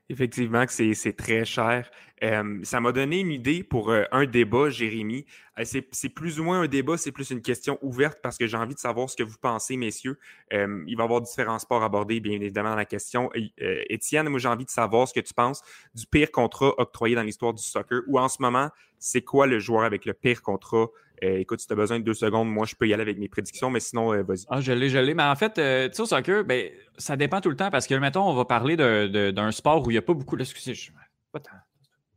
Effectivement, 0.08 0.64
que 0.64 0.72
c'est 0.72 1.16
très 1.16 1.44
cher. 1.44 1.90
Euh, 2.22 2.60
ça 2.62 2.80
m'a 2.80 2.92
donné 2.92 3.20
une 3.20 3.32
idée 3.32 3.64
pour 3.64 3.90
euh, 3.90 4.04
un 4.12 4.24
débat, 4.24 4.70
Jérémy. 4.70 5.26
Euh, 5.58 5.64
c'est 5.64 6.08
plus 6.08 6.38
ou 6.38 6.44
moins 6.44 6.60
un 6.60 6.68
débat, 6.68 6.96
c'est 6.96 7.10
plus 7.10 7.30
une 7.30 7.42
question 7.42 7.76
ouverte 7.82 8.20
parce 8.22 8.38
que 8.38 8.46
j'ai 8.46 8.56
envie 8.56 8.74
de 8.74 8.78
savoir 8.78 9.10
ce 9.10 9.16
que 9.16 9.24
vous 9.24 9.36
pensez, 9.40 9.76
messieurs. 9.76 10.18
il 10.52 10.94
va 10.96 11.02
y 11.02 11.04
avoir 11.04 11.20
différents 11.20 11.58
sports 11.58 11.82
abordés, 11.82 12.20
bien 12.20 12.34
évidemment, 12.34 12.70
dans 12.70 12.76
la 12.76 12.84
question. 12.84 13.30
Étienne, 13.58 14.28
moi, 14.28 14.38
j'ai 14.38 14.48
envie 14.48 14.64
de 14.64 14.70
savoir 14.70 15.08
ce 15.08 15.14
que 15.14 15.20
tu 15.20 15.34
penses 15.34 15.62
du 15.94 16.06
pire 16.06 16.30
contrat 16.30 16.72
octroyé 16.78 17.16
dans 17.16 17.22
l'histoire 17.22 17.52
du 17.52 17.62
soccer 17.62 18.02
ou 18.06 18.18
en 18.20 18.28
ce 18.28 18.40
moment, 18.40 18.70
c'est 18.98 19.22
quoi 19.22 19.46
le 19.46 19.58
joueur 19.58 19.84
avec 19.84 20.04
le 20.04 20.14
pire 20.14 20.42
contrat 20.42 20.86
euh, 20.86 20.88
écoute, 21.22 21.60
si 21.60 21.66
tu 21.66 21.72
as 21.72 21.76
besoin 21.76 21.98
de 21.98 22.04
deux 22.04 22.14
secondes, 22.14 22.48
moi, 22.48 22.66
je 22.66 22.74
peux 22.74 22.86
y 22.86 22.94
aller 22.94 23.02
avec 23.02 23.18
mes 23.18 23.28
prédictions, 23.28 23.70
mais 23.70 23.80
sinon, 23.80 24.12
euh, 24.12 24.22
vas-y. 24.22 24.44
Ah, 24.48 24.60
je 24.60 24.72
l'ai, 24.72 24.88
je 24.88 24.98
l'ai. 24.98 25.14
Mais 25.14 25.22
en 25.22 25.36
fait, 25.36 25.58
euh, 25.58 25.88
tu 25.88 25.94
sais, 25.94 26.02
au 26.02 26.06
soccer, 26.06 26.44
ben, 26.44 26.70
ça 26.98 27.16
dépend 27.16 27.40
tout 27.40 27.50
le 27.50 27.56
temps 27.56 27.70
parce 27.70 27.86
que, 27.86 27.94
mettons, 27.94 28.28
on 28.28 28.34
va 28.34 28.44
parler 28.44 28.76
d'un 28.76 29.50
sport 29.50 29.86
où 29.86 29.90
il 29.90 29.94
n'y 29.94 29.98
a 29.98 30.02
pas 30.02 30.14
beaucoup. 30.14 30.36
Excusez, 30.36 30.74
je... 30.74 30.90
pas 31.32 31.40
tant. 31.40 31.50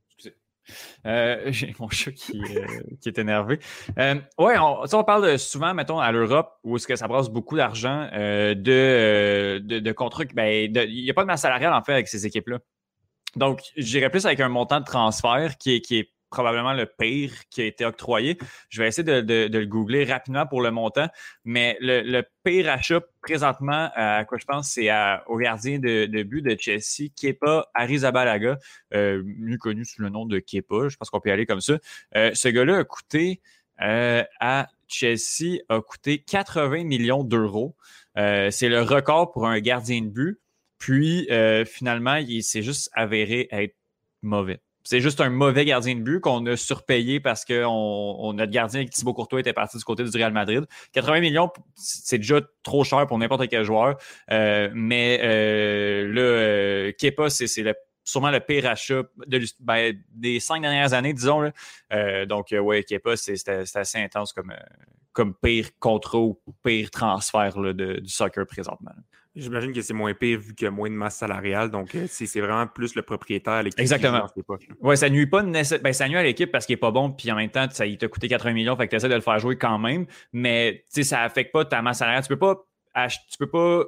Excusez. 0.09 0.35
J'ai 1.51 1.75
mon 1.79 1.89
chat 1.89 2.11
qui, 2.11 2.41
qui 3.01 3.09
est 3.09 3.17
énervé. 3.17 3.59
on, 4.37 4.85
on 4.91 5.03
parle 5.03 5.39
souvent, 5.39 5.73
mettons, 5.73 5.99
à 5.99 6.11
l'Europe, 6.11 6.57
où 6.63 6.75
est-ce 6.75 6.87
que 6.87 6.95
ça 6.95 7.07
brasse 7.07 7.29
beaucoup 7.29 7.55
d'argent 7.55 8.09
de, 8.11 9.59
de, 9.63 9.79
de, 9.79 9.91
contrats. 9.91 10.25
Ben, 10.33 10.71
il 10.73 11.03
n'y 11.03 11.09
a 11.09 11.13
pas 11.13 11.23
de 11.23 11.27
masse 11.27 11.41
salariale, 11.41 11.73
en 11.73 11.83
fait, 11.83 11.93
avec 11.93 12.07
ces 12.07 12.25
équipes-là. 12.25 12.59
Donc, 13.35 13.61
j'irais 13.77 14.09
plus 14.09 14.25
avec 14.25 14.39
un 14.39 14.49
montant 14.49 14.79
de 14.79 14.85
transfert 14.85 15.57
qui 15.57 15.75
est, 15.75 15.81
qui 15.81 15.99
est 15.99 16.09
probablement 16.29 16.73
le 16.73 16.85
pire 16.85 17.31
qui 17.49 17.61
a 17.61 17.65
été 17.65 17.85
octroyé. 17.85 18.37
Je 18.69 18.81
vais 18.81 18.87
essayer 18.87 19.03
de, 19.03 19.49
le 19.51 19.65
googler 19.65 20.05
rapidement 20.05 20.45
pour 20.45 20.61
le 20.61 20.71
montant, 20.71 21.07
mais 21.43 21.77
le, 21.81 22.21
pire 22.43 22.69
achat 22.69 23.01
présentement, 23.21 23.89
à 23.95 24.23
quoi 24.25 24.37
je 24.37 24.45
pense, 24.45 24.71
c'est 24.71 24.89
au 25.27 25.37
gardien 25.37 25.79
de, 25.79 26.23
but 26.23 26.41
de 26.41 26.55
Chelsea, 26.59 27.09
Kepa 27.15 27.67
Arrizabalaga, 27.73 28.57
euh, 28.93 29.21
mieux 29.25 29.57
connu 29.57 29.85
sous 29.85 30.01
le 30.01 30.09
nom 30.09 30.25
de 30.25 30.39
Kepa. 30.39 30.89
Je 30.89 30.97
pense 30.97 31.09
qu'on 31.09 31.19
peut 31.19 31.29
y 31.29 31.31
aller 31.31 31.45
comme 31.45 31.61
ça. 31.61 31.77
Euh, 32.15 32.31
ce 32.33 32.47
gars-là 32.47 32.77
a 32.77 32.83
coûté 32.83 33.41
euh, 33.81 34.23
à 34.39 34.67
Chelsea 34.87 35.59
a 35.69 35.81
coûté 35.81 36.19
80 36.19 36.83
millions 36.83 37.23
d'euros. 37.23 37.75
c'est 38.15 38.69
le 38.69 38.81
record 38.81 39.31
pour 39.31 39.47
un 39.47 39.59
gardien 39.59 40.01
de 40.01 40.09
but. 40.09 40.39
Puis 40.77 41.27
finalement, 41.65 42.15
il 42.15 42.43
s'est 42.43 42.63
juste 42.63 42.89
avéré 42.93 43.47
être 43.51 43.75
mauvais. 44.21 44.61
C'est 44.89 45.01
juste 45.01 45.21
un 45.21 45.29
mauvais 45.29 45.65
gardien 45.65 45.93
de 45.93 46.01
but 46.01 46.19
qu'on 46.19 46.43
a 46.47 46.57
surpayé 46.57 47.19
parce 47.19 47.45
que 47.45 47.63
on, 47.63 48.33
notre 48.33 48.51
gardien 48.51 48.83
Thibaut 48.85 49.13
Courtois 49.13 49.39
était 49.39 49.53
parti 49.53 49.77
du 49.77 49.83
côté 49.83 50.03
du 50.03 50.09
Real 50.17 50.33
Madrid. 50.33 50.65
80 50.93 51.19
millions, 51.19 51.51
c'est 51.75 52.17
déjà 52.17 52.41
trop 52.63 52.83
cher 52.83 53.05
pour 53.05 53.19
n'importe 53.19 53.47
quel 53.49 53.63
joueur. 53.63 53.97
Euh, 54.31 54.71
mais 54.73 55.19
euh, 55.21 56.07
le 56.07 56.21
euh, 56.21 56.91
Kepa, 56.97 57.29
c'est 57.29 57.45
sûrement 58.03 58.31
le 58.31 58.39
pire 58.39 58.65
achat 58.65 59.03
ben, 59.59 59.95
des 60.09 60.39
cinq 60.39 60.61
dernières 60.61 60.93
années, 60.93 61.13
disons. 61.13 61.51
donc, 62.27 62.47
ouais, 62.51 62.83
Kepa, 62.83 63.15
c'est 63.15 63.47
assez 63.75 63.99
intense 63.99 64.33
comme, 64.33 64.55
comme 65.13 65.33
pire 65.35 65.69
contrat 65.79 66.19
ou 66.19 66.39
pire 66.63 66.91
transfert 66.91 67.57
du 67.73 68.07
soccer 68.07 68.45
présentement. 68.45 68.91
J'imagine 69.35 69.71
que 69.71 69.81
c'est 69.81 69.93
moins 69.93 70.13
pire 70.13 70.39
vu 70.39 70.55
qu'il 70.55 70.65
y 70.65 70.67
a 70.67 70.71
moins 70.71 70.89
de 70.89 70.95
masse 70.95 71.17
salariale. 71.17 71.69
Donc, 71.69 71.93
euh, 71.95 72.07
c'est 72.09 72.41
vraiment 72.41 72.65
plus 72.67 72.95
le 72.95 73.03
propriétaire, 73.03 73.61
l'équipe. 73.63 73.79
Exactement. 73.79 74.27
Oui, 74.81 74.97
ça 74.97 75.09
nuit 75.09 75.27
pas 75.27 75.43
ben, 75.43 75.63
ça 75.93 76.09
nuit 76.09 76.17
à 76.17 76.23
l'équipe 76.23 76.51
parce 76.51 76.65
qu'il 76.65 76.73
n'est 76.73 76.79
pas 76.79 76.91
bon, 76.91 77.11
puis 77.11 77.31
en 77.31 77.35
même 77.35 77.49
temps, 77.49 77.67
ça, 77.69 77.85
il 77.85 77.97
t'a 77.97 78.07
coûté 78.07 78.27
80 78.27 78.53
millions, 78.53 78.75
fait 78.75 78.87
que 78.87 78.91
tu 78.91 78.95
essaies 78.95 79.07
de 79.07 79.15
le 79.15 79.21
faire 79.21 79.39
jouer 79.39 79.55
quand 79.55 79.77
même. 79.77 80.07
Mais 80.33 80.83
ça 80.89 81.17
n'affecte 81.17 81.51
pas 81.53 81.63
ta 81.63 81.81
masse 81.81 81.99
salariale. 81.99 82.23
Tu 82.23 82.29
peux 82.29 82.39
pas 82.39 82.65
tu 83.07 83.37
peux 83.37 83.49
pas, 83.49 83.83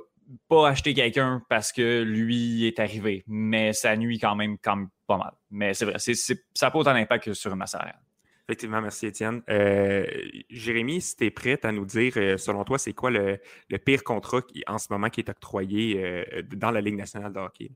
pas 0.48 0.70
acheter 0.70 0.94
quelqu'un 0.94 1.42
parce 1.50 1.72
que 1.72 2.04
lui 2.04 2.66
est 2.66 2.80
arrivé. 2.80 3.24
Mais 3.28 3.74
ça 3.74 3.96
nuit 3.98 4.20
quand 4.20 4.36
même, 4.36 4.58
quand 4.58 4.76
même 4.76 4.90
pas 5.08 5.18
mal. 5.18 5.34
Mais 5.50 5.74
c'est 5.74 5.86
vrai, 5.86 5.98
ça 6.00 6.36
n'a 6.62 6.72
pas 6.72 6.80
autant 6.80 6.94
d'impact 6.94 7.26
que 7.26 7.34
sur 7.34 7.52
une 7.52 7.58
masse 7.58 7.72
salariale. 7.72 8.00
Effectivement, 8.52 8.82
merci 8.82 9.08
Étienne. 9.08 9.42
Euh, 9.50 10.06
Jérémy, 10.50 11.00
si 11.00 11.16
tu 11.16 11.26
es 11.26 11.32
prête 11.32 11.64
à 11.64 11.72
nous 11.72 11.86
dire, 11.86 12.12
euh, 12.18 12.36
selon 12.36 12.66
toi, 12.66 12.78
c'est 12.78 12.92
quoi 12.92 13.10
le, 13.10 13.40
pire 13.86 14.04
contrat 14.04 14.42
qui, 14.42 14.62
en 14.68 14.78
ce 14.78 14.88
moment 14.90 15.10
qui 15.10 15.22
est 15.22 15.30
octroyé 15.30 16.04
euh, 16.04 16.42
dans 16.54 16.70
la 16.70 16.82
Ligue 16.82 16.98
nationale 16.98 17.32
de 17.32 17.40
hockey? 17.40 17.72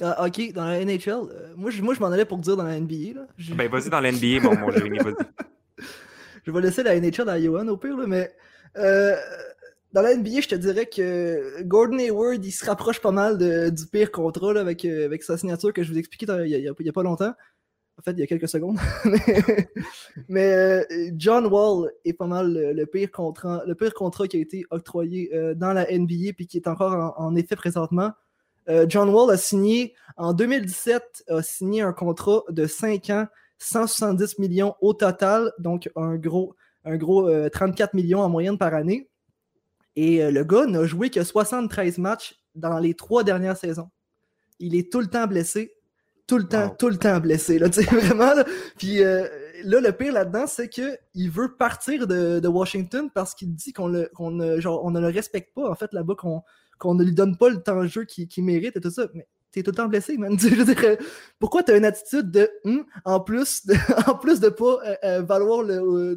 Ah, 0.00 0.24
ok, 0.24 0.52
dans 0.52 0.66
la 0.66 0.84
NHL. 0.84 1.54
moi, 1.56 1.72
je, 1.72 1.82
moi, 1.82 1.94
je 1.94 1.98
m'en 1.98 2.06
allais 2.06 2.24
pour 2.24 2.38
dire 2.38 2.56
dans 2.56 2.62
la 2.62 2.78
NBA. 2.78 3.14
Là. 3.16 3.26
Ben, 3.56 3.68
vas-y 3.68 3.90
dans 3.90 3.98
la 3.98 4.12
NBA, 4.12 4.42
mon, 4.42 4.56
mon 4.56 4.70
Jérémy, 4.70 4.98
vas-y. 4.98 5.16
je 6.46 6.52
vais 6.52 6.60
laisser 6.60 6.84
la 6.84 7.00
NHL 7.00 7.28
à 7.28 7.42
Johan 7.42 7.66
au 7.66 7.76
pire, 7.76 7.96
mais 8.06 8.32
dans 8.76 10.02
la 10.02 10.14
NBA, 10.14 10.40
je 10.40 10.48
te 10.50 10.54
dirais 10.54 10.86
que 10.86 11.64
Gordon 11.64 11.98
Hayward, 11.98 12.44
il 12.44 12.52
se 12.52 12.64
rapproche 12.64 13.00
pas 13.00 13.10
mal 13.10 13.38
du 13.38 13.86
pire 13.88 14.12
contrat 14.12 14.56
avec, 14.56 14.84
avec 14.84 15.24
sa 15.24 15.36
signature 15.36 15.72
que 15.72 15.82
je 15.82 15.90
vous 15.90 15.96
ai 15.96 15.98
expliqué 15.98 16.26
il 16.46 16.60
n'y 16.60 16.88
a, 16.88 16.92
pas 16.92 17.02
longtemps. 17.02 17.32
En 17.98 18.02
fait, 18.02 18.12
il 18.12 18.18
y 18.18 18.22
a 18.22 18.26
quelques 18.26 18.48
secondes. 18.48 18.78
mais 20.28 20.52
euh, 20.52 21.10
John 21.16 21.46
Wall 21.46 21.90
est 22.04 22.12
pas 22.12 22.26
mal 22.26 22.52
le, 22.52 22.86
pire, 22.86 23.10
contrat, 23.10 23.62
le 23.66 23.74
pire 23.74 23.94
contrat 23.94 24.28
qui 24.28 24.36
a 24.36 24.40
été 24.40 24.64
octroyé 24.70 25.34
euh, 25.34 25.54
dans 25.54 25.72
la 25.72 25.86
NBA 25.90 26.34
puis 26.36 26.46
qui 26.46 26.58
est 26.58 26.68
encore 26.68 27.14
en, 27.18 27.34
effet 27.36 27.56
présentement. 27.56 28.12
Euh, 28.68 28.84
John 28.88 29.08
Wall 29.08 29.30
a 29.30 29.38
signé 29.38 29.94
en 30.16 30.34
2017 30.34 31.24
a 31.28 31.42
signé 31.42 31.80
un 31.82 31.92
contrat 31.92 32.42
de 32.50 32.66
5 32.66 33.10
ans, 33.10 33.26
170 33.58 34.38
millions 34.40 34.74
au 34.80 34.92
total, 34.92 35.52
donc 35.58 35.88
un 35.96 36.16
gros, 36.16 36.54
un 36.84 36.96
gros 36.96 37.30
34 37.48 37.94
millions 37.94 38.20
en 38.20 38.28
moyenne 38.28 38.58
par 38.58 38.74
année. 38.74 39.08
Et 39.94 40.30
le 40.30 40.44
gars 40.44 40.66
n'a 40.66 40.84
joué 40.84 41.08
que 41.08 41.24
73 41.24 41.96
matchs 41.96 42.38
dans 42.54 42.78
les 42.78 42.92
trois 42.92 43.24
dernières 43.24 43.56
saisons. 43.56 43.88
Il 44.58 44.74
est 44.74 44.92
tout 44.92 45.00
le 45.00 45.06
temps 45.06 45.26
blessé 45.26 45.75
tout 46.26 46.38
le 46.38 46.44
temps, 46.44 46.70
tout 46.70 46.88
le 46.88 46.96
temps 46.96 47.20
blessé. 47.20 47.58
Là, 47.58 47.68
vraiment, 47.92 48.32
Puis 48.78 49.02
euh, 49.02 49.26
là, 49.64 49.80
le 49.80 49.92
pire 49.92 50.12
là-dedans, 50.12 50.46
c'est 50.46 50.68
qu'il 50.68 51.30
veut 51.30 51.54
partir 51.56 52.06
de, 52.06 52.46
Washington 52.46 53.10
parce 53.12 53.34
qu'il 53.34 53.54
dit 53.54 53.72
qu'on 53.72 53.88
ne, 53.88 54.06
on 54.18 54.30
ne 54.90 55.00
le 55.00 55.08
respecte 55.08 55.54
pas, 55.54 55.70
en 55.70 55.74
fait, 55.74 55.92
là-bas, 55.92 56.14
qu'on, 56.16 56.94
ne 56.94 57.04
lui 57.04 57.12
donne 57.12 57.36
pas 57.36 57.48
le 57.48 57.62
temps 57.62 57.82
de 57.82 57.86
jeu 57.86 58.04
qu'il, 58.04 58.44
mérite 58.44 58.76
et 58.76 58.80
tout 58.80 58.90
ça. 58.90 59.08
Mais 59.14 59.26
t'es 59.52 59.62
tout 59.62 59.70
le 59.70 59.76
temps 59.76 59.88
blessé, 59.88 60.16
man. 60.16 60.36
Je 60.38 60.48
veux 60.48 60.74
dire, 60.74 60.96
pourquoi 61.38 61.62
t'as 61.62 61.76
une 61.76 61.84
attitude 61.84 62.30
de 62.30 62.50
hum, 62.64 62.84
en 63.04 63.20
plus 63.20 63.66
de, 63.66 63.74
en 64.10 64.14
plus 64.16 64.40
de 64.40 64.48
pas 64.48 64.78
euh, 64.84 64.96
euh, 65.04 65.22
valoir 65.22 65.64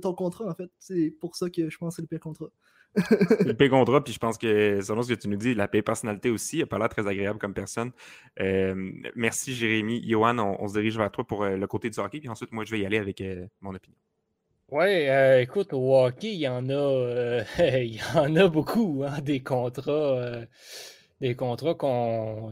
ton 0.01 0.13
contrat, 0.13 0.45
en 0.45 0.55
fait? 0.55 0.69
C'est 0.79 1.15
pour 1.19 1.35
ça 1.35 1.49
que 1.49 1.69
je 1.69 1.77
pense 1.77 1.93
que 1.93 1.95
c'est 1.97 2.01
le 2.01 2.07
pire 2.07 2.19
contrat 2.19 2.49
le 2.95 3.53
paye 3.53 3.69
contrat, 3.69 4.03
puis 4.03 4.13
je 4.13 4.19
pense 4.19 4.37
que 4.37 4.81
selon 4.81 5.03
ce 5.03 5.13
que 5.13 5.19
tu 5.19 5.27
nous 5.27 5.37
dis, 5.37 5.53
la 5.53 5.67
paix 5.67 5.81
personnalité 5.81 6.29
aussi, 6.29 6.59
n'a 6.59 6.65
pas 6.65 6.77
l'air 6.79 6.89
très 6.89 7.07
agréable 7.07 7.39
comme 7.39 7.53
personne. 7.53 7.91
Euh, 8.39 8.91
merci 9.15 9.53
Jérémy. 9.53 10.03
Johan, 10.07 10.37
on, 10.39 10.67
se 10.67 10.73
dirige 10.73 10.97
vers 10.97 11.11
toi 11.11 11.25
pour 11.25 11.43
euh, 11.43 11.55
le 11.55 11.67
côté 11.67 11.89
du 11.89 11.99
hockey, 11.99 12.19
puis 12.19 12.29
ensuite 12.29 12.51
moi 12.51 12.65
je 12.65 12.71
vais 12.71 12.79
y 12.79 12.85
aller 12.85 12.97
avec 12.97 13.21
euh, 13.21 13.45
mon 13.61 13.73
opinion. 13.73 13.97
Oui, 14.71 15.07
écoute, 15.41 15.73
au 15.73 15.97
hockey, 15.97 16.33
il 16.33 16.39
y 16.39 16.47
en 16.47 16.69
a, 16.69 17.43
il 17.59 17.95
y 17.95 18.01
en 18.15 18.35
a 18.35 18.47
beaucoup, 18.47 19.03
hein, 19.05 19.19
des 19.21 19.41
contrats 19.41 20.45
des 21.21 21.35
contrats 21.35 21.75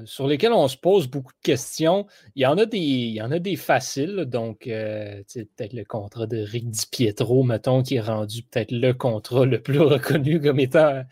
sur 0.06 0.28
lesquels 0.28 0.54
on 0.54 0.68
se 0.68 0.78
pose 0.78 1.08
beaucoup 1.08 1.32
de 1.32 1.42
questions. 1.44 2.06
Il 2.36 2.44
y 2.44 2.46
en 2.46 2.58
a 2.58 2.66
des, 2.66 2.78
il 2.78 3.14
y 3.14 3.22
en 3.22 3.32
a 3.32 3.40
des 3.40 3.56
faciles, 3.56 4.26
donc 4.26 4.68
euh, 4.68 5.22
peut-être 5.34 5.74
le 5.74 5.86
contrat 5.86 6.28
de 6.28 6.38
Rick 6.38 6.70
DiPietro, 6.70 7.44
mettons, 7.44 7.84
qui 7.84 7.96
est 7.96 8.02
rendu 8.02 8.44
peut-être 8.44 8.72
le 8.72 8.94
contrat 8.94 9.46
le 9.46 9.62
plus 9.62 9.80
reconnu 9.80 10.42
comme 10.42 10.60
étant 10.60 11.04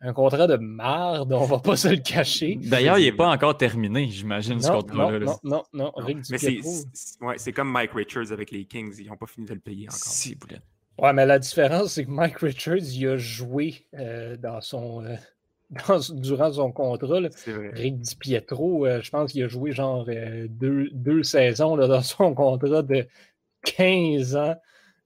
un 0.00 0.12
contrat 0.12 0.46
de 0.46 0.56
marde, 0.56 1.32
on 1.32 1.46
va 1.46 1.58
pas 1.58 1.76
se 1.76 1.88
le 1.88 1.96
cacher. 1.96 2.58
D'ailleurs, 2.62 2.98
il 2.98 3.06
n'est 3.06 3.12
pas 3.12 3.30
encore 3.30 3.56
terminé, 3.56 4.08
j'imagine, 4.08 4.60
ce 4.60 4.70
contrat-là. 4.70 5.18
Non, 5.20 5.38
non, 5.42 5.62
non, 5.72 5.92
Rick 5.96 6.20
DiPietro. 6.20 6.70
c'est 7.36 7.52
comme 7.52 7.70
Mike 7.70 7.92
Richards 7.92 8.30
avec 8.30 8.50
les 8.50 8.66
Kings, 8.66 8.94
ils 8.98 9.06
n'ont 9.06 9.16
pas 9.16 9.26
fini 9.26 9.46
de 9.46 9.54
le 9.54 9.60
payer 9.60 9.88
encore. 9.88 9.98
Si, 9.98 10.36
Ouais, 10.96 11.12
mais 11.12 11.26
la 11.26 11.40
différence, 11.40 11.94
c'est 11.94 12.04
que 12.04 12.10
Mike 12.10 12.38
Richards, 12.38 12.76
il 12.94 13.08
a 13.08 13.16
joué 13.16 13.86
euh, 13.94 14.36
dans 14.36 14.60
son. 14.60 15.04
Euh, 15.04 15.16
durant 16.14 16.52
son 16.52 16.72
contrat. 16.72 17.20
Rick 17.46 18.00
Di 18.00 18.16
Pietro, 18.16 18.86
euh, 18.86 19.00
je 19.02 19.10
pense 19.10 19.32
qu'il 19.32 19.44
a 19.44 19.48
joué 19.48 19.72
genre 19.72 20.06
euh, 20.08 20.46
deux, 20.48 21.22
saisons 21.22 21.76
là, 21.76 21.86
dans 21.88 22.02
son 22.02 22.34
contrat 22.34 22.82
de 22.82 23.06
15 23.64 24.36
ans. 24.36 24.56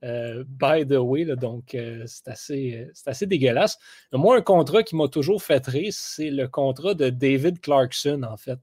Euh, 0.05 0.45
by 0.47 0.87
the 0.87 0.99
way, 0.99 1.25
donc 1.25 1.77
c'est 2.07 2.29
assez, 2.29 2.87
assez 3.05 3.27
dégueulasse. 3.27 3.79
Moi, 4.13 4.37
un 4.37 4.43
contrat 4.43 4.85
qui 4.85 4.95
m'a 4.95 5.09
toujours 5.09 5.43
fait 5.43 5.67
rire, 5.67 5.93
c'est 5.93 6.31
le 6.31 6.47
contrat 6.47 6.95
de 6.95 7.11
David 7.11 7.61
Clarkson, 7.61 8.23
en 8.23 8.37
fait. 8.37 8.61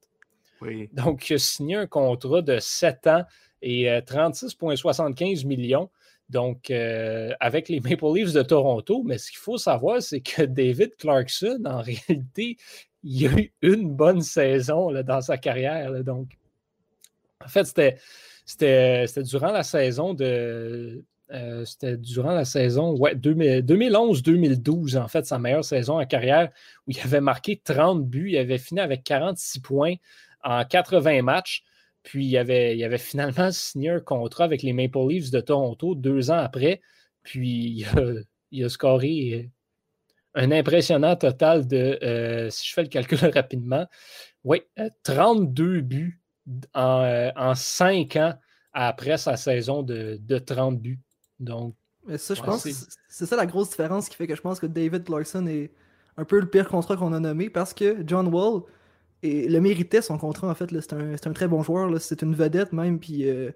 Donc, 0.94 1.30
il 1.30 1.34
a 1.34 1.38
signé 1.38 1.76
un 1.76 1.88
contrat 1.88 2.42
de 2.42 2.58
7 2.58 3.08
ans 3.08 3.24
et 3.62 3.86
36,75 3.86 5.46
millions. 5.46 5.90
Donc, 6.30 6.72
euh, 6.72 7.34
avec 7.40 7.70
les 7.70 7.80
Maple 7.80 8.14
Leafs 8.16 8.34
de 8.34 8.42
Toronto, 8.42 9.04
mais 9.06 9.18
ce 9.18 9.30
qu'il 9.30 9.40
faut 9.40 9.58
savoir, 9.58 10.02
c'est 10.02 10.22
que 10.22 10.42
David 10.46 10.96
Clarkson, 10.98 11.62
en 11.66 11.82
réalité, 11.82 12.58
il 13.04 13.28
a 13.28 13.40
eu 13.40 13.54
une 13.62 13.90
bonne 13.92 14.22
saison 14.22 14.92
dans 15.04 15.22
sa 15.22 15.38
carrière. 15.38 16.04
donc, 16.04 16.30
en 17.44 17.48
fait, 17.48 17.66
c'était 18.46 19.24
durant 19.24 19.52
la 19.52 19.64
saison 19.64 20.14
de. 20.14 21.04
Euh, 21.32 21.66
c'était 21.66 21.98
durant 21.98 22.34
la 22.34 22.46
saison 22.46 22.96
ouais, 22.98 23.16
2011-2012, 23.16 24.98
en 24.98 25.08
fait, 25.08 25.26
sa 25.26 25.40
meilleure 25.40 25.66
saison 25.66 26.00
en 26.00 26.06
carrière, 26.06 26.52
où 26.86 26.92
il 26.92 27.00
avait 27.00 27.22
marqué 27.22 27.60
30 27.64 28.06
buts, 28.06 28.30
il 28.32 28.38
avait 28.38 28.60
fini 28.60 28.80
avec 28.80 29.04
46 29.04 29.60
points 29.60 29.96
en 30.44 30.64
80 30.64 31.24
matchs. 31.24 31.64
Puis 32.06 32.26
il 32.26 32.38
avait, 32.38 32.78
il 32.78 32.84
avait 32.84 32.98
finalement 32.98 33.52
signé 33.52 33.90
un 33.90 34.00
contrat 34.00 34.46
avec 34.46 34.64
les 34.64 34.72
Maple 34.72 35.08
Leafs 35.10 35.32
de 35.32 35.42
Toronto 35.42 35.96
deux 35.96 36.32
ans 36.32 36.38
après. 36.38 36.82
Puis 37.24 37.86
il 38.52 38.64
a, 38.64 38.70
scoré 38.70 39.50
un 40.36 40.52
impressionnant 40.52 41.16
total 41.16 41.68
de, 41.68 41.98
euh, 42.04 42.50
si 42.50 42.68
je 42.68 42.74
fais 42.74 42.84
le 42.84 42.90
calcul 42.90 43.18
rapidement, 43.34 43.86
oui, 44.44 44.62
32 45.04 45.82
buts 45.82 46.22
en, 46.74 47.32
en 47.36 47.56
5 47.56 48.16
ans 48.18 48.34
après 48.74 49.18
sa 49.18 49.36
saison 49.36 49.82
de, 49.82 50.18
de 50.22 50.38
30 50.38 50.80
buts. 50.80 51.02
Donc, 51.40 51.76
mais 52.06 52.18
ça, 52.20 52.36
je 52.36 52.42
pense 52.42 52.68
c'est 53.10 53.26
ça 53.26 53.36
la 53.36 53.48
grosse 53.48 53.72
différence 53.72 54.10
qui 54.10 54.16
fait 54.16 54.28
que 54.28 54.36
je 54.36 54.42
pense 54.42 54.60
que 54.60 54.68
David 54.68 55.06
Clarkson 55.06 55.48
est 55.48 55.72
un 56.18 56.24
peu 56.24 56.40
le 56.40 56.48
pire 56.48 56.68
contrat 56.68 56.96
qu'on 56.96 57.14
a 57.14 57.20
nommé 57.20 57.50
parce 57.50 57.74
que 57.74 58.04
John 58.06 58.28
Wall 58.28 58.62
et 59.26 59.48
le 59.48 59.62
méritait 59.62 60.02
son 60.02 60.18
contrat 60.18 60.50
en 60.50 60.56
fait. 60.56 60.70
C'est 60.70 60.94
un, 60.94 61.14
un, 61.14 61.34
très 61.34 61.48
bon 61.48 61.64
joueur, 61.64 62.00
c'est 62.00 62.22
une 62.22 62.36
vedette 62.36 62.74
même, 62.74 63.00
puis 63.00 63.28
euh, 63.28 63.52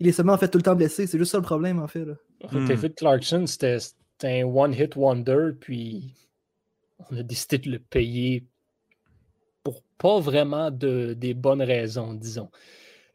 il 0.00 0.06
est 0.06 0.12
seulement 0.12 0.34
en 0.34 0.38
fait 0.38 0.48
tout 0.48 0.58
le 0.58 0.62
temps 0.62 0.76
blessé. 0.76 1.06
C'est 1.06 1.18
juste 1.18 1.32
ça 1.32 1.38
le 1.38 1.42
problème 1.42 1.80
en 1.80 1.88
fait. 1.88 2.04
Hmm. 2.50 2.66
David 2.66 2.94
Clarkson, 2.94 3.44
c'était 3.46 3.78
un 4.24 4.44
one-hit 4.44 4.96
wonder, 4.96 5.50
puis 5.58 6.14
on 7.10 7.16
a 7.16 7.22
décidé 7.22 7.58
de 7.58 7.70
le 7.70 7.78
payer 7.78 8.46
pour 9.62 9.82
pas 9.98 10.20
vraiment 10.20 10.70
de, 10.70 11.14
des 11.14 11.34
bonnes 11.34 11.62
raisons, 11.62 12.14
disons. 12.14 12.50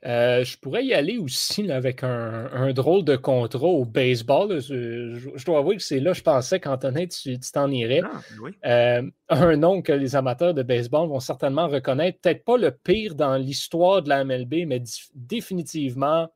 Euh, 0.05 0.43
je 0.43 0.57
pourrais 0.57 0.83
y 0.83 0.93
aller 0.93 1.17
aussi 1.17 1.71
avec 1.71 2.03
un, 2.03 2.73
drôle 2.73 3.05
de 3.05 3.15
contrat 3.15 3.67
au 3.67 3.85
baseball. 3.85 4.59
Je, 4.59 5.45
dois 5.45 5.59
avouer 5.59 5.77
que 5.77 5.81
c'est 5.81 6.01
là 6.01 6.11
je 6.11 6.21
pensais 6.21 6.59
qu'Antonin, 6.59 7.05
tu 7.07 7.39
t'en 7.53 7.71
irais. 7.71 8.01
Ah, 8.03 8.19
euh, 8.65 9.09
un 9.29 9.55
nom 9.55 9.81
que 9.81 9.93
les 9.93 10.15
amateurs 10.15 10.53
de 10.53 10.61
baseball 10.61 11.07
vont 11.07 11.21
certainement 11.21 11.67
reconnaître. 11.67 12.19
Peut-être 12.19 12.43
pas 12.43 12.57
le 12.57 12.71
pire 12.71 13.15
dans 13.15 13.37
l'histoire 13.37 14.01
de 14.01 14.09
la 14.09 14.25
MLB, 14.25 14.65
mais 14.67 14.83
définitivement, 15.15 16.27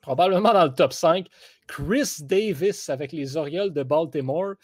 probablement 0.00 0.52
dans 0.52 0.64
le 0.64 0.74
top 0.74 0.92
5. 0.92 1.28
Chris 1.68 2.16
Davis 2.20 2.88
avec 2.88 3.12
les 3.12 3.36
Orioles 3.36 3.72
de 3.72 3.84
Baltimore 3.84 4.54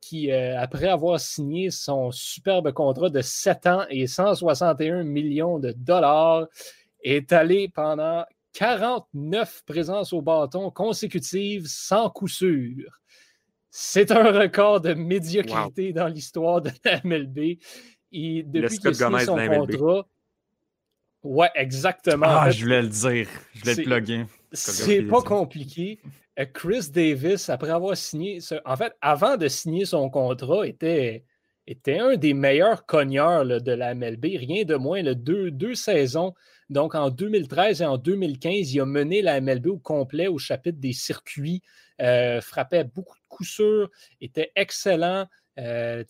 qui, 0.00 0.32
euh, 0.32 0.58
après 0.58 0.88
avoir 0.88 1.20
signé 1.20 1.70
son 1.70 2.10
superbe 2.10 2.72
contrat 2.72 3.10
de 3.10 3.20
7 3.20 3.66
ans 3.66 3.84
et 3.90 4.06
161 4.06 5.04
millions 5.04 5.58
de 5.58 5.72
dollars, 5.72 6.46
est 7.02 7.32
allé 7.32 7.68
pendant 7.68 8.24
49 8.54 9.62
présences 9.66 10.12
au 10.12 10.22
bâton 10.22 10.70
consécutives 10.70 11.66
sans 11.66 12.10
coup 12.10 12.28
sûr. 12.28 13.00
C'est 13.70 14.10
un 14.10 14.32
record 14.32 14.80
de 14.80 14.94
médiocrité 14.94 15.92
dans 15.92 16.08
l'histoire 16.08 16.62
de 16.62 16.70
la 16.84 17.00
MLB. 17.04 17.58
Et 18.10 18.42
depuis 18.42 18.78
qu'il 18.78 18.88
a 18.88 18.94
signé 18.94 19.20
son 19.20 19.36
contrat, 19.36 20.08
ouais, 21.22 21.50
exactement. 21.54 22.26
Ah, 22.28 22.50
je 22.50 22.64
voulais 22.64 22.82
le 22.82 22.88
dire. 22.88 23.28
Je 23.54 23.60
voulais 23.60 23.74
le 23.74 23.82
plugger. 23.84 24.26
C'est 24.52 25.02
pas 25.02 25.22
compliqué. 25.22 26.00
Euh, 26.38 26.46
Chris 26.46 26.88
Davis, 26.90 27.50
après 27.50 27.70
avoir 27.70 27.96
signé, 27.96 28.38
en 28.64 28.76
fait, 28.76 28.92
avant 29.00 29.36
de 29.36 29.48
signer 29.48 29.84
son 29.84 30.08
contrat, 30.08 30.66
était, 30.66 31.24
était 31.66 31.98
un 31.98 32.16
des 32.16 32.32
meilleurs 32.32 32.86
cogneurs 32.86 33.44
de 33.44 33.72
la 33.72 33.94
MLB. 33.94 34.24
Rien 34.36 34.64
de 34.64 34.76
moins, 34.76 35.02
le 35.02 35.14
deux, 35.14 35.50
deux 35.50 35.74
saisons 35.74 36.34
donc, 36.70 36.94
en 36.94 37.10
2013 37.10 37.80
et 37.80 37.86
en 37.86 37.96
2015, 37.96 38.74
il 38.74 38.80
a 38.80 38.84
mené 38.84 39.22
la 39.22 39.40
MLB 39.40 39.68
au 39.68 39.78
complet 39.78 40.28
au 40.28 40.38
chapitre 40.38 40.78
des 40.78 40.92
circuits, 40.92 41.62
euh, 42.02 42.40
frappait 42.40 42.84
beaucoup 42.84 43.16
de 43.16 43.24
coups 43.28 43.48
sûrs, 43.48 43.90
était 44.20 44.52
excellent. 44.54 45.26
Euh, 45.58 46.04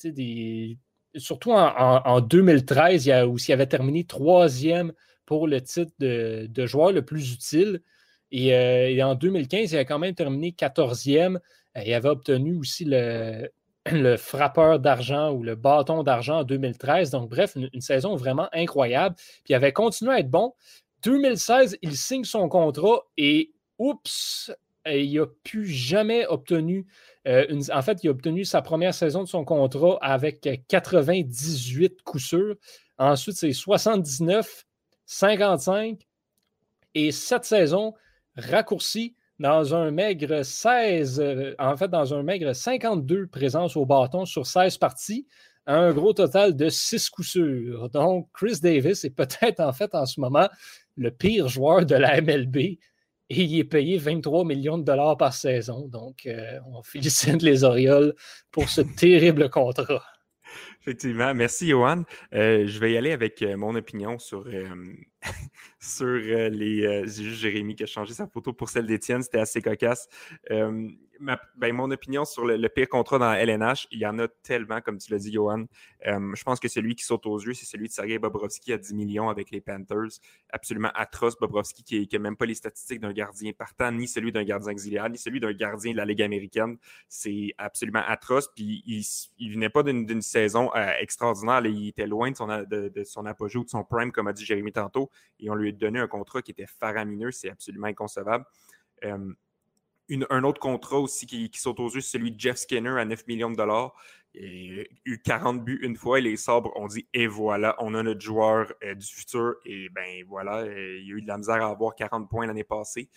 surtout 1.15 1.53
en, 1.53 2.21
2013, 2.21 3.07
il 3.07 3.13
a, 3.13 3.25
avait 3.53 3.67
terminé 3.67 4.05
troisième 4.05 4.93
pour 5.27 5.47
le 5.47 5.61
titre 5.61 5.93
de, 6.01 6.67
joueur 6.67 6.93
le 6.93 7.03
plus 7.05 7.33
utile. 7.33 7.81
Et, 8.33 8.55
euh, 8.55 9.07
en 9.07 9.15
2015, 9.15 9.73
il 9.73 9.79
a 9.79 9.85
quand 9.85 9.99
même 10.01 10.15
terminé 10.15 10.53
quatorzième. 10.53 11.39
Il 11.77 11.95
avait 11.95 12.09
obtenu 12.09 12.57
aussi 12.57 12.85
le, 12.85 13.49
le 13.93 14.16
frappeur 14.16 14.78
d'argent 14.78 15.32
ou 15.32 15.43
le 15.43 15.55
bâton 15.55 16.03
d'argent 16.03 16.41
en 16.41 16.45
2013. 16.45 17.11
Donc, 17.11 17.30
bref, 17.30 17.57
une, 17.57 17.80
saison 17.80 18.16
vraiment 18.16 18.49
incroyable. 18.53 19.16
Puis 19.16 19.51
il 19.51 19.55
avait 19.55 19.72
continué 19.72 20.12
à 20.12 20.18
être 20.20 20.30
bon. 20.30 20.55
2016, 21.05 21.78
il 21.82 21.97
signe 21.97 22.24
son 22.24 22.49
contrat 22.49 23.03
et 23.16 23.53
oups, 23.78 24.51
il 24.86 25.14
n'a 25.14 25.26
plus 25.45 25.66
jamais 25.66 26.26
obtenu. 26.26 26.86
Euh, 27.26 27.61
en 27.72 27.82
fait, 27.82 28.03
il 28.03 28.09
a 28.09 28.11
obtenu 28.11 28.45
sa 28.45 28.62
première 28.62 28.95
saison 28.95 29.22
de 29.22 29.28
son 29.28 29.45
contrat 29.45 29.99
avec 30.01 30.49
98 30.68 32.03
coups 32.03 32.24
sûrs. 32.24 32.57
Ensuite, 32.99 33.36
c'est 33.36 33.53
79, 33.53 34.66
55 35.07 36.01
et 36.95 37.12
cette 37.12 37.45
saison 37.45 37.95
raccourcie 38.36 39.14
dans 39.39 39.74
un 39.74 39.91
maigre 39.91 40.43
16, 40.43 41.20
euh, 41.20 41.55
en 41.59 41.76
fait, 41.76 41.89
dans 41.89 42.14
un 42.14 42.22
maigre 42.22 42.53
52 42.53 43.28
présences 43.28 43.76
au 43.76 43.86
bâton 43.86 44.24
sur 44.24 44.47
16 44.47 44.78
parties, 44.78 45.26
un 45.66 45.93
gros 45.93 46.12
total 46.12 46.57
de 46.57 46.68
6 46.68 47.11
coups. 47.11 47.39
Donc, 47.93 48.28
Chris 48.32 48.59
Davis 48.62 49.05
est 49.05 49.11
peut-être 49.11 49.61
en 49.61 49.72
fait 49.72 49.95
en 49.95 50.07
ce 50.07 50.20
moment 50.20 50.49
le 50.97 51.11
pire 51.11 51.49
joueur 51.49 51.86
de 51.86 51.95
la 51.95 52.20
MLB 52.20 52.57
et 52.57 52.78
il 53.30 53.59
est 53.59 53.64
payé 53.64 53.99
23 53.99 54.45
millions 54.45 54.78
de 54.78 54.84
dollars 54.84 55.16
par 55.16 55.34
saison. 55.34 55.86
Donc, 55.86 56.26
euh, 56.26 56.59
on 56.66 56.82
félicite 56.82 57.43
les 57.43 57.62
Orioles 57.64 58.14
pour 58.51 58.68
ce 58.68 58.80
terrible 58.80 59.51
contrat. 59.51 60.03
Effectivement. 60.80 61.34
Merci, 61.34 61.68
Johan. 61.68 62.05
Euh, 62.32 62.66
je 62.66 62.78
vais 62.80 62.93
y 62.93 62.97
aller 62.97 63.12
avec 63.12 63.43
mon 63.43 63.74
opinion 63.74 64.18
sur, 64.18 64.49
euh, 65.27 65.31
sur 65.81 66.07
les. 66.07 67.05
C'est 67.07 67.23
juste 67.23 67.41
Jérémy 67.41 67.75
qui 67.75 67.83
a 67.85 67.87
changé 67.87 68.14
sa 68.14 68.27
photo 68.27 68.53
pour 68.53 68.69
celle 68.69 68.87
d'Étienne. 68.87 69.23
C'était 69.23 69.41
assez 69.41 69.61
cocasse 69.62 70.09
ben, 71.21 71.73
mon 71.73 71.91
opinion 71.91 72.25
sur 72.25 72.47
le, 72.47 72.69
pire 72.69 72.89
contrat 72.89 73.19
dans 73.19 73.31
la 73.31 73.43
LNH, 73.43 73.89
il 73.91 73.99
y 73.99 74.07
en 74.07 74.19
a 74.19 74.29
tellement, 74.29 74.81
comme 74.81 74.99
tu 74.99 75.12
l'as 75.12 75.19
dit, 75.19 75.33
Johan. 75.33 75.64
Euh, 76.07 76.35
je 76.35 76.43
pense 76.45 76.61
que 76.61 76.69
celui 76.69 76.95
qui 76.95 77.05
saute 77.05 77.27
aux 77.27 77.39
yeux, 77.39 77.55
c'est 77.55 77.66
celui 77.66 77.89
de 77.89 77.93
Sergei 77.93 78.19
Bobrovski 78.19 78.73
à 78.73 78.79
10 78.79 78.95
millions 78.95 79.29
avec 79.29 79.51
les 79.51 79.61
Panthers. 79.61 80.21
Absolument 80.51 80.91
atroce, 80.95 81.37
Bobrovski, 81.39 81.83
qui 81.83 82.09
n'a 82.12 82.19
même 82.19 82.37
pas 82.37 82.47
les 82.47 82.55
statistiques 82.55 83.01
d'un 83.01 83.12
gardien 83.12 83.53
partant, 83.53 83.91
ni 83.93 84.07
celui 84.07 84.33
d'un 84.33 84.45
gardien 84.45 84.73
auxiliaire, 84.73 85.09
ni 85.09 85.19
celui 85.19 85.41
d'un 85.41 85.53
gardien 85.53 85.93
de 85.93 85.97
la 85.97 86.05
Ligue 86.05 86.23
américaine. 86.23 86.77
C'est 87.09 87.53
absolument 87.59 88.03
atroce. 88.07 88.49
Puis 88.55 88.83
il, 88.87 89.05
il 89.39 89.53
venait 89.53 89.71
pas 89.71 89.83
d'une 89.83 90.23
saison 90.23 90.71
euh, 90.75 90.93
extraordinaire. 91.01 91.64
il 91.66 91.89
était 91.89 92.07
loin 92.07 92.31
de 92.31 92.37
son, 92.37 92.47
de, 92.47 93.03
son 93.05 93.27
apogée 93.27 93.59
ou 93.59 93.64
de 93.64 93.71
son 93.71 93.85
prime, 93.85 94.12
comme 94.12 94.29
a 94.29 94.33
dit 94.33 94.45
Jérémy 94.45 94.73
tantôt. 94.73 95.08
Et 95.41 95.51
on 95.51 95.55
lui 95.55 95.69
a 95.69 95.73
donné 95.73 95.99
un 95.99 96.09
contrat 96.09 96.43
qui 96.43 96.51
était 96.51 96.67
faramineux. 96.67 97.31
C'est 97.31 97.51
absolument 97.51 97.87
inconcevable. 97.87 98.45
Euh, 99.05 99.33
un 100.31 100.45
autre 100.45 100.61
contrat 100.61 100.99
aussi 100.99 101.27
qui, 101.27 101.51
saute 101.55 101.81
aux 101.81 101.91
yeux, 101.91 102.01
c'est 102.01 102.13
celui 102.13 102.33
de 102.33 102.41
Jeff 102.41 102.57
Skinner 102.57 102.99
à 102.99 103.05
9 103.05 103.27
millions 103.27 103.51
de 103.51 103.57
dollars. 103.57 103.95
Il 104.35 104.81
a 104.81 104.85
eu 105.05 105.19
40 105.19 105.65
buts 105.65 105.81
une 105.83 105.97
fois 105.97 106.19
et 106.19 106.23
les 106.23 106.37
sabres 106.37 106.73
ont 106.77 106.87
dit 106.87 107.07
et 107.13 107.27
voilà, 107.27 107.75
on 107.79 107.95
a 107.95 108.03
notre 108.03 108.21
joueur 108.21 108.73
euh, 108.85 108.95
du 108.95 109.07
futur. 109.07 109.57
Et 109.65 109.89
ben 109.91 110.25
voilà, 110.27 110.59
euh, 110.59 111.01
il 111.03 111.13
a 111.13 111.17
eu 111.17 111.23
de 111.23 111.29
la 111.29 111.39
misère 111.39 111.63
à 111.63 111.71
avoir 111.71 111.95
40 111.95 112.29
points 112.29 112.47
l'année 112.47 112.65
passée. 112.65 113.09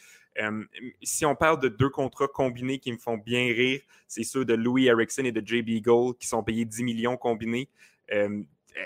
Si 1.03 1.25
on 1.25 1.35
parle 1.35 1.59
de 1.59 1.67
deux 1.67 1.89
contrats 1.89 2.29
combinés 2.29 2.79
qui 2.79 2.91
me 2.91 2.97
font 2.97 3.17
bien 3.17 3.47
rire, 3.47 3.81
c'est 4.07 4.23
ceux 4.23 4.45
de 4.45 4.53
Louis 4.53 4.85
Erickson 4.85 5.23
et 5.25 5.33
de 5.33 5.45
JB 5.45 5.83
Gold 5.83 6.17
qui 6.17 6.25
sont 6.25 6.41
payés 6.41 6.63
10 6.63 6.83
millions 6.83 7.17
combinés 7.17 7.69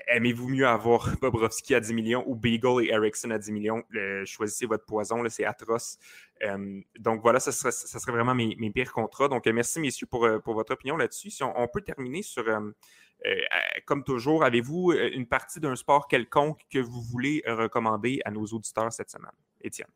aimez-vous 0.08 0.50
mieux 0.50 0.68
avoir 0.68 1.10
Bobrovski 1.22 1.76
à 1.76 1.80
10 1.80 1.94
millions 1.94 2.24
ou 2.28 2.36
Beagle 2.36 2.84
et 2.84 2.90
Ericsson 2.90 3.32
à 3.32 3.38
10 3.38 3.52
millions? 3.52 3.84
choisissez 4.26 4.66
votre 4.66 4.86
poison, 4.86 5.24
c'est 5.30 5.46
atroce. 5.46 5.98
Euh, 6.44 6.82
donc 7.00 7.22
voilà, 7.22 7.40
ça 7.40 7.52
serait, 7.52 7.72
ça 7.72 8.00
serait 8.00 8.12
vraiment 8.12 8.36
mes, 8.36 8.72
pires 8.72 8.92
contrats. 8.92 9.28
Donc 9.28 9.46
merci 9.48 9.80
messieurs 9.80 10.08
pour, 10.08 10.26
euh, 10.26 10.40
pour 10.40 10.54
votre 10.54 10.74
opinion 10.74 10.98
là-dessus. 10.98 11.30
Si 11.30 11.44
on, 11.44 11.68
peut 11.68 11.82
terminer 11.82 12.22
sur, 12.22 12.48
euh, 12.48 12.72
comme 13.86 14.04
toujours, 14.04 14.44
avez-vous 14.44 14.94
une 14.94 15.28
partie 15.28 15.60
d'un 15.60 15.76
sport 15.76 16.08
quelconque 16.08 16.62
que 16.70 16.80
vous 16.80 17.02
voulez 17.02 17.44
recommander 17.46 18.20
à 18.26 18.32
nos 18.32 18.46
auditeurs 18.46 18.92
cette 18.92 19.10
semaine? 19.10 19.32
Étienne. 19.62 19.90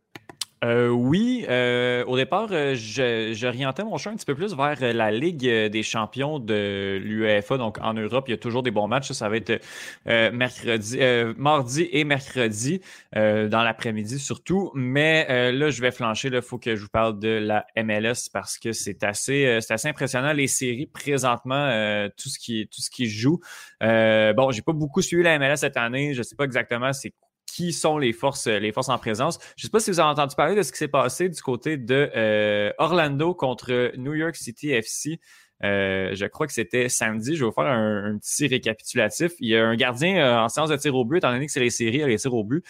Euh, 0.66 0.89
oui, 0.89 1.45
euh, 1.47 2.03
au 2.05 2.18
départ, 2.18 2.49
euh, 2.51 2.76
j'orientais 2.76 3.84
mon 3.84 3.97
choix 3.97 4.12
un 4.12 4.16
petit 4.16 4.26
peu 4.26 4.36
plus 4.36 4.53
vers 4.55 4.93
la 4.93 5.12
Ligue 5.12 5.47
des 5.47 5.84
champions 5.84 6.39
de 6.39 6.99
l'UEFA. 7.01 7.57
Donc, 7.57 7.78
en 7.82 7.93
Europe, 7.93 8.26
il 8.28 8.32
y 8.32 8.34
a 8.34 8.38
toujours 8.38 8.62
des 8.62 8.72
bons 8.72 8.88
matchs. 8.88 9.12
Ça, 9.14 9.30
va 9.30 9.38
être 9.38 9.62
mercredi, 10.05 10.99
mardi 11.38 11.88
et 11.91 12.03
mercredi, 12.03 12.82
dans 13.14 13.64
l'après-midi 13.64 14.20
surtout. 14.20 14.72
Mais 14.76 15.51
là, 15.51 15.70
je 15.70 15.82
vais 15.82 15.91
flancher. 15.91 16.30
Il 16.32 16.41
faut 16.41 16.57
que 16.57 16.76
je 16.76 16.82
vous 16.82 16.89
parle 16.89 17.20
de 17.20 17.30
la 17.30 17.66
MLS 17.78 18.30
parce 18.34 18.57
que 18.57 18.74
c'est 18.74 19.03
assez, 19.03 19.45
assez 19.70 19.88
impressionnant. 19.88 20.34
Les 20.34 20.47
séries, 20.47 20.88
présentement, 20.88 21.70
tout, 22.18 22.30
ce 22.30 22.39
qui, 22.39 22.68
tout 22.68 22.82
joue. 23.05 23.39
bon, 23.82 24.51
j'ai 24.51 24.62
pas 24.62 24.74
beaucoup 24.74 25.01
suivi 25.01 25.24
la 25.24 25.39
MLS 25.39 25.57
cette 25.57 25.78
année. 25.78 26.14
Je 26.14 26.24
sais 26.24 26.36
pas 26.36 26.43
exactement 26.43 26.91
c'est 26.91 27.14
qui 27.60 27.74
sont 27.74 27.97
les 27.97 28.14
forces, 28.14 28.47
les 28.47 28.72
forces 28.72 28.88
en 28.88 28.97
présence. 28.97 29.38
Je 29.57 29.64
ne 29.64 29.68
sais 29.68 29.70
pas 29.70 29.82
si 29.82 29.91
vous 29.91 29.99
avez 29.99 30.07
entendu 30.10 30.34
parler 30.34 30.55
de 30.55 30.62
ce 30.62 30.72
qui 30.72 30.78
s'est 30.78 30.88
passé 30.88 31.28
du 31.28 31.41
côté 31.41 31.76
de 31.76 32.10
euh, 32.16 32.72
Orlando 32.78 33.34
contre 33.34 33.91
New 33.97 34.14
York 34.14 34.38
City 34.38 34.70
FC. 34.72 35.20
Euh, 35.66 36.12
je 36.14 36.26
crois 36.28 36.47
que 36.47 36.53
c'était 36.53 36.88
samedi. 36.88 37.36
Je 37.36 37.41
vais 37.41 37.47
vous 37.47 37.51
faire 37.51 37.66
un, 37.66 38.18
petit 38.18 38.47
récapitulatif. 38.47 39.34
Il 39.41 39.49
y 39.49 39.57
a 39.57 39.68
un 39.68 39.76
gardien 39.76 40.16
euh, 40.20 40.39
en 40.39 40.47
séance 40.47 40.70
de 40.70 40.78
tir 40.78 40.95
au 40.95 41.03
but, 41.03 41.18
étant 41.18 41.34
donné 41.34 41.47
que 41.47 41.51
c'est 41.51 41.60
les 41.60 41.70
séries, 41.70 41.97
les 42.05 42.18
tirs 42.18 42.34
au 42.34 42.45
but. 42.45 42.64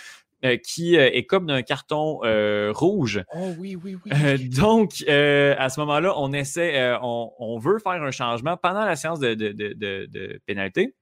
qui 0.64 0.96
écope 0.96 1.46
d'un 1.46 1.62
carton 1.62 2.22
rouge. 2.74 3.24
Oh 3.36 3.52
oui, 3.60 3.76
oui, 3.76 3.96
oui. 4.04 4.50
donc, 4.50 5.04
à 5.08 5.70
ce 5.70 5.80
moment-là, 5.82 6.16
on 6.18 6.34
essaie, 6.34 6.98
on, 7.04 7.60
veut 7.60 7.78
faire 7.78 8.02
un 8.02 8.10
changement 8.10 8.58
pendant 8.58 8.86
la 8.86 8.96
séance 8.96 9.20
de, 9.20 9.36
de, 9.36 9.52
de 9.52 10.42
pénalité 10.48 10.96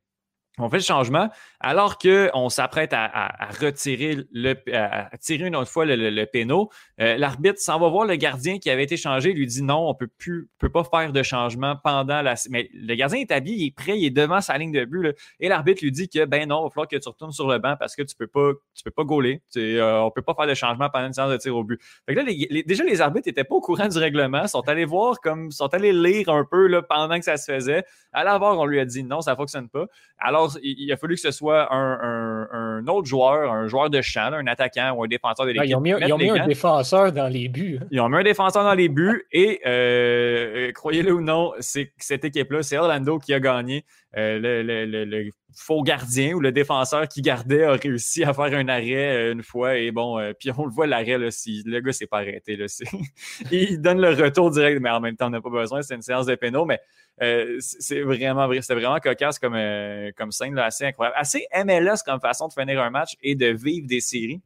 on 0.60 0.70
fait 0.70 0.78
le 0.78 0.84
changement 0.84 1.30
alors 1.60 1.98
qu'on 1.98 2.50
s'apprête 2.50 2.92
à, 2.94 3.50
retirer 3.60 4.18
le, 4.32 4.56
à 4.74 5.16
tirer 5.18 5.48
une 5.48 5.56
autre 5.56 5.70
fois 5.70 5.86
le, 5.86 5.96
le, 6.10 6.26
péno. 6.26 6.70
Euh, 7.00 7.18
l'arbitre 7.18 7.60
s'en 7.60 7.80
va 7.80 7.90
voir 7.90 8.06
le 8.06 8.16
gardien 8.16 8.58
qui 8.60 8.70
avait 8.70 8.84
été 8.84 8.98
changé, 8.98 9.34
lui 9.34 9.46
dit 9.46 9.64
non, 9.64 9.90
on 9.90 9.94
peut 9.94 10.08
plus, 10.08 10.50
peut 10.58 10.70
pas 10.70 10.84
faire 10.84 11.12
de 11.12 11.24
changement 11.24 11.76
pendant 11.84 12.22
la. 12.22 12.36
Mais 12.50 12.70
le 12.74 12.96
gardien 12.96 13.20
est 13.20 13.32
habillé, 13.32 13.56
il 13.58 13.68
est 13.68 13.76
prêt, 13.76 13.98
il 14.00 14.06
est 14.06 14.12
devant 14.12 14.42
sa 14.42 14.58
ligne 14.58 14.72
de 14.72 14.86
but. 14.86 15.16
Et 15.40 15.48
l'arbitre 15.48 15.84
lui 15.84 15.92
dit 15.92 16.10
que 16.10 16.26
ben 16.26 16.48
non, 16.48 16.62
il 16.62 16.64
va 16.66 16.70
falloir 16.70 16.88
que 16.88 16.98
tu 16.98 17.08
retournes 17.08 17.32
sur 17.32 17.48
le 17.48 17.60
banc 17.60 17.76
parce 17.80 17.96
que 17.96 18.02
tu 18.02 18.16
peux 18.16 18.28
pas, 18.28 18.52
tu 18.74 18.84
peux 18.84 18.92
pas 18.92 19.04
gauler. 19.04 19.42
Tu, 19.52 19.60
euh, 19.60 20.02
on 20.02 20.12
peut 20.12 20.22
pas 20.22 20.34
faire 20.34 20.48
de 20.48 20.54
changement 20.54 20.90
pendant 20.90 21.08
une 21.08 21.14
séance 21.14 21.32
de 21.32 21.38
tir 21.38 21.56
au 21.56 21.64
but. 21.64 21.80
Là, 22.08 22.24
déjà 22.66 22.84
les 22.84 23.02
arbitres 23.02 23.28
étaient 23.28 23.44
pas 23.44 23.56
au 23.56 23.62
courant 23.62 23.88
du 23.88 23.98
règlement, 23.98 24.48
sont 24.48 24.68
allés 24.68 24.86
voir 24.86 25.20
comme, 25.22 25.52
sont 25.52 25.74
allés 25.74 25.94
lire 25.94 26.30
un 26.30 26.46
peu 26.50 26.68
là, 26.68 26.82
pendant 26.82 27.18
que 27.18 27.26
ça 27.26 27.38
se 27.38 27.52
faisait. 27.52 27.84
À 28.12 28.24
l'avant, 28.24 28.60
on 28.60 28.66
lui 28.66 28.80
a 28.80 28.86
dit 28.86 29.04
non, 29.04 29.22
ça 29.22 29.36
fonctionne 29.36 29.70
pas. 29.70 29.86
Alors 30.20 30.47
il, 30.64 30.92
a 30.92 30.98
fallu 30.98 31.16
que 31.16 31.22
ce 31.22 31.32
soit 31.32 31.74
un, 31.74 32.88
autre 32.88 33.08
joueur, 33.08 33.52
un 33.52 33.68
joueur 33.68 33.90
de 33.90 34.02
champ, 34.02 34.32
un 34.34 34.48
attaquant 34.48 34.94
ou 34.96 35.04
un 35.04 35.08
défenseur 35.08 35.46
de 35.46 35.52
l'équipe. 35.52 35.70
ils 35.70 35.76
ont 35.76 35.82
mis, 35.82 35.92
un 35.92 36.48
défenseur 36.48 37.12
dans 37.12 37.28
les 37.28 37.50
buts. 37.50 37.80
Hein. 37.82 37.88
Ils 37.92 38.00
ont 38.00 38.10
mis 38.10 38.18
un 38.18 38.24
défenseur 38.24 38.64
dans 38.64 38.74
les 38.74 38.90
buts 38.90 39.26
et, 39.32 39.62
euh, 39.66 40.72
croyez-le 40.72 41.14
ou 41.14 41.22
non, 41.22 41.54
c'est 41.60 41.92
cette 41.98 42.26
équipe-là, 42.26 42.64
c'est 42.64 42.78
Orlando 42.78 43.20
qui 43.20 43.34
a 43.34 43.40
gagné. 43.40 43.86
Euh, 44.16 44.40
le, 44.42 45.32
faux 45.58 45.82
gardien 45.82 46.34
ou 46.34 46.40
le 46.40 46.52
défenseur 46.52 47.08
qui 47.08 47.22
gardait 47.22 47.64
a 47.64 47.74
réussi 47.74 48.24
à 48.24 48.34
faire 48.34 48.54
un 48.58 48.68
arrêt 48.68 49.16
euh, 49.16 49.34
une 49.34 49.44
fois 49.44 49.78
et 49.78 49.92
bon, 49.92 50.20
puis 50.40 50.52
on 50.58 50.66
le 50.66 50.72
voit 50.72 50.88
l'arrêt, 50.88 51.18
là, 51.18 51.30
le 51.46 51.80
gars 51.80 51.92
s'est 51.92 52.08
pas 52.08 52.20
arrêté. 52.20 52.56
Là, 52.56 52.66
il 53.52 53.82
donne 53.82 54.00
le 54.00 54.10
retour 54.10 54.52
direct, 54.52 54.82
mais 54.82 54.90
en 54.90 55.00
même 55.00 55.16
temps, 55.16 55.28
on 55.28 55.32
n'a 55.32 55.42
pas 55.42 55.50
besoin, 55.50 55.82
c'est 55.82 55.96
une 55.96 56.02
séance 56.02 56.26
de 56.26 56.36
pénaux, 56.36 56.66
mais 56.66 56.80
euh, 57.22 57.58
c'est 57.60 58.02
vraiment, 58.02 58.50
c'était 58.62 58.76
vraiment 58.76 59.00
cocasse 59.00 59.40
comme, 59.40 59.56
euh, 59.56 60.12
comme 60.16 60.32
scène, 60.32 60.58
assez 60.60 60.86
incroyable. 60.86 61.16
Assez 61.18 61.48
MLS 61.66 62.04
comme 62.06 62.20
façon 62.20 62.48
de 62.48 62.54
finir 62.54 62.82
un 62.82 62.90
match 62.90 63.16
et 63.22 63.36
de 63.36 63.48
vivre 63.48 63.88
des 63.88 64.02
séries. 64.02 64.42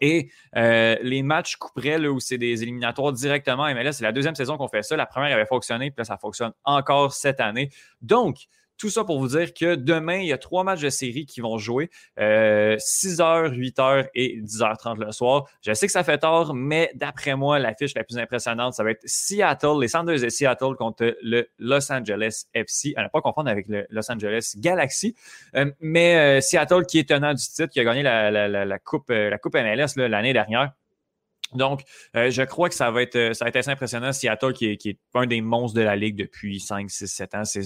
Et 0.00 0.30
euh, 0.56 0.96
les 1.02 1.22
matchs 1.22 1.56
couperets, 1.56 1.98
là, 1.98 2.10
où 2.10 2.18
c'est 2.18 2.38
des 2.38 2.62
éliminatoires 2.62 3.12
directement 3.12 3.72
MLS, 3.72 3.92
c'est 3.92 4.02
la 4.02 4.10
deuxième 4.10 4.34
saison 4.34 4.56
qu'on 4.56 4.66
fait 4.66 4.82
ça. 4.82 4.96
La 4.96 5.06
première 5.06 5.32
avait 5.32 5.46
fonctionné, 5.46 5.90
puis 5.90 5.98
là, 5.98 6.04
ça 6.04 6.16
fonctionne 6.16 6.52
encore 6.64 7.12
cette 7.12 7.40
année. 7.40 7.70
Donc, 8.00 8.48
tout 8.78 8.90
ça 8.90 9.04
pour 9.04 9.20
vous 9.20 9.28
dire 9.28 9.54
que 9.54 9.74
demain, 9.74 10.16
il 10.16 10.26
y 10.26 10.32
a 10.32 10.38
trois 10.38 10.64
matchs 10.64 10.80
de 10.80 10.90
série 10.90 11.26
qui 11.26 11.40
vont 11.40 11.58
jouer. 11.58 11.90
6h, 12.18 13.52
8h 13.52 14.08
et 14.14 14.40
10h30 14.40 15.04
le 15.04 15.12
soir. 15.12 15.44
Je 15.64 15.72
sais 15.72 15.86
que 15.86 15.92
ça 15.92 16.04
fait 16.04 16.18
tard, 16.18 16.54
mais 16.54 16.90
d'après 16.94 17.36
moi, 17.36 17.58
l'affiche 17.58 17.94
la 17.94 18.04
plus 18.04 18.18
impressionnante, 18.18 18.74
ça 18.74 18.84
va 18.84 18.90
être 18.90 19.02
Seattle, 19.04 19.80
les 19.80 19.88
Sanders 19.88 20.20
de 20.20 20.28
Seattle 20.28 20.74
contre 20.76 21.16
le 21.22 21.48
Los 21.58 21.92
Angeles 21.92 22.44
FC. 22.54 22.94
À 22.96 23.04
ne 23.04 23.08
pas 23.08 23.20
confondre 23.20 23.50
avec 23.50 23.68
le 23.68 23.86
Los 23.90 24.10
Angeles 24.10 24.54
Galaxy. 24.56 25.14
Euh, 25.56 25.70
mais 25.80 26.16
euh, 26.16 26.40
Seattle 26.40 26.86
qui 26.86 26.98
est 26.98 27.08
tenant 27.08 27.34
du 27.34 27.42
titre, 27.42 27.66
qui 27.66 27.80
a 27.80 27.84
gagné 27.84 28.02
la, 28.02 28.78
coupe, 28.78 29.10
euh, 29.10 29.30
la 29.30 29.38
coupe 29.38 29.54
MLS 29.54 29.96
l'année 29.96 30.32
dernière. 30.32 30.72
Donc, 31.54 31.82
euh, 32.16 32.30
je 32.30 32.42
crois 32.42 32.68
que 32.68 32.74
ça 32.74 32.90
va 32.90 33.02
être 33.02 33.16
euh, 33.16 33.32
ça 33.34 33.44
va 33.44 33.48
être 33.50 33.56
assez 33.56 33.70
impressionnant. 33.70 34.12
Seattle, 34.12 34.52
qui 34.52 34.66
est, 34.66 34.76
qui 34.76 34.90
est 34.90 34.98
un 35.14 35.26
des 35.26 35.40
monstres 35.40 35.76
de 35.76 35.82
la 35.82 35.96
Ligue 35.96 36.16
depuis 36.16 36.60
5, 36.60 36.90
6, 36.90 37.06
7 37.06 37.34
ans, 37.34 37.44
c'est 37.44 37.60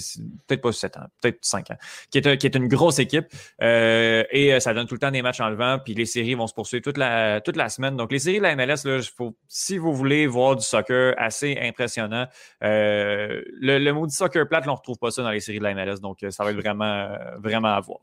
peut-être 0.46 0.62
pas 0.62 0.72
7 0.72 0.96
ans, 0.96 1.06
peut-être 1.20 1.38
5 1.42 1.70
ans, 1.70 1.76
qui 2.10 2.18
est, 2.18 2.38
qui 2.38 2.46
est 2.46 2.54
une 2.54 2.68
grosse 2.68 2.98
équipe. 2.98 3.26
Euh, 3.62 4.24
et 4.30 4.58
ça 4.60 4.74
donne 4.74 4.86
tout 4.86 4.94
le 4.94 5.00
temps 5.00 5.10
des 5.10 5.22
matchs 5.22 5.40
en 5.40 5.48
levant, 5.48 5.78
puis 5.78 5.94
les 5.94 6.06
séries 6.06 6.34
vont 6.34 6.46
se 6.46 6.54
poursuivre 6.54 6.82
toute 6.82 6.98
la, 6.98 7.40
toute 7.40 7.56
la 7.56 7.68
semaine. 7.68 7.96
Donc, 7.96 8.12
les 8.12 8.18
séries 8.18 8.38
de 8.38 8.42
la 8.42 8.56
MLS, 8.56 8.84
là, 8.84 9.00
faut, 9.16 9.36
si 9.48 9.78
vous 9.78 9.94
voulez 9.94 10.26
voir 10.26 10.56
du 10.56 10.62
soccer 10.64 11.14
assez 11.18 11.58
impressionnant, 11.60 12.26
le, 12.60 13.44
le 13.60 13.92
mot 13.92 14.06
du 14.06 14.14
soccer 14.14 14.48
plate, 14.48 14.64
on 14.66 14.72
ne 14.72 14.76
retrouve 14.76 14.98
pas 14.98 15.10
ça 15.10 15.22
dans 15.22 15.30
les 15.30 15.40
séries 15.40 15.58
de 15.58 15.64
la 15.64 15.74
MLS. 15.74 16.00
Donc, 16.00 16.24
ça 16.30 16.44
va 16.44 16.50
être 16.50 16.56
vraiment, 16.56 17.08
vraiment 17.38 17.74
à 17.74 17.80
voir. 17.80 18.00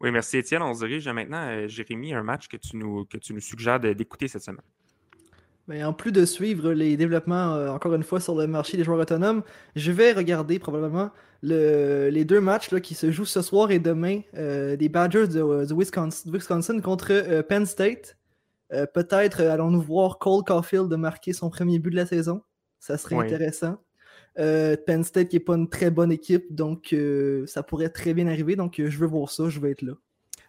Oui, 0.00 0.12
merci 0.12 0.38
Étienne. 0.38 0.62
On 0.62 0.74
se 0.74 0.84
dirige 0.84 1.08
maintenant, 1.08 1.48
euh, 1.48 1.68
Jérémy, 1.68 2.14
un 2.14 2.22
match 2.22 2.48
que 2.48 2.56
tu 2.56 2.76
nous, 2.76 3.04
que 3.04 3.16
tu 3.16 3.34
nous 3.34 3.40
suggères 3.40 3.80
d'écouter 3.80 4.28
cette 4.28 4.42
semaine. 4.42 4.62
Ben, 5.66 5.84
en 5.84 5.92
plus 5.92 6.12
de 6.12 6.24
suivre 6.24 6.72
les 6.72 6.96
développements, 6.96 7.54
euh, 7.54 7.70
encore 7.70 7.94
une 7.94 8.04
fois, 8.04 8.20
sur 8.20 8.34
le 8.34 8.46
marché 8.46 8.76
des 8.76 8.84
joueurs 8.84 9.00
autonomes, 9.00 9.42
je 9.76 9.92
vais 9.92 10.12
regarder 10.12 10.58
probablement 10.58 11.10
les 11.42 12.24
deux 12.24 12.40
matchs 12.40 12.70
là, 12.70 12.80
qui 12.80 12.94
se 12.94 13.10
jouent 13.12 13.24
ce 13.24 13.42
soir 13.42 13.70
et 13.70 13.78
demain 13.78 14.22
euh, 14.34 14.76
des 14.76 14.88
Badgers 14.88 15.28
de, 15.28 15.74
Wisconsin, 15.74 16.80
contre 16.80 17.42
Penn 17.42 17.66
State. 17.66 18.16
Peut-être 18.70 19.42
allons-nous 19.42 19.80
voir 19.80 20.18
Cole 20.18 20.44
Caulfield 20.44 20.92
marquer 20.94 21.32
son 21.32 21.48
premier 21.48 21.78
but 21.78 21.90
de 21.90 21.96
la 21.96 22.06
saison? 22.06 22.42
Ça 22.80 22.98
serait 22.98 23.16
intéressant. 23.16 23.78
Euh, 24.38 24.76
Penn 24.86 25.02
State 25.02 25.28
qui 25.28 25.36
n'est 25.36 25.40
pas 25.40 25.54
une 25.54 25.68
très 25.68 25.90
bonne 25.90 26.12
équipe, 26.12 26.46
donc 26.50 26.92
euh, 26.92 27.44
ça 27.46 27.62
pourrait 27.62 27.88
très 27.88 28.14
bien 28.14 28.28
arriver. 28.28 28.54
Donc 28.56 28.78
euh, 28.78 28.88
je 28.88 28.98
veux 28.98 29.06
voir 29.06 29.30
ça, 29.30 29.48
je 29.48 29.58
vais 29.58 29.72
être 29.72 29.82
là. 29.82 29.94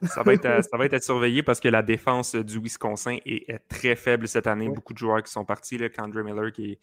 ça, 0.04 0.22
va 0.22 0.34
être 0.34 0.46
à, 0.46 0.62
ça 0.62 0.78
va 0.78 0.86
être 0.86 1.04
surveillé 1.04 1.42
parce 1.42 1.60
que 1.60 1.70
la 1.70 1.82
défense 1.82 2.36
du 2.36 2.60
Wisconsin 2.60 3.18
est, 3.26 3.60
très 3.68 3.96
faible 3.96 4.28
cette 4.28 4.48
année. 4.48 4.70
Beaucoup 4.70 4.94
de 4.94 5.00
joueurs 5.00 5.24
qui 5.24 5.32
sont 5.32 5.46
partis, 5.46 5.78
là, 5.78 5.90
Kendra 5.90 6.22
Miller 6.22 6.52
qui 6.52 6.74
est, 6.74 6.80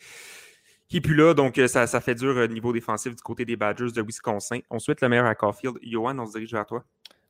qui 0.89 1.01
plus 1.01 1.15
là, 1.15 1.33
donc 1.33 1.61
ça, 1.69 1.87
ça 1.87 2.01
fait 2.01 2.15
dur 2.15 2.37
au 2.37 2.47
niveau 2.49 2.73
défensif 2.73 3.15
du 3.15 3.23
côté 3.23 3.45
des 3.45 3.57
Badgers 3.57 3.93
de 3.93 4.03
Wisconsin. 4.03 4.59
On 4.71 4.79
souhaite 4.79 5.01
le 5.01 5.09
meilleur 5.09 5.27
à 5.27 5.35
Caulfield. 5.35 5.79
Johan, 5.83 6.19
on 6.19 6.27
se 6.27 6.33
dirige 6.33 6.53
vers 6.53 6.67
toi. 6.67 6.85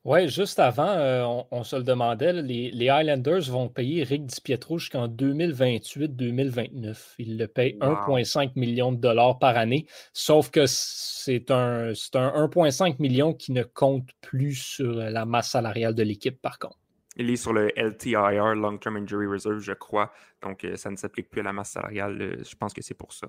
Oui, 0.07 0.29
juste 0.29 0.57
avant, 0.59 0.87
euh, 0.87 1.43
on, 1.51 1.65
se 1.65 1.75
le 1.75 1.83
demandait, 1.83 2.31
les, 2.31 2.71
les, 2.71 2.87
Highlanders 2.87 3.41
vont 3.49 3.67
payer 3.67 4.05
Rick 4.05 4.25
DiPietro 4.25 4.77
jusqu'en 4.77 5.09
2028-2029. 5.09 6.95
Ils 7.19 7.37
le 7.37 7.45
payent 7.45 7.77
1,5 7.81 8.51
million 8.55 8.93
de 8.93 9.01
dollars 9.01 9.37
par 9.37 9.57
année, 9.57 9.85
sauf 10.13 10.49
que 10.49 10.63
c'est 10.65 11.51
un, 11.51 11.89
un 11.89 12.47
1,5 12.47 12.95
million 12.99 13.33
qui 13.33 13.51
ne 13.51 13.63
compte 13.63 14.07
plus 14.21 14.55
sur 14.55 14.93
la 14.93 15.25
masse 15.25 15.49
salariale 15.49 15.93
de 15.93 16.03
l'équipe, 16.03 16.41
par 16.41 16.57
contre. 16.57 16.77
Il 17.17 17.29
est 17.31 17.35
sur 17.35 17.51
le 17.51 17.71
LTIR, 17.75 18.55
Long 18.55 18.77
Term 18.77 18.97
Injury 18.97 19.25
Reserve, 19.25 19.59
je 19.59 19.73
crois. 19.73 20.11
Donc, 20.43 20.63
euh, 20.63 20.75
ça 20.75 20.91
ne 20.91 20.95
s'applique 20.95 21.29
plus 21.29 21.41
à 21.41 21.43
la 21.43 21.53
masse 21.53 21.71
salariale. 21.71 22.21
Euh, 22.21 22.43
je 22.47 22.55
pense 22.55 22.73
que 22.73 22.83
c'est 22.83 22.93
pour 22.93 23.11
ça. 23.11 23.27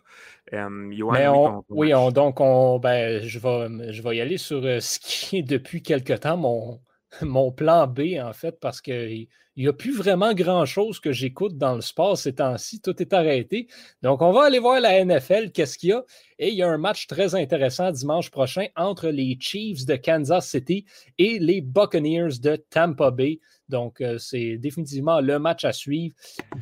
oui, 1.70 1.91
donc 2.12 2.41
on, 2.41 2.78
ben, 2.78 3.22
je, 3.22 3.39
vais, 3.39 3.93
je 3.93 4.03
vais 4.03 4.16
y 4.16 4.20
aller 4.20 4.36
sur 4.36 4.64
euh, 4.64 4.80
ce 4.80 4.99
qui 5.01 5.39
est 5.39 5.43
depuis 5.43 5.82
quelque 5.82 6.12
temps 6.12 6.36
mon, 6.36 6.80
mon 7.22 7.51
plan 7.51 7.86
B, 7.86 8.18
en 8.20 8.32
fait, 8.34 8.61
parce 8.61 8.82
qu'il 8.82 9.26
n'y 9.57 9.66
a 9.66 9.72
plus 9.72 9.97
vraiment 9.97 10.34
grand-chose 10.34 11.01
que 11.01 11.12
j'écoute 11.12 11.57
dans 11.57 11.74
le 11.74 11.80
sport 11.80 12.18
ces 12.18 12.34
temps-ci. 12.34 12.82
Tout 12.82 13.01
est 13.01 13.14
arrêté. 13.14 13.68
Donc, 14.03 14.20
on 14.20 14.32
va 14.32 14.45
aller 14.45 14.59
voir 14.59 14.80
la 14.80 15.03
NFL, 15.03 15.51
qu'est-ce 15.53 15.78
qu'il 15.78 15.91
y 15.91 15.93
a? 15.93 16.05
Et 16.39 16.49
il 16.51 16.55
y 16.55 16.62
a 16.62 16.68
un 16.68 16.78
match 16.78 17.07
très 17.07 17.34
intéressant 17.34 17.91
dimanche 17.91 18.30
prochain 18.30 18.66
entre 18.76 19.09
les 19.09 19.39
Chiefs 19.41 19.86
de 19.86 19.97
Kansas 19.97 20.47
City 20.47 20.84
et 21.16 21.39
les 21.39 21.62
Buccaneers 21.62 22.39
de 22.41 22.57
Tampa 22.57 23.11
Bay. 23.11 23.41
Donc, 23.69 24.01
euh, 24.01 24.19
c'est 24.19 24.57
définitivement 24.57 25.21
le 25.21 25.39
match 25.39 25.64
à 25.64 25.73
suivre. 25.73 26.14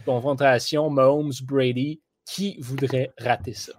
Confrontation 0.04 0.90
Mahomes-Brady. 0.90 2.00
Qui 2.24 2.56
voudrait 2.60 3.12
rater 3.18 3.54
ça? 3.54 3.72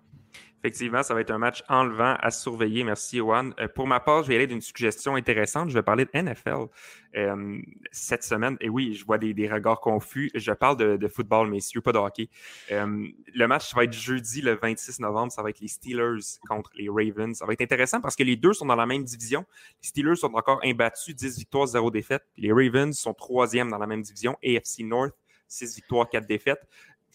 Effectivement, 0.63 1.03
ça 1.03 1.13
va 1.13 1.21
être 1.21 1.29
un 1.29 1.37
match 1.37 1.63
enlevant 1.69 2.15
à 2.19 2.31
surveiller. 2.31 2.83
Merci, 2.83 3.19
Juan. 3.19 3.53
Euh, 3.59 3.67
pour 3.67 3.85
ma 3.85 3.99
part, 3.99 4.23
je 4.23 4.29
vais 4.29 4.35
aller 4.35 4.47
d'une 4.47 4.61
suggestion 4.61 5.15
intéressante. 5.15 5.69
Je 5.69 5.75
vais 5.75 5.83
parler 5.83 6.05
de 6.05 6.19
NFL 6.19 6.67
euh, 7.15 7.61
cette 7.91 8.23
semaine. 8.23 8.57
Et 8.59 8.67
oui, 8.67 8.95
je 8.95 9.05
vois 9.05 9.19
des, 9.19 9.47
regards 9.47 9.79
confus. 9.79 10.31
Je 10.33 10.51
parle 10.51 10.77
de, 10.77 11.07
football, 11.07 11.49
messieurs, 11.49 11.81
pas 11.81 11.91
de 11.91 11.99
hockey. 11.99 12.29
Euh, 12.71 13.07
le 13.35 13.47
match 13.47 13.73
va 13.75 13.83
être 13.83 13.93
jeudi, 13.93 14.41
le 14.41 14.55
26 14.55 14.99
novembre. 14.99 15.31
Ça 15.31 15.43
va 15.43 15.51
être 15.51 15.59
les 15.59 15.67
Steelers 15.67 16.39
contre 16.49 16.71
les 16.75 16.89
Ravens. 16.89 17.37
Ça 17.37 17.45
va 17.45 17.53
être 17.53 17.61
intéressant 17.61 18.01
parce 18.01 18.15
que 18.15 18.23
les 18.23 18.35
deux 18.35 18.53
sont 18.53 18.65
dans 18.65 18.75
la 18.75 18.87
même 18.87 19.03
division. 19.03 19.45
Les 19.83 19.89
Steelers 19.89 20.15
sont 20.15 20.33
encore 20.33 20.59
imbattus, 20.63 21.15
10 21.15 21.37
victoires, 21.37 21.67
0 21.67 21.91
défaites. 21.91 22.23
les 22.35 22.51
Ravens 22.51 22.97
sont 22.97 23.13
troisième 23.13 23.69
dans 23.69 23.77
la 23.77 23.87
même 23.87 24.01
division, 24.01 24.35
AFC 24.43 24.79
North. 24.79 25.13
6 25.49 25.75
victoires, 25.75 26.09
4 26.09 26.27
défaites 26.27 26.67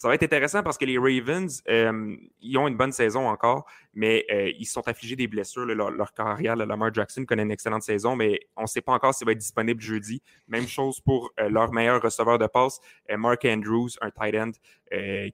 ça 0.03 0.09
va 0.09 0.15
être 0.15 0.23
intéressant 0.23 0.63
parce 0.63 0.77
que 0.77 0.83
les 0.83 0.97
Ravens, 0.97 1.63
euh, 1.69 2.17
ils 2.41 2.57
ont 2.57 2.67
une 2.67 2.75
bonne 2.75 2.91
saison 2.91 3.25
encore, 3.29 3.65
mais 3.93 4.25
euh, 4.29 4.51
ils 4.59 4.65
sont 4.65 4.85
affligés 4.85 5.15
des 5.15 5.27
blessures. 5.27 5.65
leur, 5.65 6.13
carrière, 6.13 6.57
Lamar 6.57 6.93
Jackson 6.93 7.23
connaît 7.23 7.43
une 7.43 7.51
excellente 7.51 7.83
saison, 7.83 8.17
mais 8.17 8.41
on 8.57 8.63
ne 8.63 8.67
sait 8.67 8.81
pas 8.81 8.91
encore 8.91 9.13
s'il 9.13 9.25
va 9.25 9.31
être 9.31 9.37
disponible 9.37 9.81
jeudi. 9.81 10.21
Même 10.49 10.67
chose 10.67 10.99
pour 10.99 11.31
euh, 11.39 11.47
leur 11.47 11.71
meilleur 11.71 12.01
receveur 12.01 12.37
de 12.37 12.47
passe, 12.47 12.81
Mark 13.17 13.45
Andrews, 13.45 13.91
un 14.01 14.11
tight 14.11 14.35
end 14.35 14.51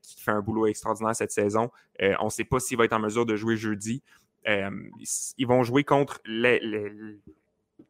qui 0.04 0.22
fait 0.22 0.32
un 0.32 0.42
boulot 0.42 0.68
extraordinaire 0.68 1.16
cette 1.16 1.32
saison. 1.32 1.72
on 2.00 2.26
ne 2.26 2.30
sait 2.30 2.44
pas 2.44 2.60
s'il 2.60 2.78
va 2.78 2.86
être 2.86 2.94
en 2.94 3.00
mesure 3.00 3.26
de 3.26 3.36
jouer 3.36 3.58
jeudi. 3.58 4.04
ils 4.46 5.48
vont 5.48 5.64
jouer 5.64 5.84
contre 5.84 6.22
les, 6.26 6.62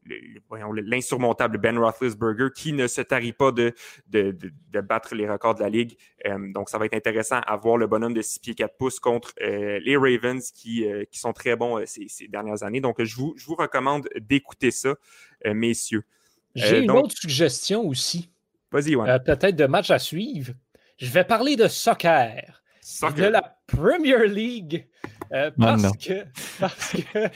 l'insurmontable 0.05 1.57
Ben 1.57 1.77
Roethlisberger 1.77 2.47
qui 2.55 2.73
ne 2.73 2.87
se 2.87 3.01
tarit 3.01 3.33
pas 3.33 3.51
de, 3.51 3.73
de, 4.07 4.81
battre 4.81 5.15
les 5.15 5.29
records 5.29 5.55
de 5.55 5.61
la 5.61 5.69
Ligue. 5.69 5.97
Euh, 6.25 6.51
donc, 6.53 6.69
ça 6.69 6.77
va 6.77 6.85
être 6.85 6.95
intéressant 6.95 7.39
à 7.45 7.55
voir 7.57 7.77
le 7.77 7.87
bonhomme 7.87 8.13
de 8.13 8.21
6 8.21 8.39
pieds 8.39 8.55
4 8.55 8.77
pouces 8.77 8.99
contre 8.99 9.33
euh, 9.41 9.79
les 9.83 9.97
Ravens 9.97 10.51
qui, 10.51 10.85
euh, 10.85 11.03
qui 11.11 11.19
sont 11.19 11.33
très 11.33 11.55
bons 11.55 11.83
ces, 11.85 12.07
dernières 12.27 12.63
années. 12.63 12.81
Donc, 12.81 13.03
je 13.03 13.15
vous, 13.15 13.33
je 13.37 13.45
vous 13.45 13.55
recommande 13.55 14.09
d'écouter 14.19 14.71
ça, 14.71 14.95
messieurs. 15.45 16.03
J'ai 16.55 16.79
une 16.79 16.91
autre 16.91 17.15
suggestion 17.15 17.87
aussi. 17.87 18.29
Vas-y. 18.71 18.95
Euh, 18.95 19.19
peut-être 19.19 19.55
de 19.55 19.65
match 19.65 19.89
à 19.89 19.99
suivre. 19.99 20.53
Je 20.97 21.09
vais 21.09 21.23
parler 21.23 21.55
de 21.55 21.67
soccer. 21.67 22.61
Soccer. 22.81 23.25
De 23.25 23.31
la 23.31 23.57
Premier 23.67 24.27
League. 24.27 24.87
euh, 25.31 25.49
Ah, 25.49 25.51
parce, 25.57 25.83
non. 25.83 25.91
que, 25.91 26.25
parce 26.59 26.91
que 26.91 27.29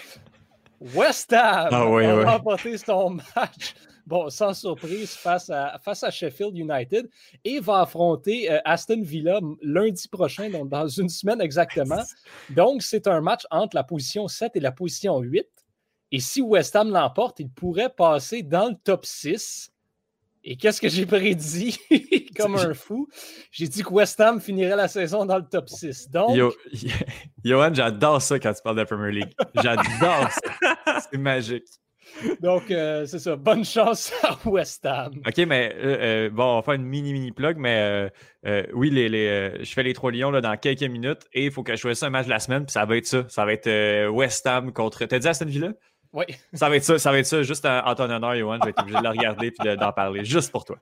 West 0.79 1.31
Ham 1.33 1.69
Ah, 1.71 1.89
oui, 1.89 2.05
a 2.05 2.15
oui. 2.17 2.23
remporté 2.23 2.77
son 2.77 3.11
match, 3.35 3.73
bon, 4.05 4.29
sans 4.29 4.53
surprise, 4.53 5.11
face 5.11 5.49
à, 5.49 5.79
face 5.83 6.03
à 6.03 6.11
Sheffield 6.11 6.57
United 6.57 7.09
et 7.45 7.59
va 7.59 7.81
affronter 7.81 8.51
euh, 8.51 8.59
Aston 8.65 9.01
Villa 9.01 9.39
lundi 9.61 10.07
prochain, 10.07 10.49
donc 10.49 10.69
dans 10.69 10.87
une 10.87 11.09
semaine 11.09 11.39
exactement. 11.41 12.01
Donc, 12.49 12.81
c'est 12.81 13.07
un 13.07 13.21
match 13.21 13.43
entre 13.51 13.75
la 13.75 13.83
position 13.83 14.27
7 14.27 14.55
et 14.55 14.59
la 14.59 14.71
position 14.71 15.19
8. 15.19 15.45
Et 16.11 16.19
si 16.19 16.41
West 16.41 16.75
Ham 16.75 16.91
l'emporte, 16.91 17.39
il 17.39 17.49
pourrait 17.49 17.89
passer 17.89 18.43
dans 18.43 18.69
le 18.69 18.75
top 18.83 19.05
6. 19.05 19.71
Et 20.43 20.57
qu'est-ce 20.57 20.81
que 20.81 20.89
j'ai 20.89 21.05
prédit? 21.05 21.77
comme 22.37 22.55
un 22.55 22.73
fou? 22.73 23.07
J'ai 23.51 23.67
dit 23.67 23.83
que 23.83 23.89
West 23.89 24.19
Ham 24.19 24.39
finirait 24.41 24.75
la 24.75 24.87
saison 24.87 25.25
dans 25.25 25.37
le 25.37 25.45
top 25.45 25.69
6. 25.69 26.09
Donc, 26.09 26.35
Yo, 26.35 26.53
Johan, 27.43 27.73
j'adore 27.73 28.21
ça 28.21 28.39
quand 28.39 28.53
tu 28.53 28.61
parles 28.63 28.75
de 28.75 28.81
la 28.81 28.85
Premier 28.87 29.11
League. 29.11 29.33
J'adore 29.61 30.29
ça. 30.29 30.99
C'est 31.11 31.17
magique. 31.17 31.65
donc 32.41 32.69
euh, 32.69 33.05
c'est 33.07 33.17
ça. 33.17 33.35
Bonne 33.35 33.63
chance 33.65 34.11
à 34.23 34.37
West 34.47 34.85
Ham. 34.85 35.13
OK, 35.25 35.37
mais 35.47 35.73
euh, 35.75 35.97
euh, 36.27 36.29
bon, 36.29 36.43
on 36.43 36.55
va 36.57 36.61
faire 36.61 36.73
une 36.75 36.83
mini-mini 36.85 37.31
plug, 37.31 37.57
mais 37.57 38.11
oui, 38.73 38.89
les, 38.91 39.09
les, 39.09 39.63
je 39.63 39.73
fais 39.73 39.83
les 39.83 39.93
trois 39.93 40.11
lions 40.11 40.29
là, 40.29 40.41
dans 40.41 40.55
quelques 40.57 40.83
minutes 40.83 41.21
et 41.33 41.45
il 41.45 41.51
faut 41.51 41.63
que 41.63 41.71
je 41.75 41.81
choisisse 41.81 42.03
un 42.03 42.09
match 42.11 42.25
de 42.25 42.31
la 42.31 42.39
semaine, 42.39 42.65
puis 42.65 42.73
ça 42.73 42.85
va 42.85 42.97
être 42.97 43.07
ça. 43.07 43.23
Ça 43.29 43.45
va 43.45 43.53
être 43.53 44.09
West 44.09 44.45
Ham 44.45 44.71
contre. 44.73 45.05
T'as 45.05 45.17
dit 45.17 45.27
Aston 45.27 45.45
Villa? 45.45 45.69
Oui. 46.11 46.25
Ça 46.53 46.69
va 46.69 46.75
être 46.75 46.83
ça, 46.83 46.99
ça 46.99 47.11
va 47.11 47.17
être 47.17 47.25
ça, 47.25 47.41
juste 47.41 47.65
en, 47.65 47.79
en 47.87 47.95
ton 47.95 48.03
honneur, 48.09 48.35
Johan. 48.35 48.57
Je 48.59 48.65
vais 48.65 48.69
être 48.69 48.81
obligé 48.81 48.99
de 48.99 49.03
le 49.03 49.09
regarder 49.09 49.47
et 49.47 49.63
de- 49.69 49.75
d'en 49.75 49.91
parler, 49.91 50.23
juste 50.23 50.51
pour 50.51 50.63
toi. 50.65 50.77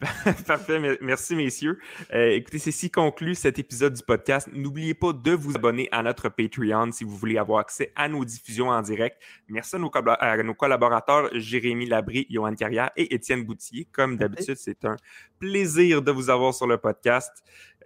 Parfait, 0.46 0.78
me- 0.78 0.96
merci 1.00 1.34
messieurs. 1.34 1.80
Euh, 2.14 2.30
écoutez, 2.30 2.60
c'est 2.60 2.70
si 2.70 2.88
conclut 2.88 3.34
cet 3.34 3.58
épisode 3.58 3.94
du 3.94 4.02
podcast. 4.04 4.48
N'oubliez 4.52 4.94
pas 4.94 5.12
de 5.12 5.32
vous 5.32 5.56
abonner 5.56 5.88
à 5.90 6.04
notre 6.04 6.28
Patreon 6.28 6.92
si 6.92 7.02
vous 7.02 7.16
voulez 7.16 7.36
avoir 7.36 7.58
accès 7.58 7.92
à 7.96 8.08
nos 8.08 8.24
diffusions 8.24 8.68
en 8.68 8.80
direct. 8.80 9.20
Merci 9.48 9.74
à 9.74 9.78
nos, 9.80 9.88
collab- 9.90 10.16
à 10.20 10.40
nos 10.44 10.54
collaborateurs 10.54 11.30
Jérémy 11.32 11.86
Labry, 11.86 12.28
Johan 12.30 12.54
Carrière 12.54 12.92
et 12.96 13.12
Étienne 13.12 13.42
Boutier. 13.44 13.88
Comme 13.90 14.16
d'habitude, 14.16 14.56
c'est 14.56 14.84
un 14.84 14.94
plaisir 15.40 16.00
de 16.00 16.12
vous 16.12 16.30
avoir 16.30 16.54
sur 16.54 16.68
le 16.68 16.78
podcast. 16.78 17.32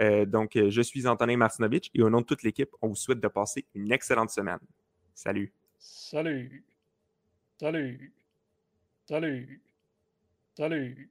Euh, 0.02 0.26
donc, 0.26 0.56
euh, 0.56 0.68
je 0.68 0.82
suis 0.82 1.06
Antonin 1.06 1.38
Martinovitch 1.38 1.88
et 1.94 2.02
au 2.02 2.10
nom 2.10 2.20
de 2.20 2.26
toute 2.26 2.42
l'équipe, 2.42 2.70
on 2.82 2.88
vous 2.88 2.94
souhaite 2.96 3.20
de 3.20 3.28
passer 3.28 3.64
une 3.74 3.90
excellente 3.90 4.28
semaine. 4.28 4.58
Salut. 5.14 5.50
Salut. 5.78 6.62
Salut. 7.58 8.12
Salut. 9.08 9.62
Salut. 10.54 11.10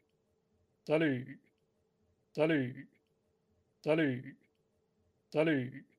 Salut. 0.87 1.27
Salut. 2.35 2.75
Salut. 3.83 4.35
Salut. 5.33 5.90